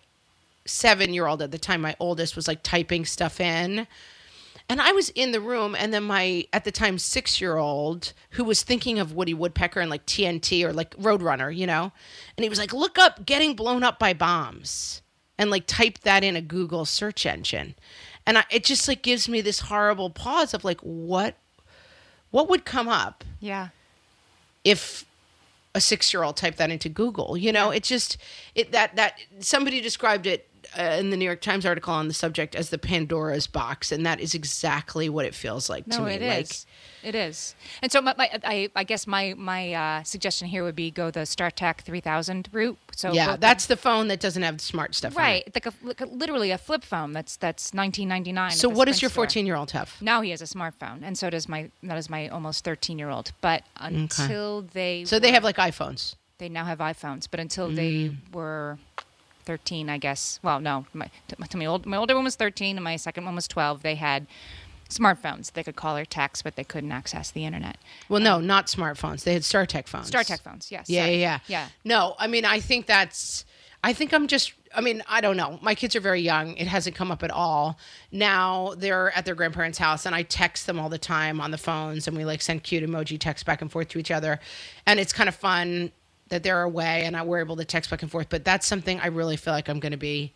7-year-old 0.66 1.42
at 1.42 1.50
the 1.50 1.58
time, 1.58 1.80
my 1.80 1.96
oldest 2.00 2.36
was 2.36 2.48
like 2.48 2.62
typing 2.62 3.04
stuff 3.04 3.40
in. 3.40 3.86
And 4.68 4.80
I 4.80 4.90
was 4.92 5.10
in 5.10 5.30
the 5.30 5.40
room, 5.40 5.76
and 5.78 5.94
then 5.94 6.02
my 6.02 6.44
at 6.52 6.64
the 6.64 6.72
time 6.72 6.98
six 6.98 7.40
year 7.40 7.56
old 7.56 8.12
who 8.30 8.42
was 8.42 8.62
thinking 8.64 8.98
of 8.98 9.12
Woody 9.12 9.32
Woodpecker 9.34 9.78
and 9.78 9.88
like 9.90 10.04
TNT 10.06 10.64
or 10.64 10.72
like 10.72 10.96
Roadrunner, 10.96 11.54
you 11.56 11.68
know, 11.68 11.92
and 12.36 12.42
he 12.42 12.48
was 12.48 12.58
like, 12.58 12.72
"Look 12.72 12.98
up 12.98 13.24
getting 13.24 13.54
blown 13.54 13.84
up 13.84 14.00
by 14.00 14.12
bombs," 14.12 15.02
and 15.38 15.50
like 15.50 15.66
type 15.68 16.00
that 16.00 16.24
in 16.24 16.34
a 16.34 16.40
Google 16.42 16.84
search 16.84 17.26
engine, 17.26 17.76
and 18.26 18.38
I, 18.38 18.44
it 18.50 18.64
just 18.64 18.88
like 18.88 19.02
gives 19.02 19.28
me 19.28 19.40
this 19.40 19.60
horrible 19.60 20.10
pause 20.10 20.52
of 20.52 20.64
like, 20.64 20.80
what, 20.80 21.36
what 22.32 22.48
would 22.48 22.64
come 22.64 22.88
up 22.88 23.22
Yeah. 23.38 23.68
if 24.64 25.04
a 25.76 25.80
six 25.80 26.12
year 26.12 26.24
old 26.24 26.36
typed 26.36 26.58
that 26.58 26.70
into 26.70 26.88
Google. 26.88 27.36
You 27.36 27.52
know, 27.52 27.70
it 27.70 27.84
just 27.84 28.16
it 28.56 28.72
that 28.72 28.96
that 28.96 29.20
somebody 29.38 29.80
described 29.80 30.26
it 30.26 30.48
uh, 30.78 30.96
in 30.98 31.10
the 31.10 31.16
New 31.16 31.24
York 31.24 31.40
Times 31.40 31.64
article 31.66 31.92
on 31.94 32.08
the 32.08 32.14
subject 32.14 32.54
as 32.54 32.70
the 32.70 32.78
Pandora's 32.78 33.46
box, 33.46 33.90
and 33.92 34.04
that 34.06 34.20
is 34.20 34.34
exactly 34.34 35.08
what 35.08 35.24
it 35.24 35.34
feels 35.34 35.68
like 35.70 35.84
to 35.90 35.98
No, 35.98 36.04
me. 36.04 36.14
it 36.14 36.22
is. 36.22 36.66
like, 37.02 37.08
It 37.08 37.14
is. 37.14 37.54
And 37.82 37.92
so, 37.92 38.00
my, 38.00 38.14
my, 38.18 38.28
I, 38.44 38.68
I 38.74 38.84
guess 38.84 39.06
my 39.06 39.34
my 39.36 39.72
uh, 39.72 40.02
suggestion 40.02 40.48
here 40.48 40.64
would 40.64 40.74
be 40.76 40.90
go 40.90 41.10
the 41.10 41.20
StarTAC 41.20 41.78
3000 41.82 42.48
route. 42.52 42.78
So 42.96 43.12
yeah, 43.12 43.36
that's 43.36 43.66
the 43.66 43.76
phone 43.76 44.08
that 44.08 44.20
doesn't 44.20 44.42
have 44.42 44.56
the 44.58 44.64
smart 44.64 44.94
stuff. 44.94 45.16
right, 45.16 45.44
like 45.54 45.66
a, 45.66 45.72
like 45.82 46.00
a 46.00 46.06
literally 46.06 46.50
a 46.50 46.58
flip 46.58 46.82
phone. 46.84 47.12
That's 47.12 47.36
that's 47.36 47.72
1999. 47.74 48.50
So, 48.52 48.70
at 48.70 48.76
what 48.76 48.86
does 48.86 49.00
your 49.02 49.10
14 49.10 49.46
year 49.46 49.56
old 49.56 49.70
have? 49.72 49.94
Now 50.00 50.20
he 50.22 50.30
has 50.30 50.42
a 50.42 50.46
smartphone, 50.46 51.02
and 51.02 51.16
so 51.16 51.30
does 51.30 51.48
my 51.48 51.70
that 51.82 51.96
is 51.98 52.10
my 52.10 52.28
almost 52.28 52.64
13 52.64 52.98
year 52.98 53.10
old. 53.10 53.32
But 53.40 53.62
until 53.76 54.62
they 54.62 55.04
So 55.04 55.18
they 55.18 55.32
have 55.32 55.44
like 55.44 55.56
iPhones. 55.56 56.14
they 56.38 56.48
now 56.48 56.64
have 56.64 56.78
iPhones, 56.78 57.28
but 57.30 57.40
until 57.40 57.70
they 57.70 57.92
Mm. 58.10 58.16
were 58.34 58.78
13, 59.46 59.88
I 59.88 59.98
guess. 59.98 60.40
Well, 60.42 60.60
no, 60.60 60.86
my 60.92 61.08
to 61.48 61.56
my 61.56 61.66
old 61.66 61.86
my 61.86 61.96
older 61.96 62.14
one 62.14 62.24
was 62.24 62.36
13, 62.36 62.76
and 62.76 62.84
my 62.84 62.96
second 62.96 63.24
one 63.24 63.34
was 63.34 63.48
12. 63.48 63.82
They 63.82 63.94
had 63.94 64.26
smartphones. 64.88 65.52
They 65.52 65.62
could 65.62 65.76
call 65.76 65.96
or 65.96 66.04
text, 66.04 66.44
but 66.44 66.56
they 66.56 66.64
couldn't 66.64 66.92
access 66.92 67.30
the 67.30 67.44
internet. 67.44 67.78
Well, 68.08 68.20
no, 68.20 68.36
um, 68.36 68.46
not 68.46 68.66
smartphones. 68.66 69.24
They 69.24 69.32
had 69.32 69.42
StarTAC 69.42 69.88
phones. 69.88 70.10
StarTAC 70.10 70.42
phones, 70.42 70.70
yes. 70.70 70.88
Yeah, 70.88 71.06
yeah, 71.06 71.16
yeah. 71.16 71.38
Yeah. 71.46 71.68
No, 71.84 72.14
I 72.18 72.26
mean, 72.26 72.44
I 72.44 72.60
think 72.60 72.86
that's. 72.86 73.44
I 73.82 73.92
think 73.92 74.12
I'm 74.12 74.26
just. 74.26 74.52
I 74.74 74.80
mean, 74.80 75.02
I 75.08 75.20
don't 75.20 75.36
know. 75.36 75.58
My 75.62 75.74
kids 75.74 75.96
are 75.96 76.00
very 76.00 76.20
young. 76.20 76.56
It 76.56 76.66
hasn't 76.66 76.96
come 76.96 77.10
up 77.10 77.22
at 77.22 77.30
all. 77.30 77.78
Now 78.12 78.74
they're 78.76 79.16
at 79.16 79.24
their 79.24 79.34
grandparents' 79.34 79.78
house, 79.78 80.06
and 80.06 80.14
I 80.14 80.22
text 80.22 80.66
them 80.66 80.78
all 80.78 80.88
the 80.88 80.98
time 80.98 81.40
on 81.40 81.50
the 81.50 81.58
phones, 81.58 82.06
and 82.06 82.16
we 82.16 82.24
like 82.24 82.42
send 82.42 82.62
cute 82.62 82.84
emoji 82.84 83.18
texts 83.18 83.44
back 83.44 83.62
and 83.62 83.70
forth 83.70 83.88
to 83.90 83.98
each 83.98 84.10
other, 84.10 84.40
and 84.86 85.00
it's 85.00 85.12
kind 85.12 85.28
of 85.28 85.34
fun 85.34 85.92
that 86.28 86.42
they're 86.42 86.62
away 86.62 87.04
and 87.04 87.16
I, 87.16 87.22
we're 87.22 87.40
able 87.40 87.56
to 87.56 87.64
text 87.64 87.90
back 87.90 88.02
and 88.02 88.10
forth. 88.10 88.28
But 88.28 88.44
that's 88.44 88.66
something 88.66 89.00
I 89.00 89.08
really 89.08 89.36
feel 89.36 89.52
like 89.52 89.68
I'm 89.68 89.80
going 89.80 89.92
to 89.92 89.98
be 89.98 90.32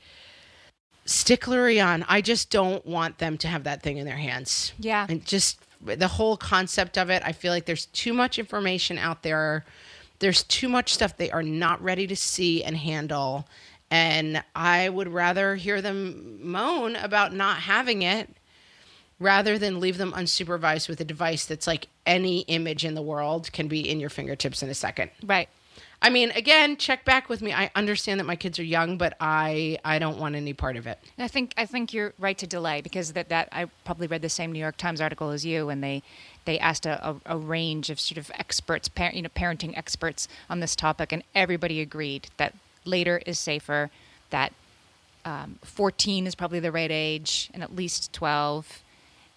sticklery 1.07 1.85
on. 1.85 2.05
I 2.09 2.21
just 2.21 2.51
don't 2.51 2.85
want 2.87 3.19
them 3.19 3.37
to 3.39 3.49
have 3.49 3.65
that 3.65 3.83
thing 3.83 3.97
in 3.97 4.07
their 4.07 4.17
hands. 4.17 4.73
Yeah. 4.79 5.07
And 5.09 5.25
just 5.25 5.61
the 5.83 6.09
whole 6.09 6.37
concept 6.37 6.99
of 6.99 7.11
it, 7.11 7.23
I 7.25 7.33
feel 7.33 7.53
like 7.53 7.67
there's 7.67 7.87
too 7.87 8.13
much 8.13 8.39
information 8.39 8.99
out 8.99 9.23
there. 9.23 9.65
There's 10.19 10.43
too 10.45 10.69
much 10.69 10.93
stuff 10.95 11.17
they 11.17 11.31
are 11.31 11.43
not 11.43 11.83
ready 11.83 12.07
to 12.07 12.17
see 12.17 12.63
and 12.63 12.77
handle. 12.77 13.49
And 13.91 14.45
I 14.55 14.89
would 14.89 15.09
rather 15.09 15.57
hear 15.57 15.83
them 15.83 16.39
moan 16.43 16.95
about 16.97 17.35
not 17.35 17.59
having 17.59 18.03
it 18.03 18.29
rather 19.19 19.59
than 19.59 19.81
leave 19.81 19.99
them 19.99 20.13
unsupervised 20.13 20.89
with 20.89 21.01
a 21.01 21.05
device 21.05 21.45
that's 21.45 21.67
like 21.67 21.89
any 22.07 22.41
image 22.43 22.85
in 22.85 22.95
the 22.95 23.03
world 23.03 23.53
can 23.53 23.69
be 23.69 23.89
in 23.89 24.01
your 24.01 24.11
fingertips 24.11 24.63
in 24.63 24.71
a 24.71 24.75
second. 24.75 25.11
Right. 25.25 25.49
I 26.03 26.09
mean, 26.09 26.31
again, 26.31 26.79
check 26.79 27.05
back 27.05 27.29
with 27.29 27.43
me. 27.43 27.53
I 27.53 27.71
understand 27.75 28.21
that 28.21 28.25
my 28.25 28.37
kids 28.37 28.59
are 28.59 28.65
young, 28.65 28.97
but 28.97 29.17
I 29.21 29.79
I 29.85 29.99
don't 29.99 30.19
want 30.19 30.35
any 30.35 30.55
part 30.55 30.77
of 30.77 30.87
it. 30.87 30.99
And 31.19 31.25
I 31.25 31.29
think 31.29 31.53
I 31.59 31.67
think 31.67 31.93
you're 31.93 32.15
right 32.19 32.39
to 32.39 32.47
delay 32.47 32.81
because 32.81 33.13
that, 33.13 33.29
that 33.29 33.49
I 33.53 33.67
probably 33.85 34.07
read 34.07 34.23
the 34.23 34.31
same 34.31 34.51
New 34.51 34.59
York 34.61 34.79
Times 34.79 35.01
article 35.01 35.31
as 35.31 35.45
you, 35.45 35.69
and 35.69 35.85
they 35.85 36.03
they 36.47 36.59
asked 36.59 36.87
a, 36.87 37.07
a, 37.07 37.17
a 37.27 37.37
range 37.37 37.91
of 37.91 38.01
sort 38.01 38.17
of 38.17 38.31
experts, 38.35 38.89
par- 38.89 39.13
you 39.13 39.21
know, 39.21 39.29
parenting 39.29 39.77
experts 39.77 40.27
on 40.49 40.61
this 40.61 40.75
topic, 40.75 41.13
and 41.13 41.23
everybody 41.35 41.83
agreed 41.83 42.29
that 42.39 42.55
later 42.87 43.21
is 43.27 43.39
safer, 43.39 43.91
that 44.31 44.55
um, 45.27 45.59
14 45.63 46.27
is 46.27 46.35
probably 46.35 46.61
the 46.61 46.73
right 46.73 46.91
age, 46.91 47.51
and 47.53 47.63
at 47.63 47.77
least 47.77 48.11
12, 48.15 48.83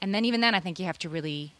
and 0.02 0.16
then 0.16 0.24
even 0.24 0.40
then, 0.40 0.56
I 0.56 0.62
think 0.62 0.80
you 0.80 0.86
have 0.86 1.00
to 1.00 1.10
really 1.10 1.52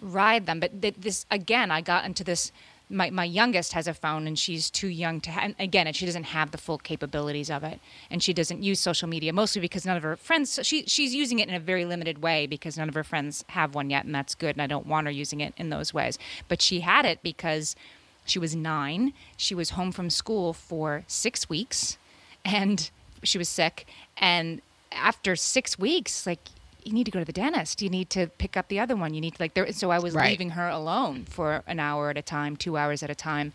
ride 0.00 0.46
them. 0.46 0.60
But 0.60 0.80
th- 0.80 0.96
this 0.98 1.26
again, 1.30 1.70
I 1.70 1.82
got 1.82 2.04
into 2.04 2.24
this. 2.24 2.52
My, 2.94 3.10
my 3.10 3.24
youngest 3.24 3.72
has 3.72 3.86
a 3.86 3.94
phone 3.94 4.26
and 4.26 4.38
she's 4.38 4.70
too 4.70 4.88
young 4.88 5.20
to 5.22 5.54
again, 5.58 5.86
and 5.86 5.96
she 5.96 6.06
doesn't 6.06 6.24
have 6.24 6.52
the 6.52 6.58
full 6.58 6.78
capabilities 6.78 7.50
of 7.50 7.64
it. 7.64 7.80
And 8.10 8.22
she 8.22 8.32
doesn't 8.32 8.62
use 8.62 8.80
social 8.80 9.08
media 9.08 9.32
mostly 9.32 9.60
because 9.60 9.84
none 9.84 9.96
of 9.96 10.02
her 10.02 10.16
friends, 10.16 10.60
she, 10.62 10.84
she's 10.86 11.14
using 11.14 11.40
it 11.40 11.48
in 11.48 11.54
a 11.54 11.60
very 11.60 11.84
limited 11.84 12.22
way 12.22 12.46
because 12.46 12.78
none 12.78 12.88
of 12.88 12.94
her 12.94 13.04
friends 13.04 13.44
have 13.48 13.74
one 13.74 13.90
yet. 13.90 14.04
And 14.04 14.14
that's 14.14 14.34
good. 14.34 14.54
And 14.54 14.62
I 14.62 14.66
don't 14.66 14.86
want 14.86 15.06
her 15.06 15.10
using 15.10 15.40
it 15.40 15.54
in 15.56 15.70
those 15.70 15.92
ways. 15.92 16.18
But 16.48 16.62
she 16.62 16.80
had 16.80 17.04
it 17.04 17.20
because 17.22 17.76
she 18.24 18.38
was 18.38 18.54
nine. 18.54 19.12
She 19.36 19.54
was 19.54 19.70
home 19.70 19.92
from 19.92 20.08
school 20.08 20.52
for 20.52 21.04
six 21.08 21.48
weeks 21.48 21.98
and 22.44 22.90
she 23.22 23.38
was 23.38 23.48
sick. 23.48 23.86
And 24.16 24.62
after 24.92 25.36
six 25.36 25.78
weeks, 25.78 26.26
like, 26.26 26.48
you 26.84 26.92
need 26.92 27.04
to 27.04 27.10
go 27.10 27.18
to 27.18 27.24
the 27.24 27.32
dentist. 27.32 27.82
You 27.82 27.88
need 27.90 28.10
to 28.10 28.26
pick 28.26 28.56
up 28.56 28.68
the 28.68 28.78
other 28.78 28.94
one. 28.96 29.14
You 29.14 29.20
need 29.20 29.34
to 29.34 29.42
like 29.42 29.54
there. 29.54 29.70
So 29.72 29.90
I 29.90 29.98
was 29.98 30.14
Right. 30.14 30.30
leaving 30.30 30.50
her 30.50 30.68
alone 30.68 31.24
for 31.24 31.62
an 31.66 31.80
hour 31.80 32.10
at 32.10 32.16
a 32.18 32.22
time, 32.22 32.56
two 32.56 32.76
hours 32.76 33.02
at 33.02 33.10
a 33.10 33.14
time, 33.14 33.52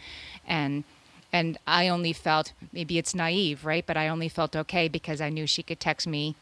and 0.48 0.84
and 1.32 1.58
I 1.68 1.88
only 1.90 2.12
felt 2.12 2.54
maybe 2.74 2.98
it's 2.98 3.14
naive, 3.14 3.64
right? 3.64 3.86
But 3.86 3.98
I 3.98 4.08
only 4.08 4.30
felt 4.30 4.56
okay 4.56 4.88
because 4.88 5.22
I 5.22 5.30
knew 5.30 5.46
she 5.46 5.62
could 5.62 5.80
text 5.80 6.08
me. 6.08 6.36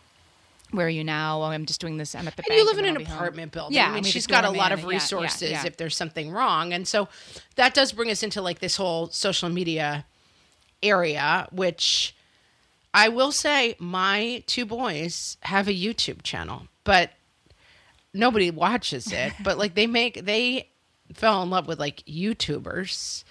Where 0.71 0.87
are 0.87 0.89
you 0.89 1.03
now? 1.03 1.41
Oh, 1.41 1.45
I'm 1.45 1.65
just 1.65 1.79
doing 1.81 1.97
this. 1.97 2.13
I'm 2.15 2.27
at 2.27 2.35
the 2.37 2.43
And 2.49 2.57
you 2.57 2.65
live 2.65 2.77
in 2.77 2.85
an 2.85 2.97
I'll 2.97 3.03
home." 3.05 3.15
apartment 3.17 3.51
building. 3.51 3.75
Yeah, 3.75 3.89
I 3.89 3.95
mean, 3.95 4.03
she's 4.03 4.27
got 4.27 4.43
a 4.45 4.49
lot 4.49 4.71
of 4.71 4.79
Yeah, 4.79 4.85
yeah, 4.85 4.89
resources 4.89 5.51
yeah. 5.51 5.65
if 5.65 5.77
there's 5.77 5.95
something 5.95 6.29
wrong. 6.31 6.73
And 6.73 6.87
so 6.87 7.07
that 7.55 7.73
does 7.73 7.91
bring 7.93 8.09
us 8.11 8.21
into 8.23 8.41
like 8.41 8.59
this 8.59 8.75
whole 8.77 9.07
social 9.07 9.49
media 9.49 10.05
area, 10.83 11.47
which 11.51 12.15
I 12.93 13.09
will 13.09 13.31
say 13.31 13.75
my 13.79 14.43
two 14.47 14.65
boys 14.65 15.37
have 15.41 15.67
a 15.67 15.73
YouTube 15.73 16.23
channel, 16.23 16.67
but 16.87 17.11
nobody 18.13 18.49
watches 18.49 19.11
it. 19.11 19.33
but 19.43 19.57
like 19.57 19.75
they 19.75 19.87
make, 19.87 20.23
they 20.23 20.69
fell 21.13 21.43
in 21.43 21.49
love 21.49 21.67
with 21.67 21.79
like 21.79 21.97
YouTubers 22.05 23.25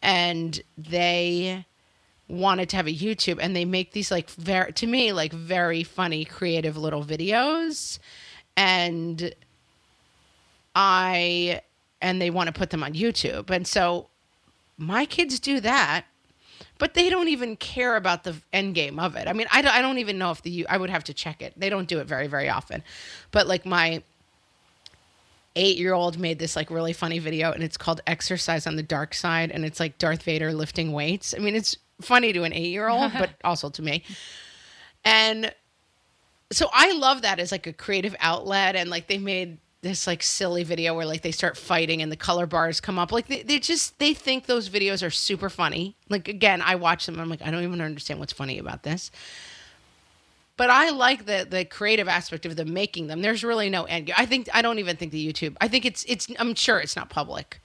and 0.00 0.62
they 0.78 1.66
wanted 2.28 2.68
to 2.68 2.76
have 2.76 2.86
a 2.86 2.94
YouTube 2.94 3.38
and 3.42 3.56
they 3.56 3.64
make 3.64 3.90
these 3.90 4.12
like 4.12 4.30
very 4.30 4.72
to 4.72 4.86
me 4.86 5.12
like 5.12 5.32
very 5.32 5.82
funny 5.82 6.24
creative 6.24 6.76
little 6.76 7.04
videos 7.04 7.98
and 8.56 9.34
I 10.76 11.62
and 12.00 12.22
they 12.22 12.30
want 12.30 12.46
to 12.46 12.52
put 12.52 12.70
them 12.70 12.84
on 12.84 12.94
YouTube. 12.94 13.50
And 13.50 13.66
so 13.66 14.06
my 14.78 15.04
kids 15.04 15.40
do 15.40 15.58
that, 15.58 16.04
but 16.80 16.94
they 16.94 17.10
don't 17.10 17.28
even 17.28 17.56
care 17.56 17.94
about 17.94 18.24
the 18.24 18.34
end 18.52 18.74
game 18.74 18.98
of 18.98 19.14
it. 19.14 19.28
I 19.28 19.34
mean, 19.34 19.46
I 19.52 19.62
don't, 19.62 19.72
I 19.72 19.82
don't 19.82 19.98
even 19.98 20.18
know 20.18 20.32
if 20.32 20.42
the 20.42 20.66
I 20.66 20.78
would 20.78 20.90
have 20.90 21.04
to 21.04 21.14
check 21.14 21.42
it. 21.42 21.52
They 21.56 21.68
don't 21.68 21.86
do 21.86 22.00
it 22.00 22.08
very 22.08 22.26
very 22.26 22.48
often. 22.48 22.82
But 23.30 23.46
like 23.46 23.64
my 23.64 24.02
8-year-old 25.56 26.18
made 26.18 26.38
this 26.38 26.56
like 26.56 26.70
really 26.70 26.94
funny 26.94 27.18
video 27.18 27.52
and 27.52 27.62
it's 27.62 27.76
called 27.76 28.00
Exercise 28.06 28.66
on 28.66 28.76
the 28.76 28.82
Dark 28.82 29.14
Side 29.14 29.50
and 29.50 29.64
it's 29.64 29.78
like 29.78 29.98
Darth 29.98 30.22
Vader 30.22 30.52
lifting 30.52 30.92
weights. 30.92 31.34
I 31.36 31.40
mean, 31.40 31.54
it's 31.54 31.76
funny 32.00 32.32
to 32.32 32.44
an 32.44 32.52
8-year-old, 32.52 33.12
but 33.18 33.30
also 33.44 33.68
to 33.68 33.82
me. 33.82 34.02
And 35.04 35.52
so 36.50 36.68
I 36.72 36.92
love 36.92 37.22
that 37.22 37.38
as 37.38 37.52
like 37.52 37.66
a 37.66 37.72
creative 37.72 38.16
outlet 38.20 38.74
and 38.74 38.88
like 38.88 39.06
they 39.06 39.18
made 39.18 39.58
this 39.82 40.06
like 40.06 40.22
silly 40.22 40.62
video 40.62 40.94
where 40.94 41.06
like 41.06 41.22
they 41.22 41.30
start 41.30 41.56
fighting 41.56 42.02
and 42.02 42.12
the 42.12 42.16
color 42.16 42.46
bars 42.46 42.80
come 42.80 42.98
up 42.98 43.12
like 43.12 43.28
they, 43.28 43.42
they 43.42 43.58
just 43.58 43.98
they 43.98 44.12
think 44.12 44.46
those 44.46 44.68
videos 44.68 45.04
are 45.06 45.10
super 45.10 45.48
funny 45.48 45.96
like 46.10 46.28
again 46.28 46.60
i 46.62 46.74
watch 46.74 47.06
them 47.06 47.18
i'm 47.18 47.28
like 47.30 47.40
i 47.42 47.50
don't 47.50 47.62
even 47.62 47.80
understand 47.80 48.20
what's 48.20 48.32
funny 48.32 48.58
about 48.58 48.82
this 48.82 49.10
but 50.56 50.68
i 50.70 50.90
like 50.90 51.24
the 51.26 51.46
the 51.48 51.64
creative 51.64 52.08
aspect 52.08 52.44
of 52.44 52.56
them 52.56 52.72
making 52.74 53.06
them 53.06 53.22
there's 53.22 53.42
really 53.42 53.70
no 53.70 53.84
end 53.84 54.12
i 54.16 54.26
think 54.26 54.48
i 54.52 54.60
don't 54.60 54.78
even 54.78 54.96
think 54.96 55.12
the 55.12 55.32
youtube 55.32 55.56
i 55.62 55.68
think 55.68 55.84
it's 55.86 56.04
it's 56.06 56.28
i'm 56.38 56.54
sure 56.54 56.78
it's 56.78 56.96
not 56.96 57.08
public 57.08 57.60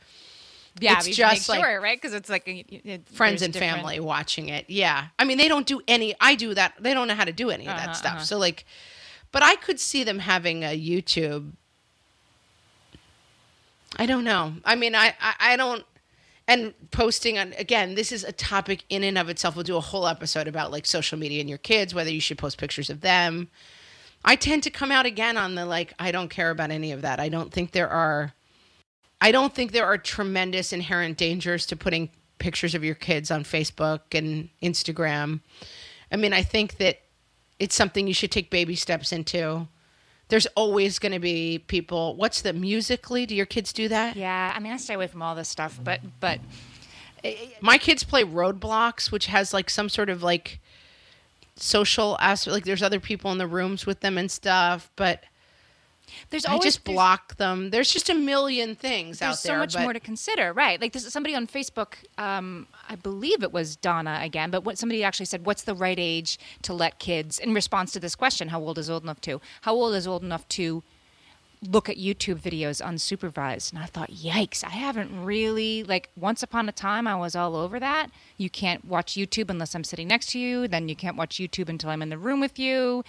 Yeah, 0.80 0.97
It's 0.97 1.07
just, 1.16 1.47
like, 1.49 1.63
sure, 1.63 1.80
right? 1.80 1.95
Because 2.01 2.13
it's 2.13 2.30
like 2.30 2.43
it, 2.47 3.07
friends 3.07 3.41
and 3.41 3.53
different- 3.53 3.78
family 3.78 4.01
watching 4.01 4.49
it. 4.49 4.66
Yeah. 4.68 5.07
I 5.18 5.24
mean, 5.24 5.38
they 5.38 5.47
don't 5.47 5.66
do 5.66 5.80
any, 5.88 6.16
I 6.20 6.36
do 6.36 6.53
that. 6.53 6.74
They 6.82 6.93
don't 6.93 7.07
know 7.07 7.16
how 7.16 7.24
to 7.24 7.32
do 7.32 7.49
any 7.49 7.66
of 7.66 7.72
Uh-huh, 7.74 7.86
that 7.86 7.95
stuff. 7.95 8.26
So, 8.26 8.38
like, 8.38 8.66
but 9.32 9.41
I 9.41 9.55
could 9.55 9.80
see 9.80 10.03
them 10.03 10.20
having 10.20 10.63
a 10.66 10.76
YouTube. 10.78 11.53
I 13.95 14.05
don't 14.05 14.23
know. 14.23 14.53
I 14.63 14.75
mean, 14.75 14.95
I, 14.95 15.13
I, 15.19 15.35
I 15.39 15.55
don't, 15.55 15.83
and 16.47 16.73
posting 16.91 17.37
on, 17.37 17.53
again, 17.57 17.95
this 17.95 18.11
is 18.11 18.23
a 18.23 18.31
topic 18.31 18.83
in 18.89 19.03
and 19.03 19.17
of 19.17 19.29
itself. 19.29 19.55
We'll 19.55 19.63
do 19.63 19.77
a 19.77 19.81
whole 19.81 20.07
episode 20.07 20.47
about 20.47 20.71
like 20.71 20.85
social 20.85 21.17
media 21.17 21.39
and 21.39 21.49
your 21.49 21.57
kids, 21.57 21.95
whether 21.95 22.11
you 22.11 22.19
should 22.21 22.37
post 22.37 22.57
pictures 22.57 22.89
of 22.89 23.01
them. 23.01 23.49
I 24.23 24.35
tend 24.35 24.63
to 24.63 24.69
come 24.69 24.91
out 24.91 25.05
again 25.05 25.37
on 25.37 25.55
the 25.55 25.65
like, 25.65 25.93
I 25.99 26.11
don't 26.11 26.29
care 26.29 26.49
about 26.49 26.71
any 26.71 26.91
of 26.91 27.01
that. 27.03 27.19
I 27.19 27.29
don't 27.29 27.51
think 27.51 27.71
there 27.71 27.89
are. 27.89 28.33
I 29.21 29.31
don't 29.31 29.53
think 29.53 29.71
there 29.71 29.85
are 29.85 29.97
tremendous 29.97 30.73
inherent 30.73 31.17
dangers 31.17 31.65
to 31.67 31.75
putting 31.75 32.09
pictures 32.37 32.75
of 32.75 32.83
your 32.83 32.95
kids 32.95 33.31
on 33.31 33.43
Facebook 33.43 34.01
and 34.11 34.49
Instagram. 34.61 35.39
I 36.11 36.17
mean, 36.17 36.33
I 36.33 36.43
think 36.43 36.77
that 36.77 36.99
it's 37.57 37.75
something 37.75 38.07
you 38.07 38.13
should 38.13 38.31
take 38.31 38.51
baby 38.51 38.75
steps 38.75 39.11
into. 39.11 39.67
There's 40.28 40.47
always 40.55 40.97
going 40.99 41.11
to 41.11 41.19
be 41.19 41.59
people. 41.67 42.15
What's 42.15 42.41
the 42.41 42.53
Musical.ly? 42.53 43.26
Do 43.26 43.36
your 43.36 43.45
kids 43.45 43.71
do 43.71 43.88
that? 43.89 44.15
Yeah, 44.15 44.51
I 44.55 44.59
mean, 44.59 44.73
I 44.73 44.78
stay 44.78 44.95
away 44.95 45.07
from 45.07 45.21
all 45.21 45.36
this 45.36 45.49
stuff, 45.49 45.80
but 45.84 46.01
but 46.19 46.39
eh, 47.23 47.30
eh, 47.30 47.36
eh. 47.43 47.47
My 47.61 47.78
kids 47.78 48.03
play 48.03 48.23
Roblox, 48.23 49.11
which 49.11 49.28
has 49.28 49.53
like 49.53 49.69
some 49.69 49.89
sort 49.89 50.09
of 50.09 50.23
like 50.23 50.59
social 51.55 52.17
aspect. 52.19 52.53
Like 52.53 52.65
there's 52.65 52.84
other 52.84 52.99
people 52.99 53.32
in 53.32 53.38
the 53.38 53.47
rooms 53.47 53.86
with 53.86 53.99
them 53.99 54.17
and 54.17 54.32
stuff, 54.32 54.89
but 54.95 55.23
there's 56.30 56.45
I 56.45 56.51
always 56.53 56.64
just 56.64 56.86
there's- 56.86 56.95
block 56.95 57.38
them. 57.38 57.70
There's 57.72 57.91
just 57.91 58.10
a 58.10 58.14
million 58.14 58.76
things 58.76 59.22
out 59.22 59.41
there. 59.43 59.58
There's 59.58 59.74
so 59.74 59.80
much 59.80 59.84
more 59.84 59.93
to 59.93 59.99
consider, 59.99 60.53
right? 60.53 60.80
Like 60.80 60.93
this, 60.93 61.06
somebody 61.12 61.36
on 61.36 61.47
Facebook, 61.47 61.95
um, 62.18 62.68
I 62.89 62.95
believe 62.95 63.43
it 63.43 63.51
was 63.51 63.76
Donna 63.76 64.20
again, 64.22 64.51
but 64.51 64.64
what 64.64 64.78
somebody 64.78 65.03
actually 65.03 65.26
said, 65.28 65.45
"What's 65.45 65.64
the 65.64 65.76
right 65.76 65.99
age 65.99 66.38
to 66.64 66.74
let 66.74 66.99
kids?" 66.99 67.39
In 67.39 67.53
response 67.53 67.91
to 67.93 67.99
this 67.99 68.16
question, 68.16 68.49
how 68.49 68.60
old 68.62 68.78
is 68.78 68.89
old 68.89 69.03
enough 69.03 69.22
to? 69.22 69.41
How 69.62 69.74
old 69.74 69.95
is 69.95 70.08
old 70.08 70.24
enough 70.24 70.47
to 70.49 70.84
look 71.62 71.89
at 71.89 71.97
YouTube 71.97 72.39
videos 72.39 72.82
unsupervised? 72.82 73.72
And 73.74 73.82
I 73.82 73.86
thought, 73.86 74.12
yikes! 74.12 74.64
I 74.64 74.70
haven't 74.70 75.24
really 75.26 75.84
like. 75.84 76.10
Once 76.16 76.43
upon 76.43 76.70
a 76.70 76.72
time, 76.72 77.08
I 77.08 77.16
was 77.16 77.36
all 77.36 77.56
over 77.56 77.80
that. 77.80 78.12
You 78.38 78.49
can't 78.49 78.86
watch 78.86 79.14
YouTube 79.14 79.49
unless 79.49 79.74
I'm 79.74 79.84
sitting 79.84 80.08
next 80.08 80.32
to 80.32 80.39
you. 80.39 80.68
Then 80.68 80.89
you 80.89 80.95
can't 80.95 81.18
watch 81.18 81.38
YouTube 81.38 81.70
until 81.70 81.89
I'm 81.89 82.01
in 82.01 82.10
the 82.10 82.18
room 82.18 82.39
with 82.39 82.60
you. 82.60 83.03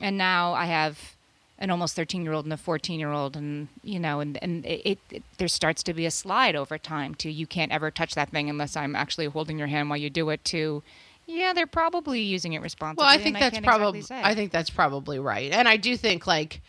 And 0.00 0.16
now 0.16 0.52
I 0.52 0.66
have 0.66 1.16
an 1.58 1.70
almost 1.70 1.96
13 1.96 2.22
year 2.22 2.32
old 2.32 2.44
and 2.46 2.52
a 2.52 2.56
14 2.56 3.00
year 3.00 3.10
old 3.12 3.36
and 3.36 3.68
you 3.82 3.98
know 3.98 4.20
and, 4.20 4.38
and 4.42 4.64
it, 4.64 4.98
it 5.10 5.22
there 5.38 5.48
starts 5.48 5.82
to 5.82 5.92
be 5.92 6.06
a 6.06 6.10
slide 6.10 6.54
over 6.54 6.78
time 6.78 7.14
to 7.16 7.30
you 7.30 7.46
can't 7.46 7.72
ever 7.72 7.90
touch 7.90 8.14
that 8.14 8.30
thing 8.30 8.48
unless 8.48 8.76
i'm 8.76 8.94
actually 8.94 9.26
holding 9.26 9.58
your 9.58 9.66
hand 9.66 9.88
while 9.88 9.98
you 9.98 10.08
do 10.08 10.30
it 10.30 10.44
to 10.44 10.82
yeah 11.26 11.52
they're 11.52 11.66
probably 11.66 12.20
using 12.20 12.52
it 12.52 12.62
responsibly 12.62 13.02
Well, 13.04 13.12
I 13.12 13.18
think 13.18 13.38
that's 13.38 13.58
probably. 13.58 13.98
exactly. 13.98 14.30
I 14.30 14.34
think 14.34 14.52
that's 14.52 14.70
probably 14.70 15.18
right, 15.18 15.50
and 15.52 15.68
I 15.68 15.76
do 15.76 15.96
think 15.96 16.26
like 16.26 16.60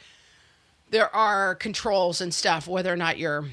there 0.90 1.16
are 1.16 1.54
controls 1.56 2.20
and 2.20 2.34
stuff. 2.34 2.68
Whether 2.68 2.92
or 2.92 2.98
not 2.98 3.18
you're 3.20 3.46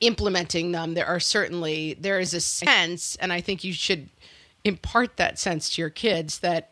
implementing 0.00 0.72
them, 0.72 0.94
there 0.94 1.06
are 1.06 1.20
certainly 1.20 1.94
there 2.00 2.18
is 2.18 2.34
a 2.34 2.40
sense, 2.40 3.16
and 3.16 3.32
I 3.32 3.40
think 3.40 3.64
you 3.64 3.72
should 3.72 4.08
impart 4.64 5.16
that 5.16 5.38
sense 5.38 5.74
to 5.74 5.82
your 5.82 5.90
kids 5.90 6.40
that 6.40 6.70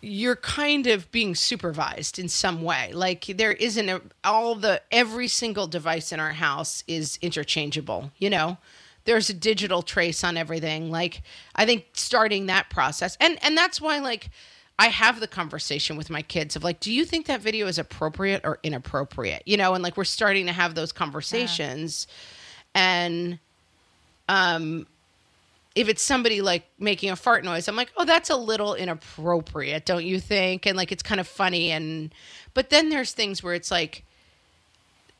you're 0.00 0.36
kind 0.36 0.86
of 0.86 1.10
being 1.10 1.34
supervised 1.34 2.18
in 2.18 2.28
some 2.28 2.62
way. 2.62 2.92
Like 2.92 3.24
there 3.26 3.52
isn't 3.52 3.88
a, 3.88 4.00
all 4.24 4.54
the 4.54 4.80
every 4.90 5.28
single 5.28 5.66
device 5.66 6.12
in 6.12 6.20
our 6.20 6.32
house 6.32 6.84
is 6.86 7.18
interchangeable, 7.20 8.12
you 8.18 8.30
know. 8.30 8.58
There's 9.04 9.30
a 9.30 9.34
digital 9.34 9.82
trace 9.82 10.22
on 10.22 10.36
everything. 10.36 10.90
Like 10.90 11.22
I 11.54 11.64
think 11.64 11.86
starting 11.94 12.46
that 12.46 12.70
process 12.70 13.16
and 13.20 13.38
and 13.42 13.56
that's 13.56 13.80
why 13.80 13.98
like 13.98 14.30
I 14.78 14.88
have 14.88 15.18
the 15.18 15.26
conversation 15.26 15.96
with 15.96 16.10
my 16.10 16.22
kids 16.22 16.54
of 16.54 16.62
like 16.62 16.78
do 16.78 16.92
you 16.92 17.04
think 17.04 17.26
that 17.26 17.40
video 17.40 17.66
is 17.66 17.78
appropriate 17.78 18.42
or 18.44 18.58
inappropriate? 18.62 19.42
You 19.46 19.56
know, 19.56 19.74
and 19.74 19.82
like 19.82 19.96
we're 19.96 20.04
starting 20.04 20.46
to 20.46 20.52
have 20.52 20.74
those 20.74 20.92
conversations 20.92 22.06
and 22.74 23.38
um 24.28 24.86
if 25.78 25.88
it's 25.88 26.02
somebody 26.02 26.40
like 26.40 26.64
making 26.78 27.10
a 27.10 27.16
fart 27.16 27.44
noise, 27.44 27.68
I'm 27.68 27.76
like, 27.76 27.92
oh, 27.96 28.04
that's 28.04 28.30
a 28.30 28.36
little 28.36 28.74
inappropriate, 28.74 29.84
don't 29.86 30.04
you 30.04 30.18
think? 30.18 30.66
And 30.66 30.76
like, 30.76 30.90
it's 30.90 31.02
kind 31.04 31.20
of 31.20 31.28
funny. 31.28 31.70
And, 31.70 32.12
but 32.52 32.70
then 32.70 32.88
there's 32.88 33.12
things 33.12 33.42
where 33.42 33.54
it's 33.54 33.70
like, 33.70 34.04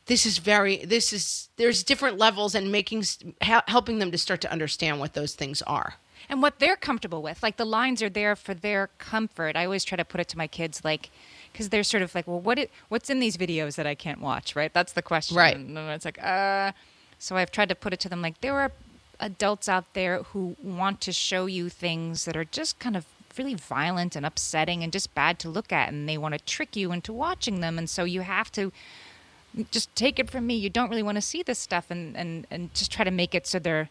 this 0.07 0.25
is 0.25 0.37
very, 0.39 0.83
this 0.85 1.13
is, 1.13 1.49
there's 1.57 1.83
different 1.83 2.17
levels 2.17 2.55
and 2.55 2.71
making, 2.71 3.03
hel- 3.41 3.61
helping 3.67 3.99
them 3.99 4.11
to 4.11 4.17
start 4.17 4.41
to 4.41 4.51
understand 4.51 4.99
what 4.99 5.13
those 5.13 5.33
things 5.35 5.61
are. 5.63 5.93
and 6.27 6.41
what 6.41 6.59
they're 6.59 6.75
comfortable 6.75 7.21
with 7.21 7.41
like 7.41 7.55
the 7.57 7.65
lines 7.65 8.01
are 8.03 8.09
there 8.09 8.35
for 8.35 8.53
their 8.53 8.89
comfort 8.97 9.55
i 9.55 9.63
always 9.63 9.85
try 9.85 9.95
to 9.95 10.03
put 10.03 10.19
it 10.19 10.27
to 10.27 10.37
my 10.37 10.47
kids 10.47 10.83
like 10.83 11.09
because 11.51 11.69
they're 11.69 11.83
sort 11.93 12.03
of 12.03 12.13
like 12.13 12.27
well 12.27 12.41
what 12.47 12.59
it, 12.59 12.69
what's 12.89 13.09
in 13.09 13.19
these 13.21 13.37
videos 13.37 13.75
that 13.77 13.87
i 13.87 13.95
can't 13.95 14.19
watch 14.19 14.53
right 14.55 14.73
that's 14.73 14.91
the 14.93 15.01
question 15.01 15.37
Right. 15.37 15.55
and 15.55 15.75
then 15.77 15.89
it's 15.89 16.03
like 16.03 16.21
uh 16.21 16.73
so 17.17 17.37
i've 17.37 17.51
tried 17.51 17.69
to 17.69 17.75
put 17.83 17.93
it 17.93 17.99
to 18.01 18.09
them 18.09 18.21
like 18.21 18.41
there 18.41 18.59
are 18.59 18.71
adults 19.19 19.67
out 19.67 19.93
there 19.93 20.23
who 20.23 20.55
want 20.61 21.01
to 21.01 21.11
show 21.11 21.45
you 21.45 21.69
things 21.69 22.25
that 22.25 22.37
are 22.37 22.45
just 22.45 22.79
kind 22.79 22.95
of 22.95 23.05
really 23.37 23.53
violent 23.53 24.15
and 24.15 24.25
upsetting 24.25 24.83
and 24.83 24.91
just 24.91 25.13
bad 25.13 25.39
to 25.39 25.49
look 25.49 25.71
at 25.71 25.89
and 25.89 26.09
they 26.09 26.17
want 26.17 26.33
to 26.33 26.39
trick 26.39 26.75
you 26.75 26.91
into 26.91 27.13
watching 27.13 27.59
them 27.59 27.77
and 27.77 27.89
so 27.89 28.03
you 28.03 28.21
have 28.21 28.51
to 28.51 28.71
just 29.71 29.93
take 29.95 30.19
it 30.19 30.29
from 30.29 30.47
me. 30.47 30.55
You 30.55 30.69
don't 30.69 30.89
really 30.89 31.03
want 31.03 31.15
to 31.15 31.21
see 31.21 31.43
this 31.43 31.59
stuff, 31.59 31.89
and 31.89 32.15
and 32.15 32.47
and 32.51 32.73
just 32.73 32.91
try 32.91 33.03
to 33.03 33.11
make 33.11 33.33
it 33.33 33.47
so 33.47 33.59
they're 33.59 33.89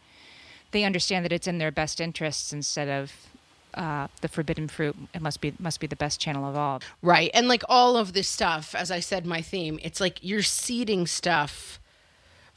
they 0.70 0.84
understand 0.84 1.24
that 1.24 1.32
it's 1.32 1.46
in 1.46 1.58
their 1.58 1.70
best 1.70 2.00
interests 2.00 2.52
instead 2.52 2.88
of 2.88 3.12
uh, 3.74 4.08
the 4.20 4.28
forbidden 4.28 4.68
fruit. 4.68 4.96
It 5.14 5.22
must 5.22 5.40
be 5.40 5.54
must 5.58 5.80
be 5.80 5.86
the 5.86 5.96
best 5.96 6.20
channel 6.20 6.48
of 6.48 6.56
all. 6.56 6.80
Right. 7.02 7.30
And 7.34 7.48
like 7.48 7.62
all 7.68 7.96
of 7.96 8.12
this 8.12 8.28
stuff, 8.28 8.74
as 8.74 8.90
I 8.90 9.00
said, 9.00 9.26
my 9.26 9.42
theme, 9.42 9.78
it's 9.82 10.00
like 10.00 10.18
you're 10.22 10.42
seeding 10.42 11.06
stuff 11.06 11.80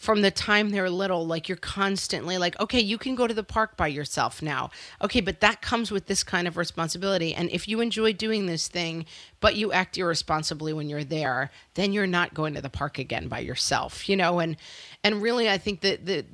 from 0.01 0.23
the 0.23 0.31
time 0.31 0.71
they're 0.71 0.89
little. 0.89 1.27
Like 1.27 1.47
you're 1.47 1.57
constantly 1.57 2.39
like, 2.39 2.59
okay, 2.59 2.79
you 2.79 2.97
can 2.97 3.13
go 3.13 3.27
to 3.27 3.35
the 3.35 3.43
park 3.43 3.77
by 3.77 3.85
yourself 3.85 4.41
now. 4.41 4.71
Okay, 4.99 5.21
but 5.21 5.41
that 5.41 5.61
comes 5.61 5.91
with 5.91 6.07
this 6.07 6.23
kind 6.23 6.47
of 6.47 6.57
responsibility. 6.57 7.35
And 7.35 7.51
if 7.51 7.67
you 7.67 7.81
enjoy 7.81 8.13
doing 8.13 8.47
this 8.47 8.67
thing, 8.67 9.05
but 9.41 9.55
you 9.55 9.71
act 9.71 9.99
irresponsibly 9.99 10.73
when 10.73 10.89
you're 10.89 11.03
there, 11.03 11.51
then 11.75 11.93
you're 11.93 12.07
not 12.07 12.33
going 12.33 12.55
to 12.55 12.61
the 12.61 12.69
park 12.69 12.97
again 12.97 13.27
by 13.27 13.39
yourself, 13.39 14.09
you 14.09 14.17
know? 14.17 14.39
And 14.39 14.57
and 15.03 15.21
really 15.21 15.47
I 15.47 15.59
think 15.59 15.81
that 15.81 16.07
the 16.07 16.25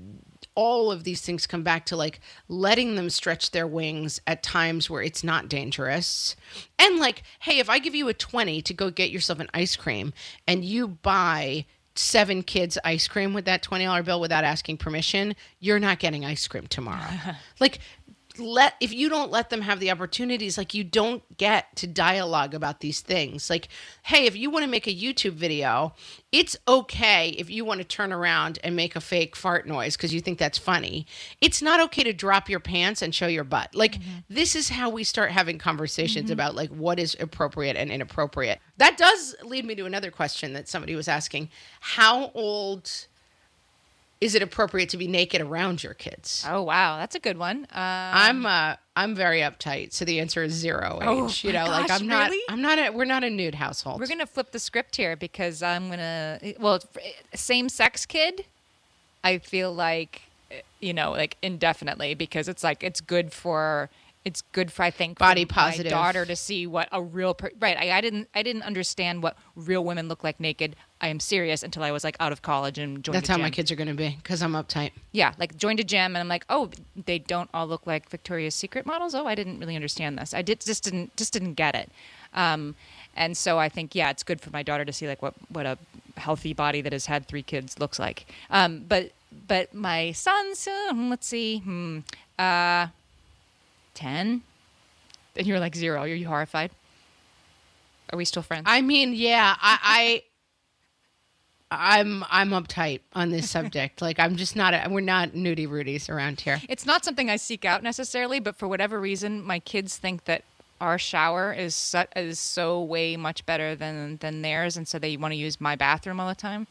all 0.56 0.90
of 0.90 1.04
these 1.04 1.22
things 1.22 1.46
come 1.46 1.62
back 1.62 1.86
to 1.86 1.98
like 1.98 2.22
letting 2.48 2.96
them 2.96 3.10
stretch 3.10 3.52
their 3.52 3.68
wings 3.68 4.22
at 4.26 4.42
times 4.42 4.90
where 4.90 5.04
it's 5.04 5.26
not 5.26 5.50
dangerous. 5.50 6.38
And 6.80 7.00
like, 7.00 7.22
hey, 7.42 7.60
if 7.60 7.70
I 7.70 7.80
give 7.80 7.94
you 7.94 8.08
a 8.08 8.14
20 8.14 8.62
to 8.62 8.74
go 8.74 8.90
get 8.90 9.12
yourself 9.12 9.40
an 9.40 9.50
ice 9.54 9.76
cream 9.76 10.14
and 10.48 10.64
you 10.64 10.88
buy 10.88 11.66
seven 12.00 12.44
kids 12.44 12.78
ice 12.84 13.08
cream 13.08 13.34
with 13.34 13.46
that 13.46 13.64
$20 13.64 14.04
bill 14.06 14.20
without 14.20 14.44
asking 14.44 14.78
permission, 14.78 15.36
you're 15.60 15.80
not 15.80 16.00
getting 16.00 16.26
ice 16.26 16.48
cream 16.48 16.68
tomorrow. 16.68 17.10
like 17.60 17.80
let 18.40 18.76
if 18.80 18.94
you 18.94 19.10
don't 19.10 19.32
let 19.32 19.50
them 19.50 19.62
have 19.62 19.80
the 19.80 19.92
opportunities 19.92 20.58
like 20.58 20.74
you 20.74 20.84
don't 20.84 21.38
get 21.38 21.76
to 21.76 21.88
dialogue 21.88 22.54
about 22.54 22.80
these 22.80 23.02
things. 23.02 23.50
Like 23.50 23.70
hey 24.04 24.26
if 24.26 24.36
you 24.36 24.50
want 24.50 24.64
to 24.64 24.72
make 24.72 24.88
a 24.88 24.96
youtube 24.96 25.34
video 25.34 25.94
it's 26.32 26.58
okay 26.68 27.30
if 27.38 27.50
you 27.50 27.64
want 27.64 27.80
to 27.80 27.86
turn 27.86 28.12
around 28.12 28.60
and 28.64 28.76
make 28.76 28.96
a 28.96 29.02
fake 29.02 29.36
fart 29.36 29.66
noise 29.66 29.96
because 29.96 30.14
you 30.14 30.20
think 30.20 30.38
that's 30.38 30.58
funny. 30.58 31.08
It's 31.40 31.62
not 31.62 31.80
okay 31.82 32.04
to 32.04 32.14
drop 32.14 32.50
your 32.50 32.60
pants 32.60 33.02
and 33.02 33.16
show 33.16 33.28
your 33.28 33.46
butt. 33.46 33.74
Like 33.74 33.94
mm-hmm. 33.94 34.20
this 34.30 34.56
is 34.56 34.70
how 34.70 34.90
we 34.90 35.04
start 35.04 35.32
having 35.32 35.58
conversations 35.58 36.26
mm-hmm. 36.26 36.34
about 36.34 36.56
like 36.56 36.70
what 36.70 37.00
is 37.00 37.16
appropriate 37.20 37.78
and 37.78 37.92
inappropriate. 37.92 38.60
That 38.78 38.98
does 38.98 39.36
lead 39.44 39.66
me 39.66 39.76
to 39.76 39.86
another 39.86 40.12
question 40.12 40.54
that 40.54 40.68
somebody 40.68 40.96
was 40.96 41.08
asking. 41.08 41.50
How 41.80 42.32
old 42.34 43.08
is 44.20 44.36
it 44.36 44.42
appropriate 44.42 44.90
to 44.90 44.98
be 44.98 45.08
naked 45.08 45.42
around 45.42 45.84
your 45.84 45.94
kids? 45.94 46.44
Oh 46.48 46.64
wow, 46.64 46.98
that's 46.98 47.16
a 47.16 47.20
good 47.20 47.38
one. 47.38 47.58
Um, 47.58 47.68
I'm 47.74 48.46
uh 48.46 48.76
I'm 48.96 49.14
very 49.14 49.42
uptight, 49.42 49.94
so 49.94 50.06
the 50.06 50.20
answer 50.20 50.44
is 50.44 50.54
zero. 50.54 51.00
age. 51.02 51.44
You 51.44 51.54
know, 51.54 51.66
gosh, 51.66 51.90
like 51.90 52.02
I'm 52.02 52.08
really? 52.08 52.42
not 52.48 52.54
I'm 52.54 52.62
not 52.62 52.80
a, 52.80 52.90
we're 52.92 53.06
not 53.06 53.24
a 53.24 53.30
nude 53.30 53.56
household. 53.56 54.00
We're 54.00 54.08
gonna 54.08 54.26
flip 54.26 54.52
the 54.52 54.60
script 54.60 54.96
here 54.96 55.16
because 55.16 55.62
I'm 55.62 55.90
gonna 55.90 56.40
well 56.60 56.80
same 57.34 57.70
sex 57.70 58.06
kid. 58.06 58.46
I 59.24 59.38
feel 59.38 59.74
like 59.74 60.24
you 60.80 60.94
know 60.94 61.12
like 61.12 61.38
indefinitely 61.42 62.16
because 62.16 62.48
it's 62.48 62.64
like 62.64 62.84
it's 62.84 63.02
good 63.02 63.34
for 63.34 63.90
it's 64.28 64.42
good 64.52 64.74
for 64.74 64.84
I 64.84 64.92
think 64.92 65.18
body 65.18 65.46
positive 65.46 65.86
my 65.86 65.98
daughter 65.98 66.26
to 66.26 66.36
see 66.36 66.68
what 66.68 66.90
a 66.92 67.02
real 67.02 67.34
per- 67.34 67.52
right. 67.62 67.78
I, 67.78 67.98
I 67.98 68.02
didn't 68.02 68.28
I 68.36 68.44
didn't 68.44 68.64
understand 68.64 69.24
what 69.24 69.38
real 69.56 69.86
women 69.86 70.10
look 70.10 70.22
like 70.22 70.38
naked. 70.42 70.76
I 71.00 71.08
am 71.08 71.22
serious 71.22 71.64
until 71.64 71.82
I 71.82 71.92
was 71.92 72.04
like 72.04 72.18
out 72.20 72.34
of 72.34 72.42
college 72.42 72.78
and 72.78 73.02
joined. 73.02 73.16
That's 73.16 73.30
how 73.30 73.38
my 73.38 73.50
kids 73.50 73.72
are 73.72 73.78
going 73.78 73.88
to 73.88 73.94
be 73.94 74.18
because 74.18 74.44
I'm 74.44 74.52
uptight. 74.52 74.92
Yeah, 75.14 75.34
like 75.40 75.56
joined 75.56 75.80
a 75.80 75.86
gym 75.86 76.08
and 76.08 76.18
I'm 76.18 76.28
like, 76.28 76.44
oh, 76.50 76.72
they 77.06 77.20
don't 77.20 77.50
all 77.54 77.68
look 77.68 77.88
like 77.88 78.10
Victoria's 78.10 78.54
Secret 78.54 78.86
models. 78.86 79.16
Oh, 79.16 79.26
I 79.26 79.34
didn't 79.34 79.60
really 79.60 79.78
understand 79.78 80.18
this. 80.18 80.34
I 80.34 80.42
did 80.42 80.60
just 80.60 80.84
didn't 80.84 81.16
just 81.16 81.32
didn't 81.32 81.54
get 81.54 81.74
it. 81.74 81.90
Um, 82.34 82.76
and 83.16 83.38
so 83.38 83.58
I 83.58 83.70
think 83.70 83.96
yeah, 83.96 84.10
it's 84.10 84.24
good 84.24 84.42
for 84.42 84.50
my 84.50 84.62
daughter 84.62 84.84
to 84.84 84.92
see 84.92 85.08
like 85.08 85.22
what 85.22 85.36
what 85.48 85.66
a 85.66 85.78
healthy 86.18 86.52
body 86.52 86.82
that 86.82 86.92
has 86.92 87.06
had 87.06 87.28
three 87.28 87.44
kids 87.44 87.80
looks 87.80 87.98
like. 87.98 88.26
Um, 88.50 88.84
but 88.90 89.12
but 89.48 89.74
my 89.74 90.12
sons, 90.12 90.68
uh, 90.68 90.94
let's 90.94 91.28
see, 91.28 91.60
hmm, 91.60 92.00
uh, 92.38 92.88
10 93.98 94.44
and 95.36 95.48
you're 95.48 95.60
like 95.60 95.76
zero. 95.76 96.02
Are 96.02 96.08
you 96.08 96.28
horrified? 96.28 96.72
Are 98.12 98.18
we 98.18 98.26
still 98.26 98.44
friends? 98.44 98.64
I 98.68 98.82
mean 98.82 99.14
yeah 99.14 99.56
i 99.60 99.80
i 99.84 100.24
i'm 102.00 102.24
i'm 102.30 102.52
uptight 102.52 103.02
on 103.14 103.32
this 103.32 103.50
subject. 103.50 104.02
Like 104.08 104.20
i'm 104.20 104.36
just 104.36 104.56
not 104.56 104.74
a, 104.74 104.88
we're 104.90 105.02
not 105.02 105.32
nudie 105.32 105.68
rudies 105.68 106.10
around 106.10 106.40
here. 106.42 106.62
It's 106.70 106.86
not 106.86 107.04
something 107.04 107.30
i 107.30 107.36
seek 107.36 107.66
out 107.66 107.84
necessarily 107.84 108.40
but 108.40 108.56
for 108.56 108.68
whatever 108.68 109.00
reason 109.00 109.44
my 109.44 109.60
kids 109.60 109.98
think 109.98 110.26
that 110.26 110.44
our 110.80 111.00
shower 111.00 111.52
is 111.52 111.74
so, 111.74 112.06
is 112.16 112.40
so 112.40 112.84
way 112.84 113.18
much 113.18 113.46
better 113.48 113.76
than 113.76 114.18
than 114.18 114.44
theirs 114.44 114.78
and 114.78 114.88
so 114.88 115.00
they 115.00 115.18
want 115.18 115.32
to 115.32 115.36
use 115.38 115.60
my 115.60 115.76
bathroom 115.76 116.20
all 116.20 116.30
the 116.30 116.36
time. 116.36 116.68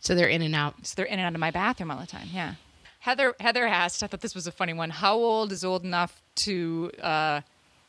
So 0.00 0.14
they're 0.14 0.28
in 0.28 0.42
and 0.42 0.54
out. 0.54 0.74
So 0.82 0.92
they're 0.96 1.06
in 1.06 1.18
and 1.18 1.26
out 1.26 1.34
of 1.34 1.40
my 1.40 1.50
bathroom 1.50 1.90
all 1.90 1.98
the 1.98 2.06
time 2.06 2.28
yeah 2.32 2.54
Heather 3.04 3.34
Heather 3.38 3.66
asked, 3.66 4.02
I 4.02 4.06
thought 4.06 4.22
this 4.22 4.34
was 4.34 4.46
a 4.46 4.52
funny 4.52 4.72
one. 4.72 4.88
How 4.88 5.16
old 5.16 5.52
is 5.52 5.62
old 5.62 5.84
enough 5.84 6.22
to 6.36 6.90
uh, 7.02 7.42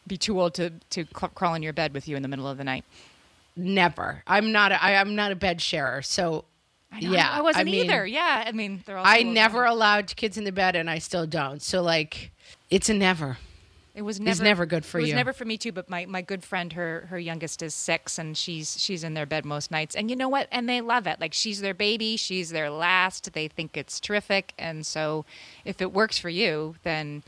be 0.05 0.17
too 0.17 0.41
old 0.41 0.55
to 0.55 0.71
to 0.89 1.05
crawl 1.05 1.53
in 1.53 1.63
your 1.63 1.71
bed 1.71 1.93
with 1.93 2.09
you 2.09 2.17
in 2.17 2.21
the 2.21 2.27
middle 2.27 2.49
of 2.49 2.57
the 2.57 2.65
night? 2.65 2.83
Never. 3.55 4.23
I'm 4.27 4.51
not. 4.51 4.73
A, 4.73 4.83
I, 4.83 4.91
am 4.91 5.15
not 5.15 5.31
a 5.31 5.35
bed 5.37 5.61
sharer. 5.61 6.01
So 6.01 6.43
I 6.91 6.99
know, 6.99 7.11
yeah, 7.11 7.29
I 7.31 7.39
wasn't 7.39 7.61
I 7.61 7.63
mean, 7.63 7.85
either. 7.85 8.05
Yeah, 8.05 8.43
I 8.45 8.51
mean, 8.51 8.83
they're 8.85 8.97
all. 8.97 9.05
I 9.07 9.23
never 9.23 9.63
allowed 9.63 10.13
kids 10.17 10.37
in 10.37 10.43
the 10.43 10.51
bed, 10.51 10.75
and 10.75 10.89
I 10.89 10.99
still 10.99 11.25
don't. 11.25 11.61
So 11.61 11.81
like, 11.81 12.31
it's 12.69 12.89
a 12.89 12.93
never. 12.93 13.37
It 13.95 14.01
was 14.01 14.19
never, 14.19 14.31
it's 14.31 14.41
never 14.41 14.65
good 14.65 14.83
for 14.83 14.99
you. 14.99 15.03
It 15.03 15.05
was 15.05 15.09
you. 15.11 15.15
never 15.15 15.31
for 15.31 15.45
me 15.45 15.57
too. 15.57 15.71
But 15.71 15.89
my, 15.89 16.05
my 16.05 16.21
good 16.21 16.43
friend, 16.43 16.73
her 16.73 17.07
her 17.09 17.17
youngest 17.17 17.63
is 17.63 17.73
six, 17.73 18.19
and 18.19 18.37
she's 18.37 18.77
she's 18.77 19.05
in 19.05 19.13
their 19.13 19.25
bed 19.25 19.45
most 19.45 19.71
nights. 19.71 19.95
And 19.95 20.09
you 20.09 20.17
know 20.17 20.27
what? 20.27 20.49
And 20.51 20.67
they 20.67 20.81
love 20.81 21.07
it. 21.07 21.21
Like 21.21 21.33
she's 21.33 21.61
their 21.61 21.73
baby. 21.73 22.17
She's 22.17 22.49
their 22.49 22.69
last. 22.69 23.31
They 23.31 23.47
think 23.47 23.77
it's 23.77 24.01
terrific. 24.01 24.53
And 24.59 24.85
so, 24.85 25.25
if 25.63 25.81
it 25.81 25.93
works 25.93 26.17
for 26.17 26.29
you, 26.29 26.75
then. 26.83 27.23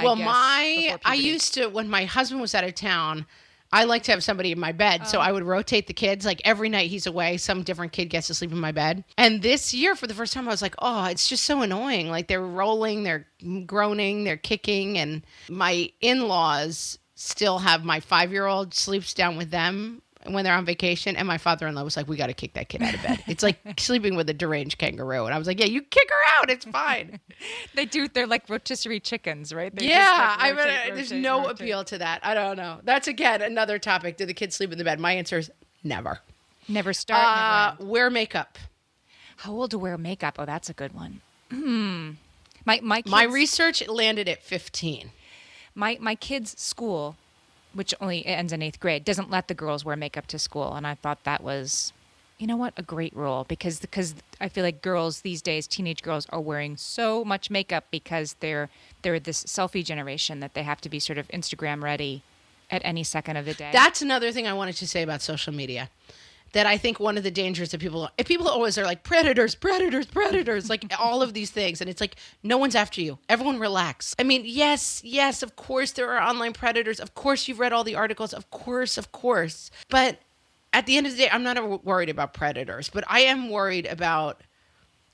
well, 0.00 0.14
my 0.14 0.96
I 1.04 1.14
used 1.14 1.54
to 1.54 1.66
when 1.66 1.88
my 1.88 2.04
husband 2.04 2.40
was 2.40 2.54
out 2.54 2.62
of 2.62 2.76
town. 2.76 3.26
I 3.72 3.84
like 3.84 4.04
to 4.04 4.12
have 4.12 4.22
somebody 4.22 4.52
in 4.52 4.60
my 4.60 4.72
bed. 4.72 5.02
Oh. 5.04 5.06
So 5.06 5.20
I 5.20 5.32
would 5.32 5.42
rotate 5.42 5.86
the 5.86 5.94
kids. 5.94 6.24
Like 6.24 6.40
every 6.44 6.68
night 6.68 6.90
he's 6.90 7.06
away, 7.06 7.36
some 7.36 7.62
different 7.62 7.92
kid 7.92 8.06
gets 8.06 8.28
to 8.28 8.34
sleep 8.34 8.52
in 8.52 8.58
my 8.58 8.72
bed. 8.72 9.04
And 9.18 9.42
this 9.42 9.74
year, 9.74 9.94
for 9.94 10.06
the 10.06 10.14
first 10.14 10.32
time, 10.32 10.46
I 10.46 10.50
was 10.50 10.62
like, 10.62 10.74
oh, 10.80 11.04
it's 11.06 11.28
just 11.28 11.44
so 11.44 11.62
annoying. 11.62 12.08
Like 12.08 12.28
they're 12.28 12.40
rolling, 12.40 13.02
they're 13.02 13.26
groaning, 13.66 14.24
they're 14.24 14.36
kicking. 14.36 14.98
And 14.98 15.24
my 15.48 15.90
in 16.00 16.28
laws 16.28 16.98
still 17.14 17.58
have 17.58 17.84
my 17.84 18.00
five 18.00 18.30
year 18.32 18.46
old 18.46 18.74
sleeps 18.74 19.14
down 19.14 19.36
with 19.36 19.50
them 19.50 20.02
when 20.32 20.44
they're 20.44 20.54
on 20.54 20.64
vacation, 20.64 21.16
and 21.16 21.26
my 21.26 21.38
father-in-law 21.38 21.82
was 21.82 21.96
like, 21.96 22.08
"We 22.08 22.16
got 22.16 22.26
to 22.26 22.34
kick 22.34 22.54
that 22.54 22.68
kid 22.68 22.82
out 22.82 22.94
of 22.94 23.02
bed. 23.02 23.22
It's 23.26 23.42
like 23.42 23.58
sleeping 23.78 24.16
with 24.16 24.28
a 24.28 24.34
deranged 24.34 24.78
kangaroo." 24.78 25.24
And 25.24 25.34
I 25.34 25.38
was 25.38 25.46
like, 25.46 25.58
"Yeah, 25.58 25.66
you 25.66 25.82
kick 25.82 26.08
her 26.08 26.40
out. 26.40 26.50
It's 26.50 26.64
fine." 26.64 27.20
they 27.74 27.84
do. 27.84 28.08
They're 28.08 28.26
like 28.26 28.48
rotisserie 28.48 29.00
chickens, 29.00 29.52
right? 29.52 29.74
They 29.74 29.88
yeah, 29.88 30.36
like 30.38 30.56
rotate, 30.56 30.72
I 30.72 30.86
mean, 30.86 30.94
there's 30.94 31.12
no 31.12 31.40
rotate. 31.42 31.60
appeal 31.60 31.84
to 31.84 31.98
that. 31.98 32.20
I 32.24 32.34
don't 32.34 32.56
know. 32.56 32.80
That's 32.84 33.08
again 33.08 33.42
another 33.42 33.78
topic. 33.78 34.16
Do 34.16 34.26
the 34.26 34.34
kids 34.34 34.56
sleep 34.56 34.72
in 34.72 34.78
the 34.78 34.84
bed? 34.84 35.00
My 35.00 35.12
answer 35.12 35.38
is 35.38 35.50
never. 35.82 36.20
Never 36.68 36.92
start. 36.92 37.24
Uh, 37.24 37.74
never 37.78 37.90
wear 37.90 38.10
makeup. 38.10 38.58
How 39.36 39.52
old 39.52 39.70
to 39.72 39.78
wear 39.78 39.98
makeup? 39.98 40.36
Oh, 40.38 40.46
that's 40.46 40.70
a 40.70 40.72
good 40.72 40.94
one. 40.94 41.20
Hmm. 41.50 42.12
My 42.64 42.80
my 42.82 43.02
kids, 43.02 43.10
my 43.10 43.24
research 43.24 43.86
landed 43.86 44.28
at 44.28 44.42
15. 44.42 45.10
My 45.74 45.98
my 46.00 46.14
kids' 46.14 46.60
school 46.60 47.16
which 47.76 47.94
only 48.00 48.24
ends 48.26 48.52
in 48.52 48.62
eighth 48.62 48.80
grade, 48.80 49.04
doesn't 49.04 49.30
let 49.30 49.48
the 49.48 49.54
girls 49.54 49.84
wear 49.84 49.96
makeup 49.96 50.26
to 50.28 50.38
school. 50.38 50.74
And 50.74 50.86
I 50.86 50.94
thought 50.94 51.24
that 51.24 51.42
was, 51.42 51.92
you 52.38 52.46
know 52.46 52.56
what, 52.56 52.72
a 52.76 52.82
great 52.82 53.14
rule 53.14 53.44
because 53.48 53.80
because 53.80 54.14
I 54.40 54.48
feel 54.48 54.64
like 54.64 54.82
girls 54.82 55.20
these 55.20 55.42
days, 55.42 55.66
teenage 55.66 56.02
girls, 56.02 56.26
are 56.30 56.40
wearing 56.40 56.76
so 56.76 57.24
much 57.24 57.50
makeup 57.50 57.84
because 57.90 58.34
they're 58.40 58.68
they're 59.02 59.20
this 59.20 59.44
selfie 59.44 59.84
generation 59.84 60.40
that 60.40 60.54
they 60.54 60.62
have 60.62 60.80
to 60.80 60.88
be 60.88 60.98
sort 60.98 61.18
of 61.18 61.28
Instagram 61.28 61.82
ready 61.82 62.22
at 62.70 62.82
any 62.84 63.04
second 63.04 63.36
of 63.36 63.44
the 63.44 63.54
day. 63.54 63.70
That's 63.72 64.02
another 64.02 64.32
thing 64.32 64.46
I 64.46 64.52
wanted 64.52 64.76
to 64.76 64.88
say 64.88 65.02
about 65.02 65.22
social 65.22 65.54
media 65.54 65.90
that 66.56 66.64
I 66.64 66.78
think 66.78 66.98
one 66.98 67.18
of 67.18 67.22
the 67.22 67.30
dangers 67.30 67.68
that 67.72 67.82
people 67.82 68.08
if 68.16 68.26
people 68.26 68.48
always 68.48 68.78
are 68.78 68.84
like 68.84 69.02
predators, 69.02 69.54
predators, 69.54 70.06
predators, 70.06 70.70
like 70.70 70.90
all 70.98 71.20
of 71.20 71.34
these 71.34 71.50
things, 71.50 71.82
and 71.82 71.90
it's 71.90 72.00
like 72.00 72.16
no 72.42 72.56
one's 72.56 72.74
after 72.74 73.02
you. 73.02 73.18
Everyone 73.28 73.58
relax. 73.58 74.14
I 74.18 74.22
mean, 74.22 74.40
yes, 74.46 75.02
yes, 75.04 75.42
of 75.42 75.54
course 75.56 75.92
there 75.92 76.10
are 76.10 76.18
online 76.18 76.54
predators. 76.54 76.98
Of 76.98 77.14
course 77.14 77.46
you've 77.46 77.58
read 77.58 77.74
all 77.74 77.84
the 77.84 77.94
articles. 77.94 78.32
Of 78.32 78.50
course, 78.50 78.96
of 78.96 79.12
course. 79.12 79.70
But 79.90 80.18
at 80.72 80.86
the 80.86 80.96
end 80.96 81.06
of 81.06 81.12
the 81.12 81.18
day, 81.18 81.28
I'm 81.30 81.42
not 81.42 81.84
worried 81.84 82.08
about 82.08 82.32
predators, 82.32 82.88
but 82.88 83.04
I 83.06 83.20
am 83.20 83.50
worried 83.50 83.84
about 83.84 84.40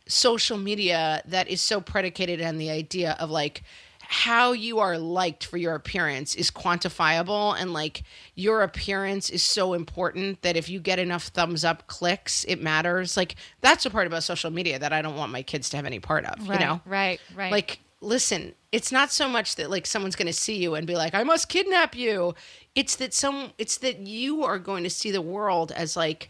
social 0.07 0.59
media 0.59 1.23
that 1.27 1.49
is 1.49 1.61
so 1.61 1.81
predicated 1.81 2.41
on 2.41 2.59
the 2.59 2.71
idea 2.71 3.17
of 3.19 3.31
like 3.31 3.65
how 4.13 4.53
you 4.53 4.79
are 4.79 4.99
liked 4.99 5.47
for 5.47 5.57
your 5.57 5.75
appearance 5.75 6.35
is 6.35 6.51
quantifiable 6.51 7.59
and 7.59 7.73
like 7.73 8.03
your 8.35 8.61
appearance 8.61 9.31
is 9.31 9.43
so 9.43 9.73
important 9.73 10.43
that 10.43 10.55
if 10.55 10.69
you 10.69 10.81
get 10.81 10.99
enough 10.99 11.29
thumbs 11.29 11.65
up 11.65 11.87
clicks 11.87 12.45
it 12.45 12.61
matters. 12.61 13.17
Like 13.17 13.37
that's 13.63 13.85
the 13.85 13.91
part 13.91 14.07
about 14.07 14.23
social 14.23 14.51
media 14.51 14.79
that 14.79 14.93
i 14.93 15.01
don't 15.01 15.17
want 15.17 15.33
my 15.33 15.43
kids 15.43 15.71
to 15.71 15.79
have 15.79 15.87
any 15.87 15.99
part 15.99 16.27
of 16.27 16.47
right, 16.47 16.61
you 16.61 16.67
know? 16.67 16.83
right 16.85 17.23
right. 17.35 17.51
Like 17.51 17.81
listen 18.03 18.55
it's 18.71 18.93
not 18.93 19.11
so 19.11 19.31
much 19.31 19.57
that 19.57 19.71
like 19.71 19.87
someone's 19.87 20.17
going 20.17 20.27
to 20.27 20.33
see 20.33 20.57
you 20.57 20.75
and 20.75 20.87
be 20.87 20.95
like 20.95 21.15
i 21.15 21.23
must 21.23 21.49
kidnap 21.49 21.97
you. 21.97 22.35
It's 22.75 22.97
that 22.97 23.15
some 23.15 23.53
it's 23.57 23.79
that 23.79 24.01
you 24.01 24.45
are 24.45 24.59
going 24.59 24.85
to 24.85 24.91
see 24.91 25.11
the 25.11 25.23
world 25.23 25.73
as 25.73 25.97
like 25.97 26.29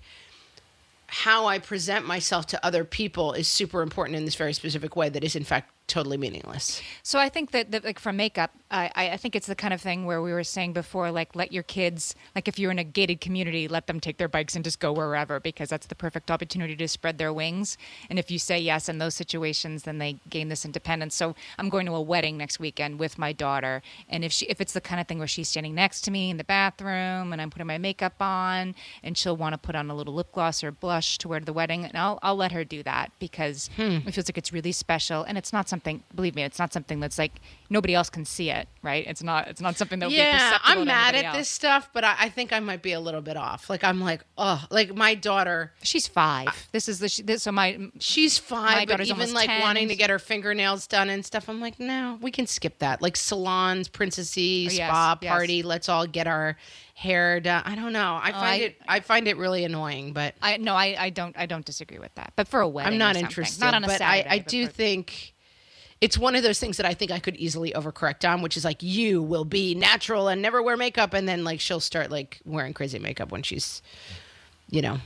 how 1.09 1.47
I 1.47 1.59
present 1.59 2.07
myself 2.07 2.47
to 2.47 2.65
other 2.65 2.85
people 2.85 3.33
is 3.33 3.49
super 3.49 3.83
important 3.83 4.17
in 4.17 4.25
this 4.25 4.37
very 4.37 4.53
specific 4.53 4.95
way 4.95 5.09
that 5.09 5.25
is 5.25 5.35
in 5.35 5.45
fact 5.45 5.72
totally 5.87 6.17
meaningless. 6.17 6.81
So 7.03 7.19
I 7.19 7.29
think 7.29 7.51
that, 7.53 7.71
that 7.73 7.85
like 7.85 7.99
for 7.99 8.13
makeup, 8.13 8.51
I, 8.73 9.11
I 9.13 9.17
think 9.19 9.37
it's 9.37 9.47
the 9.47 9.55
kind 9.55 9.75
of 9.75 9.83
thing 9.83 10.07
where 10.07 10.23
we 10.23 10.33
were 10.33 10.45
saying 10.45 10.73
before, 10.73 11.11
like 11.11 11.37
let 11.37 11.53
your 11.53 11.63
kids, 11.63 12.15
like 12.35 12.49
if 12.49 12.59
you're 12.59 12.71
in 12.71 12.79
a 12.79 12.85
gated 12.85 13.21
community, 13.21 13.69
let 13.69 13.87
them 13.87 14.01
take 14.01 14.17
their 14.17 14.29
bikes 14.29 14.57
and 14.57 14.65
just 14.65 14.81
go 14.81 14.93
wherever 14.93 15.39
because 15.41 15.69
that's 15.69 15.87
the 15.87 15.95
perfect 15.95 16.31
opportunity 16.31 16.75
to 16.75 16.89
spread 16.89 17.19
their 17.19 17.33
wings. 17.33 17.77
And 18.09 18.19
if 18.19 18.31
you 18.31 18.39
say 18.39 18.59
yes 18.59 18.89
in 18.89 18.97
those 18.97 19.15
situations, 19.15 19.83
then 19.83 19.99
they 19.99 20.17
gain 20.31 20.49
this 20.49 20.65
independence. 20.65 21.15
So 21.15 21.35
I'm 21.59 21.69
going 21.69 21.85
to 21.87 21.95
a 21.95 22.01
wedding 22.01 22.39
next 22.39 22.59
weekend 22.61 22.99
with 22.99 23.19
my 23.19 23.33
daughter, 23.33 23.83
and 24.09 24.25
if 24.25 24.33
she 24.33 24.47
if 24.47 24.61
it's 24.61 24.73
the 24.73 24.81
kind 24.81 25.01
of 25.01 25.07
thing 25.07 25.19
where 25.19 25.29
she's 25.29 25.49
standing 25.49 25.75
next 25.75 26.01
to 26.03 26.11
me 26.11 26.31
in 26.31 26.39
the 26.39 26.45
bathroom 26.45 27.33
and 27.33 27.43
I'm 27.43 27.51
putting 27.51 27.67
my 27.67 27.79
makeup 27.79 28.15
on, 28.21 28.75
and 29.03 29.19
she'll 29.19 29.37
want 29.37 29.53
to 29.53 29.59
put 29.59 29.75
on 29.75 29.91
a 29.91 29.95
little 29.95 30.15
lip 30.15 30.33
gloss 30.33 30.65
or 30.65 30.73
blush 30.73 31.19
to 31.19 31.29
wear 31.29 31.41
to 31.41 31.45
the 31.45 31.53
wedding, 31.53 31.85
and 31.85 31.97
I'll 31.97 32.19
I'll 32.23 32.37
let 32.37 32.53
her 32.53 32.65
do 32.65 32.83
that 32.85 33.13
because 33.19 33.69
hmm. 33.77 33.99
it 34.07 34.15
feels 34.15 34.29
like 34.29 34.39
it's 34.39 34.53
really 34.53 34.73
special, 34.73 35.25
and 35.25 35.37
it's 35.37 35.53
not 35.53 35.69
something. 35.69 36.03
Believe 36.15 36.35
me, 36.35 36.43
it's 36.43 36.59
not 36.59 36.73
something 36.73 37.01
that's 37.01 37.19
like 37.19 37.33
nobody 37.69 37.95
else 37.95 38.09
can 38.09 38.25
see 38.25 38.51
it, 38.51 38.62
right? 38.83 39.07
It's 39.07 39.23
not 39.23 39.49
it's 39.49 39.61
not 39.61 39.77
something 39.77 39.99
that 40.01 40.11
Yeah, 40.11 40.59
I'm 40.63 40.85
mad 40.85 41.15
at 41.15 41.25
else. 41.27 41.37
this 41.37 41.49
stuff, 41.49 41.91
but 41.93 42.05
I, 42.05 42.17
I 42.21 42.29
think 42.29 42.53
I 42.53 42.61
might 42.61 42.83
be 42.83 42.93
a 42.93 43.01
little 43.01 43.21
bit 43.21 43.37
off. 43.37 43.69
Like 43.71 43.85
I'm 43.85 44.01
like, 44.01 44.23
oh, 44.39 44.65
like 44.71 44.95
my 44.95 45.15
daughter, 45.15 45.73
She's 45.83 46.07
five. 46.07 46.69
This 46.73 46.89
is 46.89 46.99
the 46.99 47.23
this, 47.25 47.43
so 47.43 47.53
my 47.53 47.79
she's 47.99 48.41
My 48.51 48.85
five, 48.85 48.89
but 48.89 49.01
even 49.03 49.33
like 49.35 49.49
10. 49.49 49.61
wanting 49.61 49.89
to 49.89 49.97
get 49.97 50.11
her 50.11 50.19
fingernails 50.19 50.87
done 50.87 51.09
and 51.11 51.25
stuff, 51.25 51.49
I'm 51.49 51.61
like, 51.61 51.79
no, 51.81 52.19
we 52.21 52.31
can 52.31 52.47
skip 52.47 52.79
that. 52.79 53.03
Like 53.03 53.17
salons, 53.17 53.89
princessy, 53.89 54.67
Oh, 54.69 54.73
yes, 54.73 54.75
spa 54.89 55.19
yes. 55.21 55.31
party, 55.31 55.63
let's 55.63 55.89
all 55.89 56.07
get 56.07 56.27
our 56.27 56.57
hair 56.95 57.41
done. 57.41 57.63
I 57.65 57.75
don't 57.75 57.93
know. 57.93 58.19
I 58.23 58.29
oh, 58.31 58.33
find 58.33 58.45
I- 58.63 58.67
it, 58.67 58.77
I 58.87 59.01
find 59.01 59.27
it 59.29 59.37
really 59.37 59.65
annoying, 59.65 60.13
but 60.13 60.35
I 60.43 60.57
no 60.59 60.75
I, 60.75 60.97
I 60.99 61.11
don't 61.11 61.37
I 61.39 61.47
don't 61.47 61.65
disagree 61.65 61.99
with 61.99 62.15
that. 62.17 62.33
But 62.37 62.49
for 62.49 62.61
a 62.61 62.69
wedding, 62.69 62.93
I'm 62.95 62.99
not 62.99 63.17
interested. 63.17 63.61
Not 63.61 63.75
on 63.75 63.85
a 63.85 63.87
but 63.87 63.99
Saturday. 63.99 64.29
I, 64.29 64.35
I 64.35 64.39
do 64.39 64.67
think 64.67 65.35
it's 66.03 66.19
one 66.19 66.35
of 66.35 66.43
those 66.43 66.59
things 66.61 66.77
that 66.77 66.85
I 66.85 66.93
think 66.95 67.11
I 67.11 67.19
could 67.21 67.37
easily 67.37 67.71
overcorrect 67.73 68.29
on, 68.29 68.43
which 68.43 68.57
is 68.57 68.65
like 68.65 68.83
you 68.83 69.23
will 69.23 69.45
be 69.45 69.75
natural 69.75 70.29
and 70.29 70.43
never 70.43 70.61
wear 70.63 70.77
makeup, 70.77 71.15
and 71.15 71.29
then 71.29 71.45
like 71.45 71.61
she'll 71.61 71.81
start 71.81 72.11
like 72.11 72.41
wearing 72.45 72.75
crazy 72.75 72.99
makeup 72.99 73.31
when 73.31 73.43
she's, 73.45 73.81
you 74.69 74.83
know, 74.83 74.99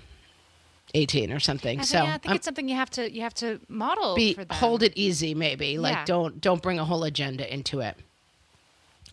18 0.95 1.33
or 1.33 1.39
something. 1.41 1.81
I 1.81 1.83
so 1.83 1.99
think, 1.99 2.07
yeah, 2.09 2.15
I 2.15 2.19
think 2.19 2.27
I'm- 2.29 2.37
it's 2.37 2.45
something 2.47 2.69
you 2.69 2.77
have 2.77 2.91
to 2.91 3.13
you 3.13 3.21
have 3.23 3.35
to 3.35 3.61
model 3.69 4.15
be 4.17 4.39
hold 4.51 4.83
it 4.83 4.95
easy, 4.97 5.35
maybe 5.35 5.79
like 5.79 5.95
Yeah. 5.95 6.05
don't 6.07 6.41
don't 6.41 6.63
bring 6.63 6.79
a 6.79 6.85
whole 6.85 7.05
agenda 7.05 7.53
into 7.53 7.81
it. 7.81 7.97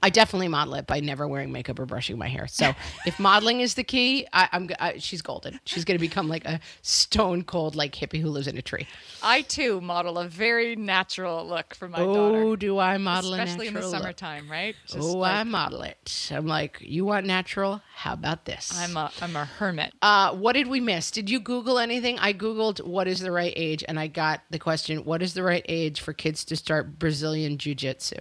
I 0.04 0.10
definitely 0.10 0.50
model 0.50 0.74
it 0.76 0.86
by 0.86 1.00
never 1.00 1.30
wearing 1.30 1.54
makeup 1.54 1.80
or 1.80 1.86
brushing 1.86 2.18
my 2.18 2.28
hair. 2.28 2.46
So 2.48 2.74
if 3.06 3.22
modeling 3.22 3.62
is 3.62 3.76
the 3.76 3.86
key, 3.86 4.28
I, 4.34 4.68
I, 4.78 4.98
she's 4.98 5.22
golden. 5.22 5.62
She's 5.64 5.86
gonna 5.86 5.98
become 5.98 6.28
like 6.28 6.44
a 6.44 6.60
stone 6.82 7.44
cold 7.46 7.76
like 7.78 7.96
hippie 7.96 8.20
who 8.20 8.28
lives 8.28 8.48
in 8.48 8.58
a 8.58 8.62
tree. 8.62 8.86
I 9.24 9.44
too 9.44 9.80
model 9.80 10.20
a 10.20 10.28
very 10.28 10.76
natural 10.76 11.48
look 11.48 11.74
for 11.74 11.88
my 11.88 12.02
oh, 12.02 12.14
daughter, 12.14 12.56
do 12.58 12.80
I 12.80 12.98
model 12.98 13.34
it? 13.34 13.40
especially 13.40 13.68
in 13.68 13.76
the 13.76 13.80
natural 13.80 13.92
look? 13.94 14.02
summertime, 14.02 14.52
right? 14.52 14.76
Just 14.88 15.00
Oh, 15.00 15.14
like, 15.20 15.36
I 15.36 15.44
model 15.44 15.84
it. 15.84 16.30
I'm 16.34 16.48
like, 16.48 16.80
you 16.82 17.06
want 17.06 17.26
natural? 17.26 17.82
How 17.96 18.12
about 18.12 18.44
this? 18.44 18.78
I'm 18.78 18.98
a 18.98 19.10
I'm 19.22 19.38
a 19.38 19.46
hermit. 19.46 19.94
Uh, 20.02 20.36
what 20.36 20.52
did 20.52 20.68
we 20.68 20.82
miss? 20.82 21.12
Did 21.12 21.30
you 21.30 21.40
Google 21.40 21.80
anything? 21.80 22.20
I 22.20 22.34
Googled 22.34 22.86
what 22.86 23.08
is 23.08 23.22
the 23.22 23.32
right 23.32 23.54
age, 23.56 23.86
and 23.88 23.98
I 23.98 24.08
got 24.08 24.42
the 24.50 24.60
question: 24.60 25.06
What 25.06 25.22
is 25.22 25.34
the 25.34 25.44
right 25.44 25.66
age 25.70 26.02
for 26.02 26.12
kids 26.12 26.44
to 26.46 26.58
start 26.58 27.00
Brazilian 27.00 27.58
Jiu 27.58 27.74
Jitsu? 27.74 28.18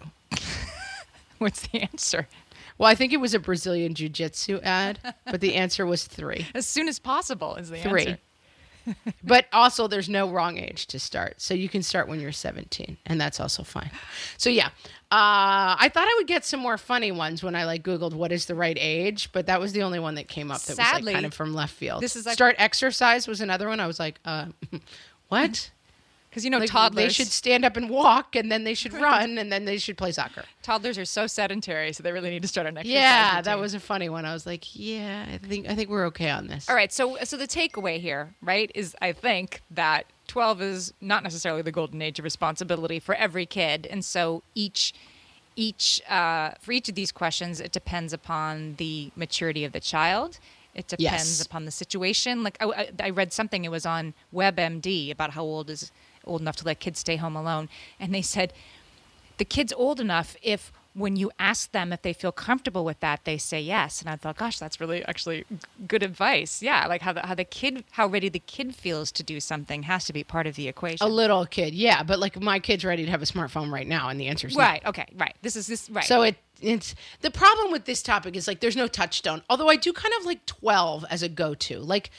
What's 1.43 1.66
the 1.68 1.82
answer? 1.82 2.28
Well, 2.78 2.88
I 2.88 2.95
think 2.95 3.12
it 3.12 3.18
was 3.18 3.34
a 3.34 3.38
Brazilian 3.38 3.95
Jiu 3.95 4.09
Jitsu 4.09 4.61
ad, 4.62 4.99
but 5.26 5.40
the 5.40 5.55
answer 5.57 5.84
was 5.84 6.05
three. 6.05 6.47
As 6.55 6.66
soon 6.66 6.88
as 6.88 6.99
possible 6.99 7.57
is 7.57 7.68
the 7.70 7.78
Three. 7.78 8.07
answer. 8.07 8.18
But 9.22 9.47
also, 9.53 9.86
there's 9.86 10.09
no 10.09 10.28
wrong 10.28 10.59
age 10.59 10.86
to 10.88 10.99
start. 10.99 11.40
So 11.40 11.55
you 11.55 11.68
can 11.68 11.84
start 11.84 12.09
when 12.09 12.18
you're 12.18 12.32
17, 12.32 12.97
and 13.07 13.20
that's 13.20 13.38
also 13.38 13.62
fine. 13.62 13.90
So, 14.38 14.51
yeah, 14.51 14.66
uh, 15.12 15.78
I 15.78 15.88
thought 15.95 16.09
I 16.09 16.14
would 16.18 16.26
get 16.26 16.45
some 16.45 16.59
more 16.59 16.76
funny 16.76 17.12
ones 17.12 17.45
when 17.45 17.55
I 17.55 17.64
like 17.64 17.84
Googled 17.84 18.12
what 18.12 18.32
is 18.32 18.47
the 18.47 18.57
right 18.57 18.76
age, 18.80 19.30
but 19.30 19.47
that 19.47 19.61
was 19.61 19.72
the 19.72 19.84
only 19.84 20.01
one 20.01 20.16
that 20.16 20.26
came 20.26 20.51
up 20.51 20.61
that 20.62 20.76
was 20.76 21.05
like 21.05 21.14
kind 21.14 21.24
of 21.26 21.32
from 21.32 21.55
left 21.55 21.74
field. 21.74 22.03
this 22.03 22.16
is 22.16 22.26
like- 22.26 22.34
start 22.34 22.57
exercise 22.59 23.28
was 23.28 23.40
another 23.40 23.68
one. 23.68 23.78
I 23.78 23.86
was 23.86 24.01
like, 24.01 24.18
uh, 24.24 24.47
what? 25.28 25.70
Because 26.33 26.47
you 26.47 26.51
know 26.51 26.57
Like, 26.57 26.70
toddlers 26.70 27.05
They 27.05 27.09
should 27.12 27.26
stand 27.26 27.62
up 27.62 27.76
and 27.76 27.91
walk, 27.91 28.35
and 28.37 28.51
then 28.51 28.64
they 28.64 28.72
should 28.72 28.95
run, 29.09 29.37
and 29.37 29.53
then 29.53 29.66
they 29.66 29.76
should 29.76 29.99
play 29.99 30.12
soccer. 30.12 30.45
toddlers 30.62 30.97
are 30.97 31.05
so 31.05 31.26
sedentary, 31.26 31.93
so 31.93 32.03
they 32.03 32.11
really 32.11 32.30
need 32.30 32.41
to 32.41 32.49
start 32.49 32.66
an 32.66 32.78
exercise. 32.78 32.95
Yeah, 32.95 33.43
that 33.43 33.59
was 33.59 33.74
a 33.74 33.80
funny 33.80 34.09
one. 34.09 34.24
I 34.24 34.33
was 34.33 34.47
like, 34.47 34.74
yeah, 34.74 35.26
I 35.30 35.37
think 35.37 35.68
I 35.68 35.74
think 35.74 35.91
we're 35.91 36.07
okay 36.07 36.30
on 36.30 36.47
this. 36.47 36.70
All 36.70 36.74
right, 36.74 36.91
so 36.91 37.18
so 37.24 37.37
the 37.37 37.47
takeaway 37.47 38.01
here, 38.01 38.35
right, 38.41 38.70
is 38.74 38.97
I 39.03 39.12
think 39.12 39.61
that 39.70 40.07
12 40.28 40.62
is 40.62 40.95
not 41.03 41.22
necessarily 41.22 41.61
the 41.61 41.72
golden 41.72 42.01
age 42.01 42.18
of 42.18 42.24
responsibility 42.24 42.99
for 42.99 43.14
every 43.14 43.45
kid, 43.45 43.87
and 43.91 44.03
so 44.03 44.43
each 44.55 44.95
each 45.55 46.01
uh, 46.09 46.53
for 46.62 46.72
each 46.72 46.89
of 46.89 46.95
these 46.95 47.12
questions, 47.12 47.61
it 47.61 47.72
depends 47.72 48.14
upon 48.14 48.76
the 48.78 49.11
maturity 49.16 49.64
of 49.66 49.72
the 49.72 49.80
child. 49.80 50.39
It 50.74 50.89
depends 50.89 51.39
Yes. 51.39 51.45
upon 51.45 51.66
the 51.66 51.70
situation. 51.70 52.43
Like 52.43 52.57
I- 52.59 52.89
I 52.99 53.11
read 53.11 53.35
something, 53.35 53.66
it 53.66 53.70
was 53.70 53.85
on 53.85 54.14
WebMD 54.33 55.11
about 55.11 55.33
how 55.33 55.43
old 55.43 55.68
is 55.68 55.93
old 56.25 56.41
enough 56.41 56.57
to 56.57 56.64
let 56.64 56.81
kids 56.81 56.99
stay 57.01 57.16
home 57.16 57.37
alone, 57.37 57.68
and 57.99 58.14
they 58.14 58.23
said 58.23 58.53
the 59.39 59.45
kid's 59.45 59.73
old 59.73 60.01
enough 60.01 60.37
if 60.43 60.73
when 60.95 61.16
you 61.16 61.31
ask 61.39 61.73
them 61.73 61.93
if 61.93 62.03
they 62.03 62.12
feel 62.12 62.33
comfortable 62.33 62.85
with 62.85 63.01
that, 63.01 63.25
they 63.25 63.39
say 63.39 63.61
yes. 63.61 64.01
And 64.01 64.11
I 64.11 64.16
thought, 64.16 64.37
gosh, 64.37 64.59
that's 64.59 64.81
really 64.81 65.05
actually 65.05 65.45
good 65.89 66.03
advice. 66.03 66.62
Yeah, 66.62 66.87
like 66.87 67.01
how 67.01 67.14
the, 67.14 67.27
how 67.27 67.35
the 67.35 67.45
kid, 67.45 67.85
how 67.93 68.07
ready 68.07 68.29
the 68.29 68.39
kid 68.41 68.75
feels 68.75 69.11
to 69.12 69.23
do 69.23 69.41
something 69.41 69.85
has 69.85 70.05
to 70.07 70.12
be 70.12 70.23
part 70.23 70.47
of 70.47 70.55
the 70.55 70.68
equation. 70.68 71.07
A 71.07 71.09
little 71.09 71.47
kid, 71.47 71.75
yeah, 71.75 72.03
but 72.03 72.18
like 72.18 72.41
my 72.41 72.59
kid's 72.59 72.85
ready 72.85 73.05
to 73.05 73.11
have 73.11 73.23
a 73.23 73.27
smartphone 73.27 73.73
right 73.73 73.87
now, 73.87 74.09
and 74.09 74.20
the 74.20 74.27
answer's 74.27 74.55
no. 74.55 74.62
right. 74.62 74.85
Okay. 74.85 75.07
Right. 75.16 75.35
This 75.43 75.57
is 75.57 75.66
this. 75.66 75.89
Right. 75.89 76.05
So 76.05 76.23
it 76.23 76.37
it's 76.61 76.95
the 77.23 77.31
problem 77.31 77.73
with 77.73 77.87
this 77.87 78.03
topic 78.03 78.37
is 78.37 78.47
like 78.47 78.61
there's 78.61 78.77
no 78.77 78.87
touchstone. 78.87 79.43
Although 79.49 79.68
I 79.68 79.77
do 79.77 79.93
kind 79.93 80.14
of 80.20 80.27
like 80.27 80.45
12 80.47 81.05
as 81.11 81.23
a 81.23 81.29
go-to. 81.29 81.81
Like 81.81 82.11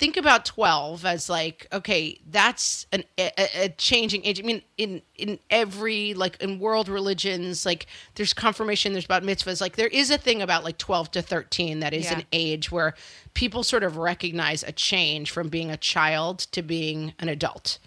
think 0.00 0.16
about 0.16 0.46
12 0.46 1.04
as 1.04 1.28
like 1.28 1.66
okay, 1.74 2.18
that's 2.30 2.86
an, 2.90 3.04
a, 3.18 3.30
a 3.64 3.68
changing 3.76 4.24
age. 4.24 4.40
I 4.40 4.42
mean 4.42 4.62
in 4.78 5.02
in 5.14 5.38
every 5.50 6.14
like 6.14 6.40
in 6.42 6.58
world 6.58 6.88
religions 6.88 7.66
like 7.66 7.84
there's 8.14 8.32
confirmation 8.32 8.92
there's 8.94 9.04
about 9.04 9.22
mitzvahs 9.22 9.60
like 9.60 9.76
there 9.76 9.88
is 9.88 10.10
a 10.10 10.16
thing 10.16 10.40
about 10.40 10.64
like 10.64 10.78
12 10.78 11.10
to 11.12 11.22
13 11.22 11.80
that 11.80 11.92
is 11.92 12.06
Yeah. 12.06 12.18
an 12.20 12.24
age 12.32 12.72
where 12.72 12.94
people 13.34 13.62
sort 13.62 13.82
of 13.82 13.98
recognize 13.98 14.62
a 14.62 14.72
change 14.72 15.30
from 15.30 15.50
being 15.50 15.70
a 15.70 15.76
child 15.76 16.38
to 16.52 16.62
being 16.62 17.12
an 17.18 17.28
adult. 17.28 17.78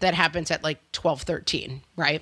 That 0.00 0.14
happens 0.14 0.50
at 0.50 0.64
like 0.64 0.80
12 0.90 1.22
13, 1.22 1.82
right? 1.96 2.20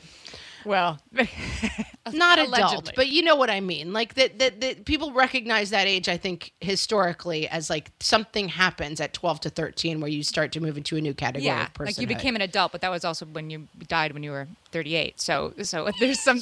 Well, 0.68 1.00
not 2.12 2.38
adult, 2.38 2.92
but 2.94 3.08
you 3.08 3.22
know 3.22 3.34
what 3.34 3.50
I 3.50 3.60
mean. 3.60 3.92
Like 3.92 4.14
that, 4.14 4.38
that, 4.38 4.60
that 4.60 4.84
people 4.84 5.12
recognize 5.12 5.70
that 5.70 5.86
age. 5.86 6.08
I 6.08 6.16
think 6.16 6.52
historically 6.60 7.48
as 7.48 7.70
like 7.70 7.90
something 8.00 8.48
happens 8.48 9.00
at 9.00 9.12
twelve 9.14 9.40
to 9.40 9.50
thirteen 9.50 10.00
where 10.00 10.10
you 10.10 10.22
start 10.22 10.52
to 10.52 10.60
move 10.60 10.76
into 10.76 10.96
a 10.96 11.00
new 11.00 11.14
category. 11.14 11.46
yeah, 11.46 11.68
like 11.78 11.98
you 11.98 12.06
became 12.06 12.36
an 12.36 12.42
adult, 12.42 12.72
but 12.72 12.82
that 12.82 12.90
was 12.90 13.04
also 13.04 13.26
when 13.26 13.50
you 13.50 13.66
died 13.88 14.12
when 14.12 14.22
you 14.22 14.30
were 14.30 14.46
38. 14.70 15.20
So, 15.20 15.54
so 15.62 15.88
there's 16.00 16.20
some 16.20 16.40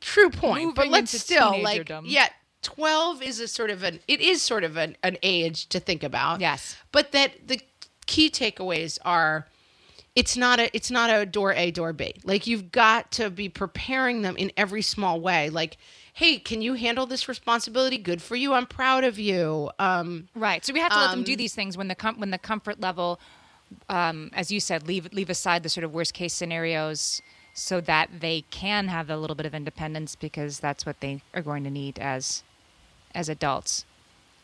true 0.00 0.30
point, 0.30 0.74
but 0.74 0.88
let's 0.88 1.18
still 1.18 1.60
like 1.62 1.90
yeah. 2.04 2.28
12 2.62 3.22
is 3.22 3.40
a 3.40 3.48
sort 3.48 3.70
of 3.70 3.82
an 3.82 4.00
it 4.08 4.20
is 4.20 4.40
sort 4.40 4.64
of 4.64 4.76
an, 4.78 4.96
an 5.02 5.18
age 5.22 5.66
to 5.68 5.78
think 5.78 6.02
about 6.02 6.40
Yes. 6.40 6.76
but 6.92 7.12
that 7.12 7.46
the 7.46 7.60
key 8.06 8.30
takeaways 8.30 8.98
are 9.04 9.46
it's 10.16 10.36
not 10.36 10.60
a 10.60 10.74
it's 10.74 10.90
not 10.90 11.10
a 11.10 11.26
door 11.26 11.52
A 11.54 11.70
door 11.70 11.92
B. 11.92 12.14
Like 12.24 12.46
you've 12.46 12.70
got 12.70 13.10
to 13.12 13.30
be 13.30 13.48
preparing 13.48 14.22
them 14.22 14.36
in 14.36 14.52
every 14.56 14.82
small 14.82 15.20
way. 15.20 15.50
Like, 15.50 15.76
hey, 16.12 16.38
can 16.38 16.62
you 16.62 16.74
handle 16.74 17.06
this 17.06 17.28
responsibility? 17.28 17.98
Good 17.98 18.22
for 18.22 18.36
you. 18.36 18.52
I'm 18.52 18.66
proud 18.66 19.04
of 19.04 19.18
you. 19.18 19.70
Um, 19.78 20.28
Right. 20.34 20.64
So 20.64 20.72
we 20.72 20.80
have 20.80 20.92
to 20.92 20.98
let 20.98 21.10
them 21.10 21.20
Um, 21.20 21.24
do 21.24 21.36
these 21.36 21.54
things 21.54 21.76
when 21.76 21.88
the 21.88 21.94
com- 21.96 22.18
when 22.20 22.30
the 22.30 22.38
comfort 22.38 22.80
level, 22.80 23.18
um, 23.88 24.30
as 24.34 24.52
you 24.52 24.60
said, 24.60 24.86
leave 24.86 25.12
leave 25.12 25.30
aside 25.30 25.62
the 25.64 25.68
sort 25.68 25.84
of 25.84 25.92
worst 25.92 26.14
case 26.14 26.32
scenarios, 26.32 27.20
so 27.52 27.80
that 27.80 28.20
they 28.20 28.44
can 28.50 28.88
have 28.88 29.10
a 29.10 29.16
little 29.16 29.34
bit 29.36 29.46
of 29.46 29.54
independence 29.54 30.14
because 30.14 30.60
that's 30.60 30.86
what 30.86 31.00
they 31.00 31.22
are 31.34 31.42
going 31.42 31.64
to 31.64 31.70
need 31.70 31.98
as 31.98 32.44
as 33.14 33.28
adults. 33.28 33.84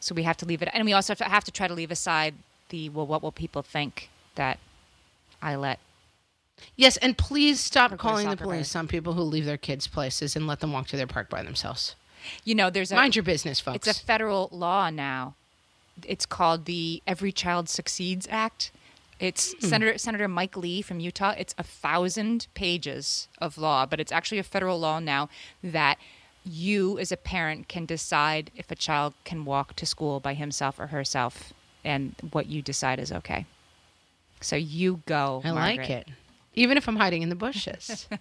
So 0.00 0.14
we 0.14 0.24
have 0.24 0.36
to 0.38 0.46
leave 0.46 0.62
it, 0.62 0.68
and 0.72 0.84
we 0.84 0.92
also 0.94 1.12
have 1.12 1.18
to, 1.18 1.24
have 1.24 1.44
to 1.44 1.50
try 1.52 1.68
to 1.68 1.74
leave 1.74 1.90
aside 1.92 2.34
the 2.70 2.88
well, 2.88 3.06
what 3.06 3.22
will 3.22 3.32
people 3.32 3.62
think 3.62 4.08
that 4.34 4.58
I 5.42 5.56
let. 5.56 5.78
yes, 6.76 6.96
and 6.98 7.16
please 7.16 7.60
stop 7.60 7.92
Or 7.92 7.96
go 7.96 8.02
to 8.02 8.02
calling 8.02 8.30
the 8.30 8.36
police 8.36 8.76
on 8.76 8.86
people 8.88 9.14
who 9.14 9.22
leave 9.22 9.46
their 9.46 9.56
kids 9.56 9.86
places 9.86 10.36
and 10.36 10.46
let 10.46 10.60
them 10.60 10.72
walk 10.72 10.88
to 10.88 10.96
their 10.96 11.06
park 11.06 11.30
by 11.30 11.42
themselves. 11.42 11.94
You 12.44 12.54
know, 12.54 12.68
there's 12.68 12.92
a 12.92 12.96
Mind 12.96 13.16
your 13.16 13.22
business, 13.22 13.60
folks. 13.60 13.86
It's 13.88 13.98
a 13.98 14.04
federal 14.04 14.48
law 14.52 14.90
now. 14.90 15.34
It's 16.06 16.26
called 16.26 16.66
the 16.66 17.02
Every 17.06 17.32
Child 17.32 17.68
Succeeds 17.68 18.26
Act. 18.30 18.70
It's 19.18 19.52
Hmm. 19.54 19.66
Senator 19.66 19.98
Senator 19.98 20.28
Mike 20.28 20.56
Lee 20.56 20.82
from 20.82 21.00
Utah. 21.00 21.34
It's 21.36 21.54
a 21.58 21.62
thousand 21.62 22.46
pages 22.54 23.28
of 23.38 23.56
law, 23.58 23.86
but 23.86 24.00
it's 24.00 24.12
actually 24.12 24.38
a 24.38 24.42
federal 24.42 24.78
law 24.80 24.98
now 24.98 25.28
that 25.62 25.98
you 26.44 26.98
as 26.98 27.12
a 27.12 27.16
parent 27.18 27.68
can 27.68 27.84
decide 27.84 28.50
if 28.56 28.70
a 28.70 28.74
child 28.74 29.12
can 29.24 29.44
walk 29.44 29.76
to 29.76 29.84
school 29.84 30.20
by 30.20 30.32
himself 30.32 30.78
or 30.78 30.86
herself 30.88 31.52
and 31.84 32.14
what 32.32 32.46
you 32.46 32.62
decide 32.62 32.98
is 32.98 33.12
okay. 33.12 33.44
So 34.40 34.56
you 34.56 35.02
go. 35.06 35.42
I 35.44 35.52
Margaret. 35.52 35.78
like 35.78 35.90
it. 35.90 36.08
Even 36.54 36.76
if 36.76 36.88
I'm 36.88 36.96
hiding 36.96 37.22
in 37.22 37.28
the 37.28 37.36
bushes. 37.36 38.08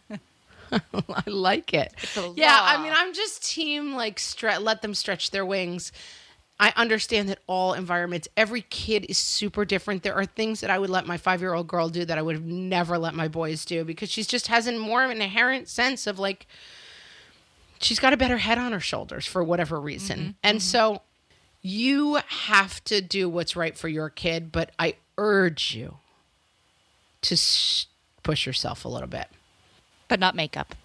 I 0.71 1.23
like 1.25 1.73
it. 1.73 1.93
Yeah, 2.35 2.57
I 2.61 2.81
mean, 2.81 2.93
I'm 2.95 3.13
just 3.13 3.43
team 3.43 3.93
like 3.93 4.17
stre- 4.17 4.61
let 4.61 4.81
them 4.81 4.93
stretch 4.93 5.31
their 5.31 5.45
wings. 5.45 5.91
I 6.59 6.73
understand 6.75 7.29
that 7.29 7.39
all 7.47 7.73
environments, 7.73 8.27
every 8.35 8.61
kid 8.61 9.05
is 9.07 9.17
super 9.17 9.63
different. 9.63 10.03
There 10.03 10.15
are 10.15 10.25
things 10.25 10.59
that 10.59 10.69
I 10.69 10.77
would 10.77 10.89
let 10.89 11.07
my 11.07 11.17
five 11.17 11.39
year 11.39 11.53
old 11.53 11.67
girl 11.67 11.87
do 11.87 12.03
that 12.03 12.17
I 12.17 12.21
would 12.21 12.35
have 12.35 12.45
never 12.45 12.97
let 12.97 13.13
my 13.13 13.29
boys 13.29 13.63
do 13.63 13.85
because 13.85 14.09
she 14.11 14.23
just 14.23 14.47
has 14.47 14.67
a 14.67 14.73
more 14.73 15.03
of 15.03 15.09
an 15.09 15.21
inherent 15.21 15.69
sense 15.69 16.05
of 16.05 16.19
like, 16.19 16.47
she's 17.79 17.99
got 17.99 18.11
a 18.11 18.17
better 18.17 18.37
head 18.37 18.57
on 18.57 18.73
her 18.73 18.81
shoulders 18.81 19.25
for 19.25 19.41
whatever 19.41 19.79
reason. 19.79 20.19
Mm-hmm, 20.19 20.29
and 20.43 20.57
mm-hmm. 20.57 20.63
so 20.63 21.01
you 21.61 22.19
have 22.27 22.83
to 22.85 22.99
do 23.01 23.29
what's 23.29 23.55
right 23.55 23.77
for 23.77 23.87
your 23.87 24.09
kid, 24.09 24.51
but 24.51 24.71
I 24.77 24.95
urge 25.17 25.73
you 25.73 25.97
to 27.21 27.33
s- 27.35 27.87
push 28.23 28.45
yourself 28.45 28.85
a 28.85 28.87
little 28.89 29.07
bit. 29.07 29.27
But 30.07 30.19
not 30.19 30.35
makeup. 30.35 30.75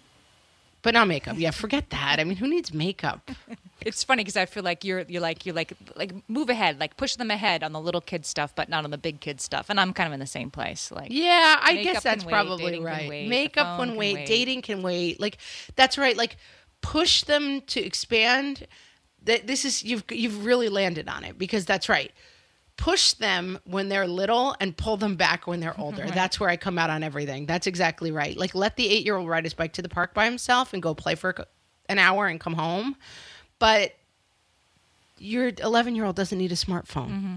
But 0.81 0.93
not 0.93 1.07
makeup. 1.07 1.35
Yeah, 1.39 1.49
forget 1.49 1.89
that. 1.89 2.19
I 2.19 2.23
mean, 2.23 2.37
who 2.37 2.47
needs 2.47 2.73
makeup? 2.73 3.31
It's 3.81 4.03
funny 4.03 4.23
because 4.23 4.37
I 4.37 4.47
feel 4.47 4.63
like 4.63 4.83
you're 4.83 5.01
you're 5.01 5.21
like 5.21 5.45
you're 5.45 5.53
like 5.53 5.73
like 5.95 6.11
move 6.27 6.49
ahead, 6.49 6.79
like 6.79 6.97
push 6.97 7.17
them 7.17 7.29
ahead 7.29 7.61
on 7.61 7.71
the 7.71 7.79
little 7.79 8.01
kid 8.01 8.25
stuff, 8.25 8.55
but 8.55 8.67
not 8.67 8.83
on 8.83 8.89
the 8.89 8.97
big 8.97 9.19
kid 9.19 9.39
stuff. 9.39 9.69
And 9.69 9.79
I'm 9.79 9.93
kind 9.93 10.07
of 10.07 10.13
in 10.13 10.19
the 10.19 10.25
same 10.25 10.49
place. 10.49 10.91
Like 10.91 11.09
Yeah, 11.11 11.59
I 11.61 11.83
guess 11.83 12.01
that's 12.01 12.25
wait, 12.25 12.31
probably 12.31 12.73
can 12.75 12.83
right. 12.83 13.07
wait, 13.07 13.27
Makeup 13.29 13.77
can 13.77 13.89
can 13.89 13.97
wait, 13.97 14.15
wait. 14.15 14.25
dating 14.25 14.63
can 14.63 14.81
wait. 14.81 15.19
Like 15.19 15.37
that's 15.75 15.99
right. 15.99 16.17
Like 16.17 16.37
push 16.81 17.23
them 17.23 17.61
to 17.67 17.79
expand. 17.79 18.65
That 19.23 19.45
this 19.45 19.65
is 19.65 19.83
you've 19.83 20.03
you've 20.09 20.45
really 20.45 20.69
landed 20.69 21.07
on 21.07 21.23
it 21.23 21.37
because 21.37 21.65
that's 21.65 21.87
right. 21.87 22.11
Push 22.77 23.13
them 23.13 23.59
when 23.65 23.89
they're 23.89 24.07
little 24.07 24.55
and 24.59 24.75
pull 24.75 24.97
them 24.97 25.15
back 25.15 25.47
when 25.47 25.59
they're 25.59 25.79
older. 25.79 26.05
That's 26.07 26.39
where 26.39 26.49
I 26.49 26.57
come 26.57 26.77
out 26.77 26.89
on 26.89 27.03
everything. 27.03 27.45
That's 27.45 27.67
exactly 27.67 28.11
right. 28.11 28.35
Like 28.37 28.53
let 28.53 28.75
the 28.75 28.87
8-year-old 28.87 29.27
ride 29.27 29.45
his 29.45 29.53
bike 29.53 29.73
to 29.73 29.81
the 29.81 29.89
park 29.89 30.13
by 30.13 30.25
himself 30.25 30.73
and 30.73 30.83
go 30.83 30.93
play 30.93 31.15
for 31.15 31.33
an 31.87 31.99
hour 31.99 32.27
and 32.27 32.39
come 32.39 32.53
home. 32.53 32.95
But 33.59 33.95
your 35.17 35.51
11-year-old 35.51 36.15
doesn't 36.15 36.37
need 36.37 36.51
a 36.51 36.55
smartphone. 36.55 37.09
Mm-hmm. 37.09 37.35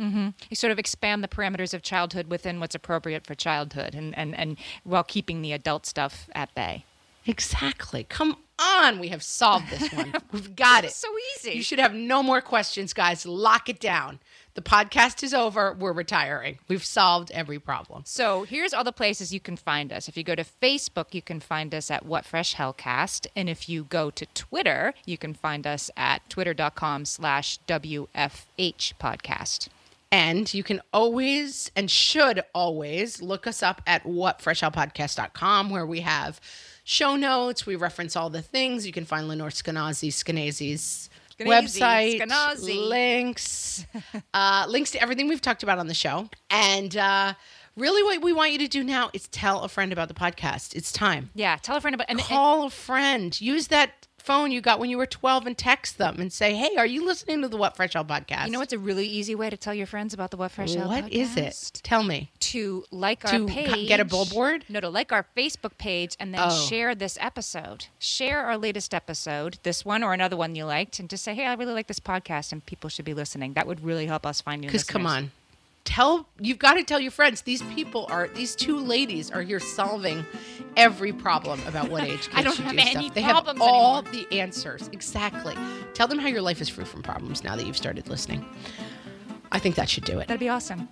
Mm-hmm. 0.00 0.28
you 0.50 0.56
sort 0.56 0.72
of 0.72 0.78
expand 0.80 1.22
the 1.22 1.28
parameters 1.28 1.72
of 1.72 1.82
childhood 1.82 2.26
within 2.28 2.58
what's 2.58 2.74
appropriate 2.74 3.24
for 3.24 3.36
childhood, 3.36 3.94
and 3.94 4.12
and 4.18 4.34
and 4.34 4.56
while 4.82 5.04
keeping 5.04 5.40
the 5.40 5.52
adult 5.52 5.86
stuff 5.86 6.28
at 6.34 6.52
bay. 6.56 6.84
Exactly. 7.26 8.04
Come 8.08 8.38
on. 8.58 8.98
We 8.98 9.08
have 9.08 9.22
solved 9.22 9.70
this 9.70 9.92
one. 9.92 10.14
We've 10.32 10.54
got 10.54 10.84
it. 10.84 10.92
So 10.92 11.08
easy. 11.36 11.52
You 11.52 11.62
should 11.62 11.78
have 11.78 11.94
no 11.94 12.22
more 12.22 12.40
questions, 12.40 12.92
guys. 12.92 13.26
Lock 13.26 13.68
it 13.68 13.80
down. 13.80 14.20
The 14.54 14.62
podcast 14.62 15.24
is 15.24 15.34
over. 15.34 15.72
We're 15.72 15.92
retiring. 15.92 16.58
We've 16.68 16.84
solved 16.84 17.32
every 17.32 17.58
problem. 17.58 18.02
So 18.06 18.44
here's 18.44 18.72
all 18.72 18.84
the 18.84 18.92
places 18.92 19.34
you 19.34 19.40
can 19.40 19.56
find 19.56 19.92
us. 19.92 20.08
If 20.08 20.16
you 20.16 20.22
go 20.22 20.36
to 20.36 20.44
Facebook, 20.44 21.12
you 21.12 21.22
can 21.22 21.40
find 21.40 21.74
us 21.74 21.90
at 21.90 22.06
What 22.06 22.24
Fresh 22.24 22.54
Hellcast. 22.54 23.26
And 23.34 23.48
if 23.48 23.68
you 23.68 23.82
go 23.84 24.10
to 24.10 24.26
Twitter, 24.26 24.94
you 25.04 25.18
can 25.18 25.34
find 25.34 25.66
us 25.66 25.90
at 25.96 26.28
twitter.com 26.30 27.04
slash 27.04 27.58
WFH 27.66 28.06
podcast. 29.00 29.68
And 30.12 30.54
you 30.54 30.62
can 30.62 30.80
always 30.92 31.72
and 31.74 31.90
should 31.90 32.44
always 32.54 33.20
look 33.20 33.48
us 33.48 33.60
up 33.64 33.82
at 33.88 34.04
whatfreshhellpodcast.com 34.04 35.70
where 35.70 35.84
we 35.86 36.02
have 36.02 36.40
show 36.84 37.16
notes. 37.16 37.66
We 37.66 37.76
reference 37.76 38.14
all 38.14 38.30
the 38.30 38.42
things. 38.42 38.86
You 38.86 38.92
can 38.92 39.04
find 39.04 39.26
Lenore 39.26 39.48
Skenazy, 39.48 40.08
Skenazy's 40.08 41.10
Skenazy, 41.38 42.20
website, 42.20 42.88
links, 42.88 43.86
uh, 44.34 44.66
links 44.68 44.92
to 44.92 45.02
everything 45.02 45.28
we've 45.28 45.40
talked 45.40 45.62
about 45.64 45.78
on 45.78 45.88
the 45.88 45.94
show. 45.94 46.28
And 46.50 46.96
uh, 46.96 47.34
really 47.76 48.02
what 48.04 48.22
we 48.22 48.32
want 48.32 48.52
you 48.52 48.58
to 48.58 48.68
do 48.68 48.84
now 48.84 49.10
is 49.12 49.26
tell 49.28 49.62
a 49.62 49.68
friend 49.68 49.92
about 49.92 50.08
the 50.08 50.14
podcast. 50.14 50.74
It's 50.76 50.92
time. 50.92 51.30
Yeah, 51.34 51.56
tell 51.60 51.76
a 51.76 51.80
friend 51.80 51.94
about 51.94 52.06
and, 52.08 52.20
and- 52.20 52.28
Call 52.28 52.66
a 52.66 52.70
friend. 52.70 53.38
Use 53.40 53.66
that 53.68 54.06
phone 54.24 54.50
you 54.50 54.60
got 54.60 54.78
when 54.78 54.88
you 54.90 54.96
were 54.96 55.06
12 55.06 55.46
and 55.46 55.58
text 55.58 55.98
them 55.98 56.18
and 56.18 56.32
say, 56.32 56.54
hey, 56.54 56.76
are 56.76 56.86
you 56.86 57.04
listening 57.04 57.42
to 57.42 57.48
the 57.48 57.56
What 57.58 57.76
Fresh 57.76 57.92
Hell 57.92 58.04
podcast? 58.04 58.46
you 58.46 58.52
know 58.52 58.58
what's 58.58 58.72
a 58.72 58.78
really 58.78 59.06
easy 59.06 59.34
way 59.34 59.50
to 59.50 59.56
tell 59.56 59.74
your 59.74 59.86
friends 59.86 60.14
about 60.14 60.30
the 60.30 60.36
What 60.36 60.50
Fresh 60.52 60.74
Hell 60.74 60.88
What 60.88 61.12
is 61.12 61.36
it? 61.36 61.80
Tell 61.82 62.02
me. 62.02 62.30
To 62.40 62.84
like 62.90 63.20
To 63.20 63.42
our 63.42 63.46
page. 63.46 63.86
get 63.88 64.00
a 64.00 64.04
billboard? 64.04 64.64
No, 64.68 64.80
to 64.80 64.88
like 64.88 65.12
our 65.12 65.26
Facebook 65.36 65.76
page 65.78 66.16
and 66.18 66.32
then 66.32 66.40
Oh. 66.42 66.66
share 66.66 66.94
this 66.94 67.18
episode. 67.20 67.86
Share 67.98 68.40
our 68.44 68.56
latest 68.56 68.94
episode, 68.94 69.58
this 69.62 69.84
one 69.84 70.02
or 70.02 70.12
another 70.14 70.36
one 70.36 70.54
you 70.54 70.64
liked, 70.64 70.98
and 70.98 71.08
just 71.10 71.22
say, 71.24 71.34
hey, 71.34 71.46
I 71.46 71.54
really 71.54 71.72
like 71.74 71.86
this 71.86 72.00
podcast 72.00 72.50
and 72.52 72.64
people 72.64 72.88
should 72.88 73.04
be 73.04 73.14
listening. 73.14 73.52
That 73.54 73.66
would 73.66 73.84
really 73.84 74.06
help 74.06 74.24
us 74.24 74.40
find 74.40 74.60
new 74.62 74.68
Because 74.68 74.84
come 74.84 75.06
on. 75.06 75.30
Tell 75.84 76.26
you've 76.40 76.58
got 76.58 76.74
to 76.74 76.82
tell 76.82 76.98
your 76.98 77.10
friends. 77.10 77.42
These 77.42 77.62
people 77.74 78.06
are 78.08 78.28
these 78.28 78.56
two 78.56 78.78
ladies 78.78 79.30
are 79.30 79.42
here 79.42 79.60
solving 79.60 80.24
every 80.76 81.12
problem 81.12 81.60
about 81.66 81.90
what 81.90 82.02
age 82.08 82.22
kids 82.22 82.30
I 82.34 82.42
don't 82.42 82.54
should 82.56 82.64
have 82.64 82.72
do 82.74 82.80
any 82.80 82.90
stuff. 82.90 83.14
They 83.14 83.20
have 83.20 83.48
all 83.60 83.98
anymore. 83.98 84.12
the 84.12 84.40
answers. 84.40 84.88
Exactly. 84.92 85.54
Tell 85.92 86.08
them 86.08 86.18
how 86.18 86.28
your 86.28 86.42
life 86.42 86.60
is 86.60 86.68
free 86.68 86.84
from 86.84 87.02
problems 87.02 87.44
now 87.44 87.54
that 87.54 87.66
you've 87.66 87.76
started 87.76 88.08
listening. 88.08 88.44
I 89.52 89.58
think 89.58 89.74
that 89.76 89.88
should 89.88 90.04
do 90.04 90.18
it. 90.18 90.28
That'd 90.28 90.40
be 90.40 90.48
awesome. 90.48 90.88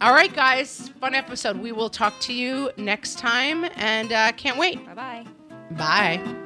All 0.00 0.12
right, 0.12 0.32
guys. 0.34 0.90
Fun 1.00 1.14
episode. 1.14 1.56
We 1.56 1.72
will 1.72 1.88
talk 1.90 2.12
to 2.20 2.32
you 2.34 2.70
next 2.76 3.18
time 3.18 3.64
and 3.76 4.12
uh, 4.12 4.32
can't 4.32 4.58
wait. 4.58 4.84
Bye 4.84 4.94
bye. 4.94 5.26
Bye. 5.72 6.45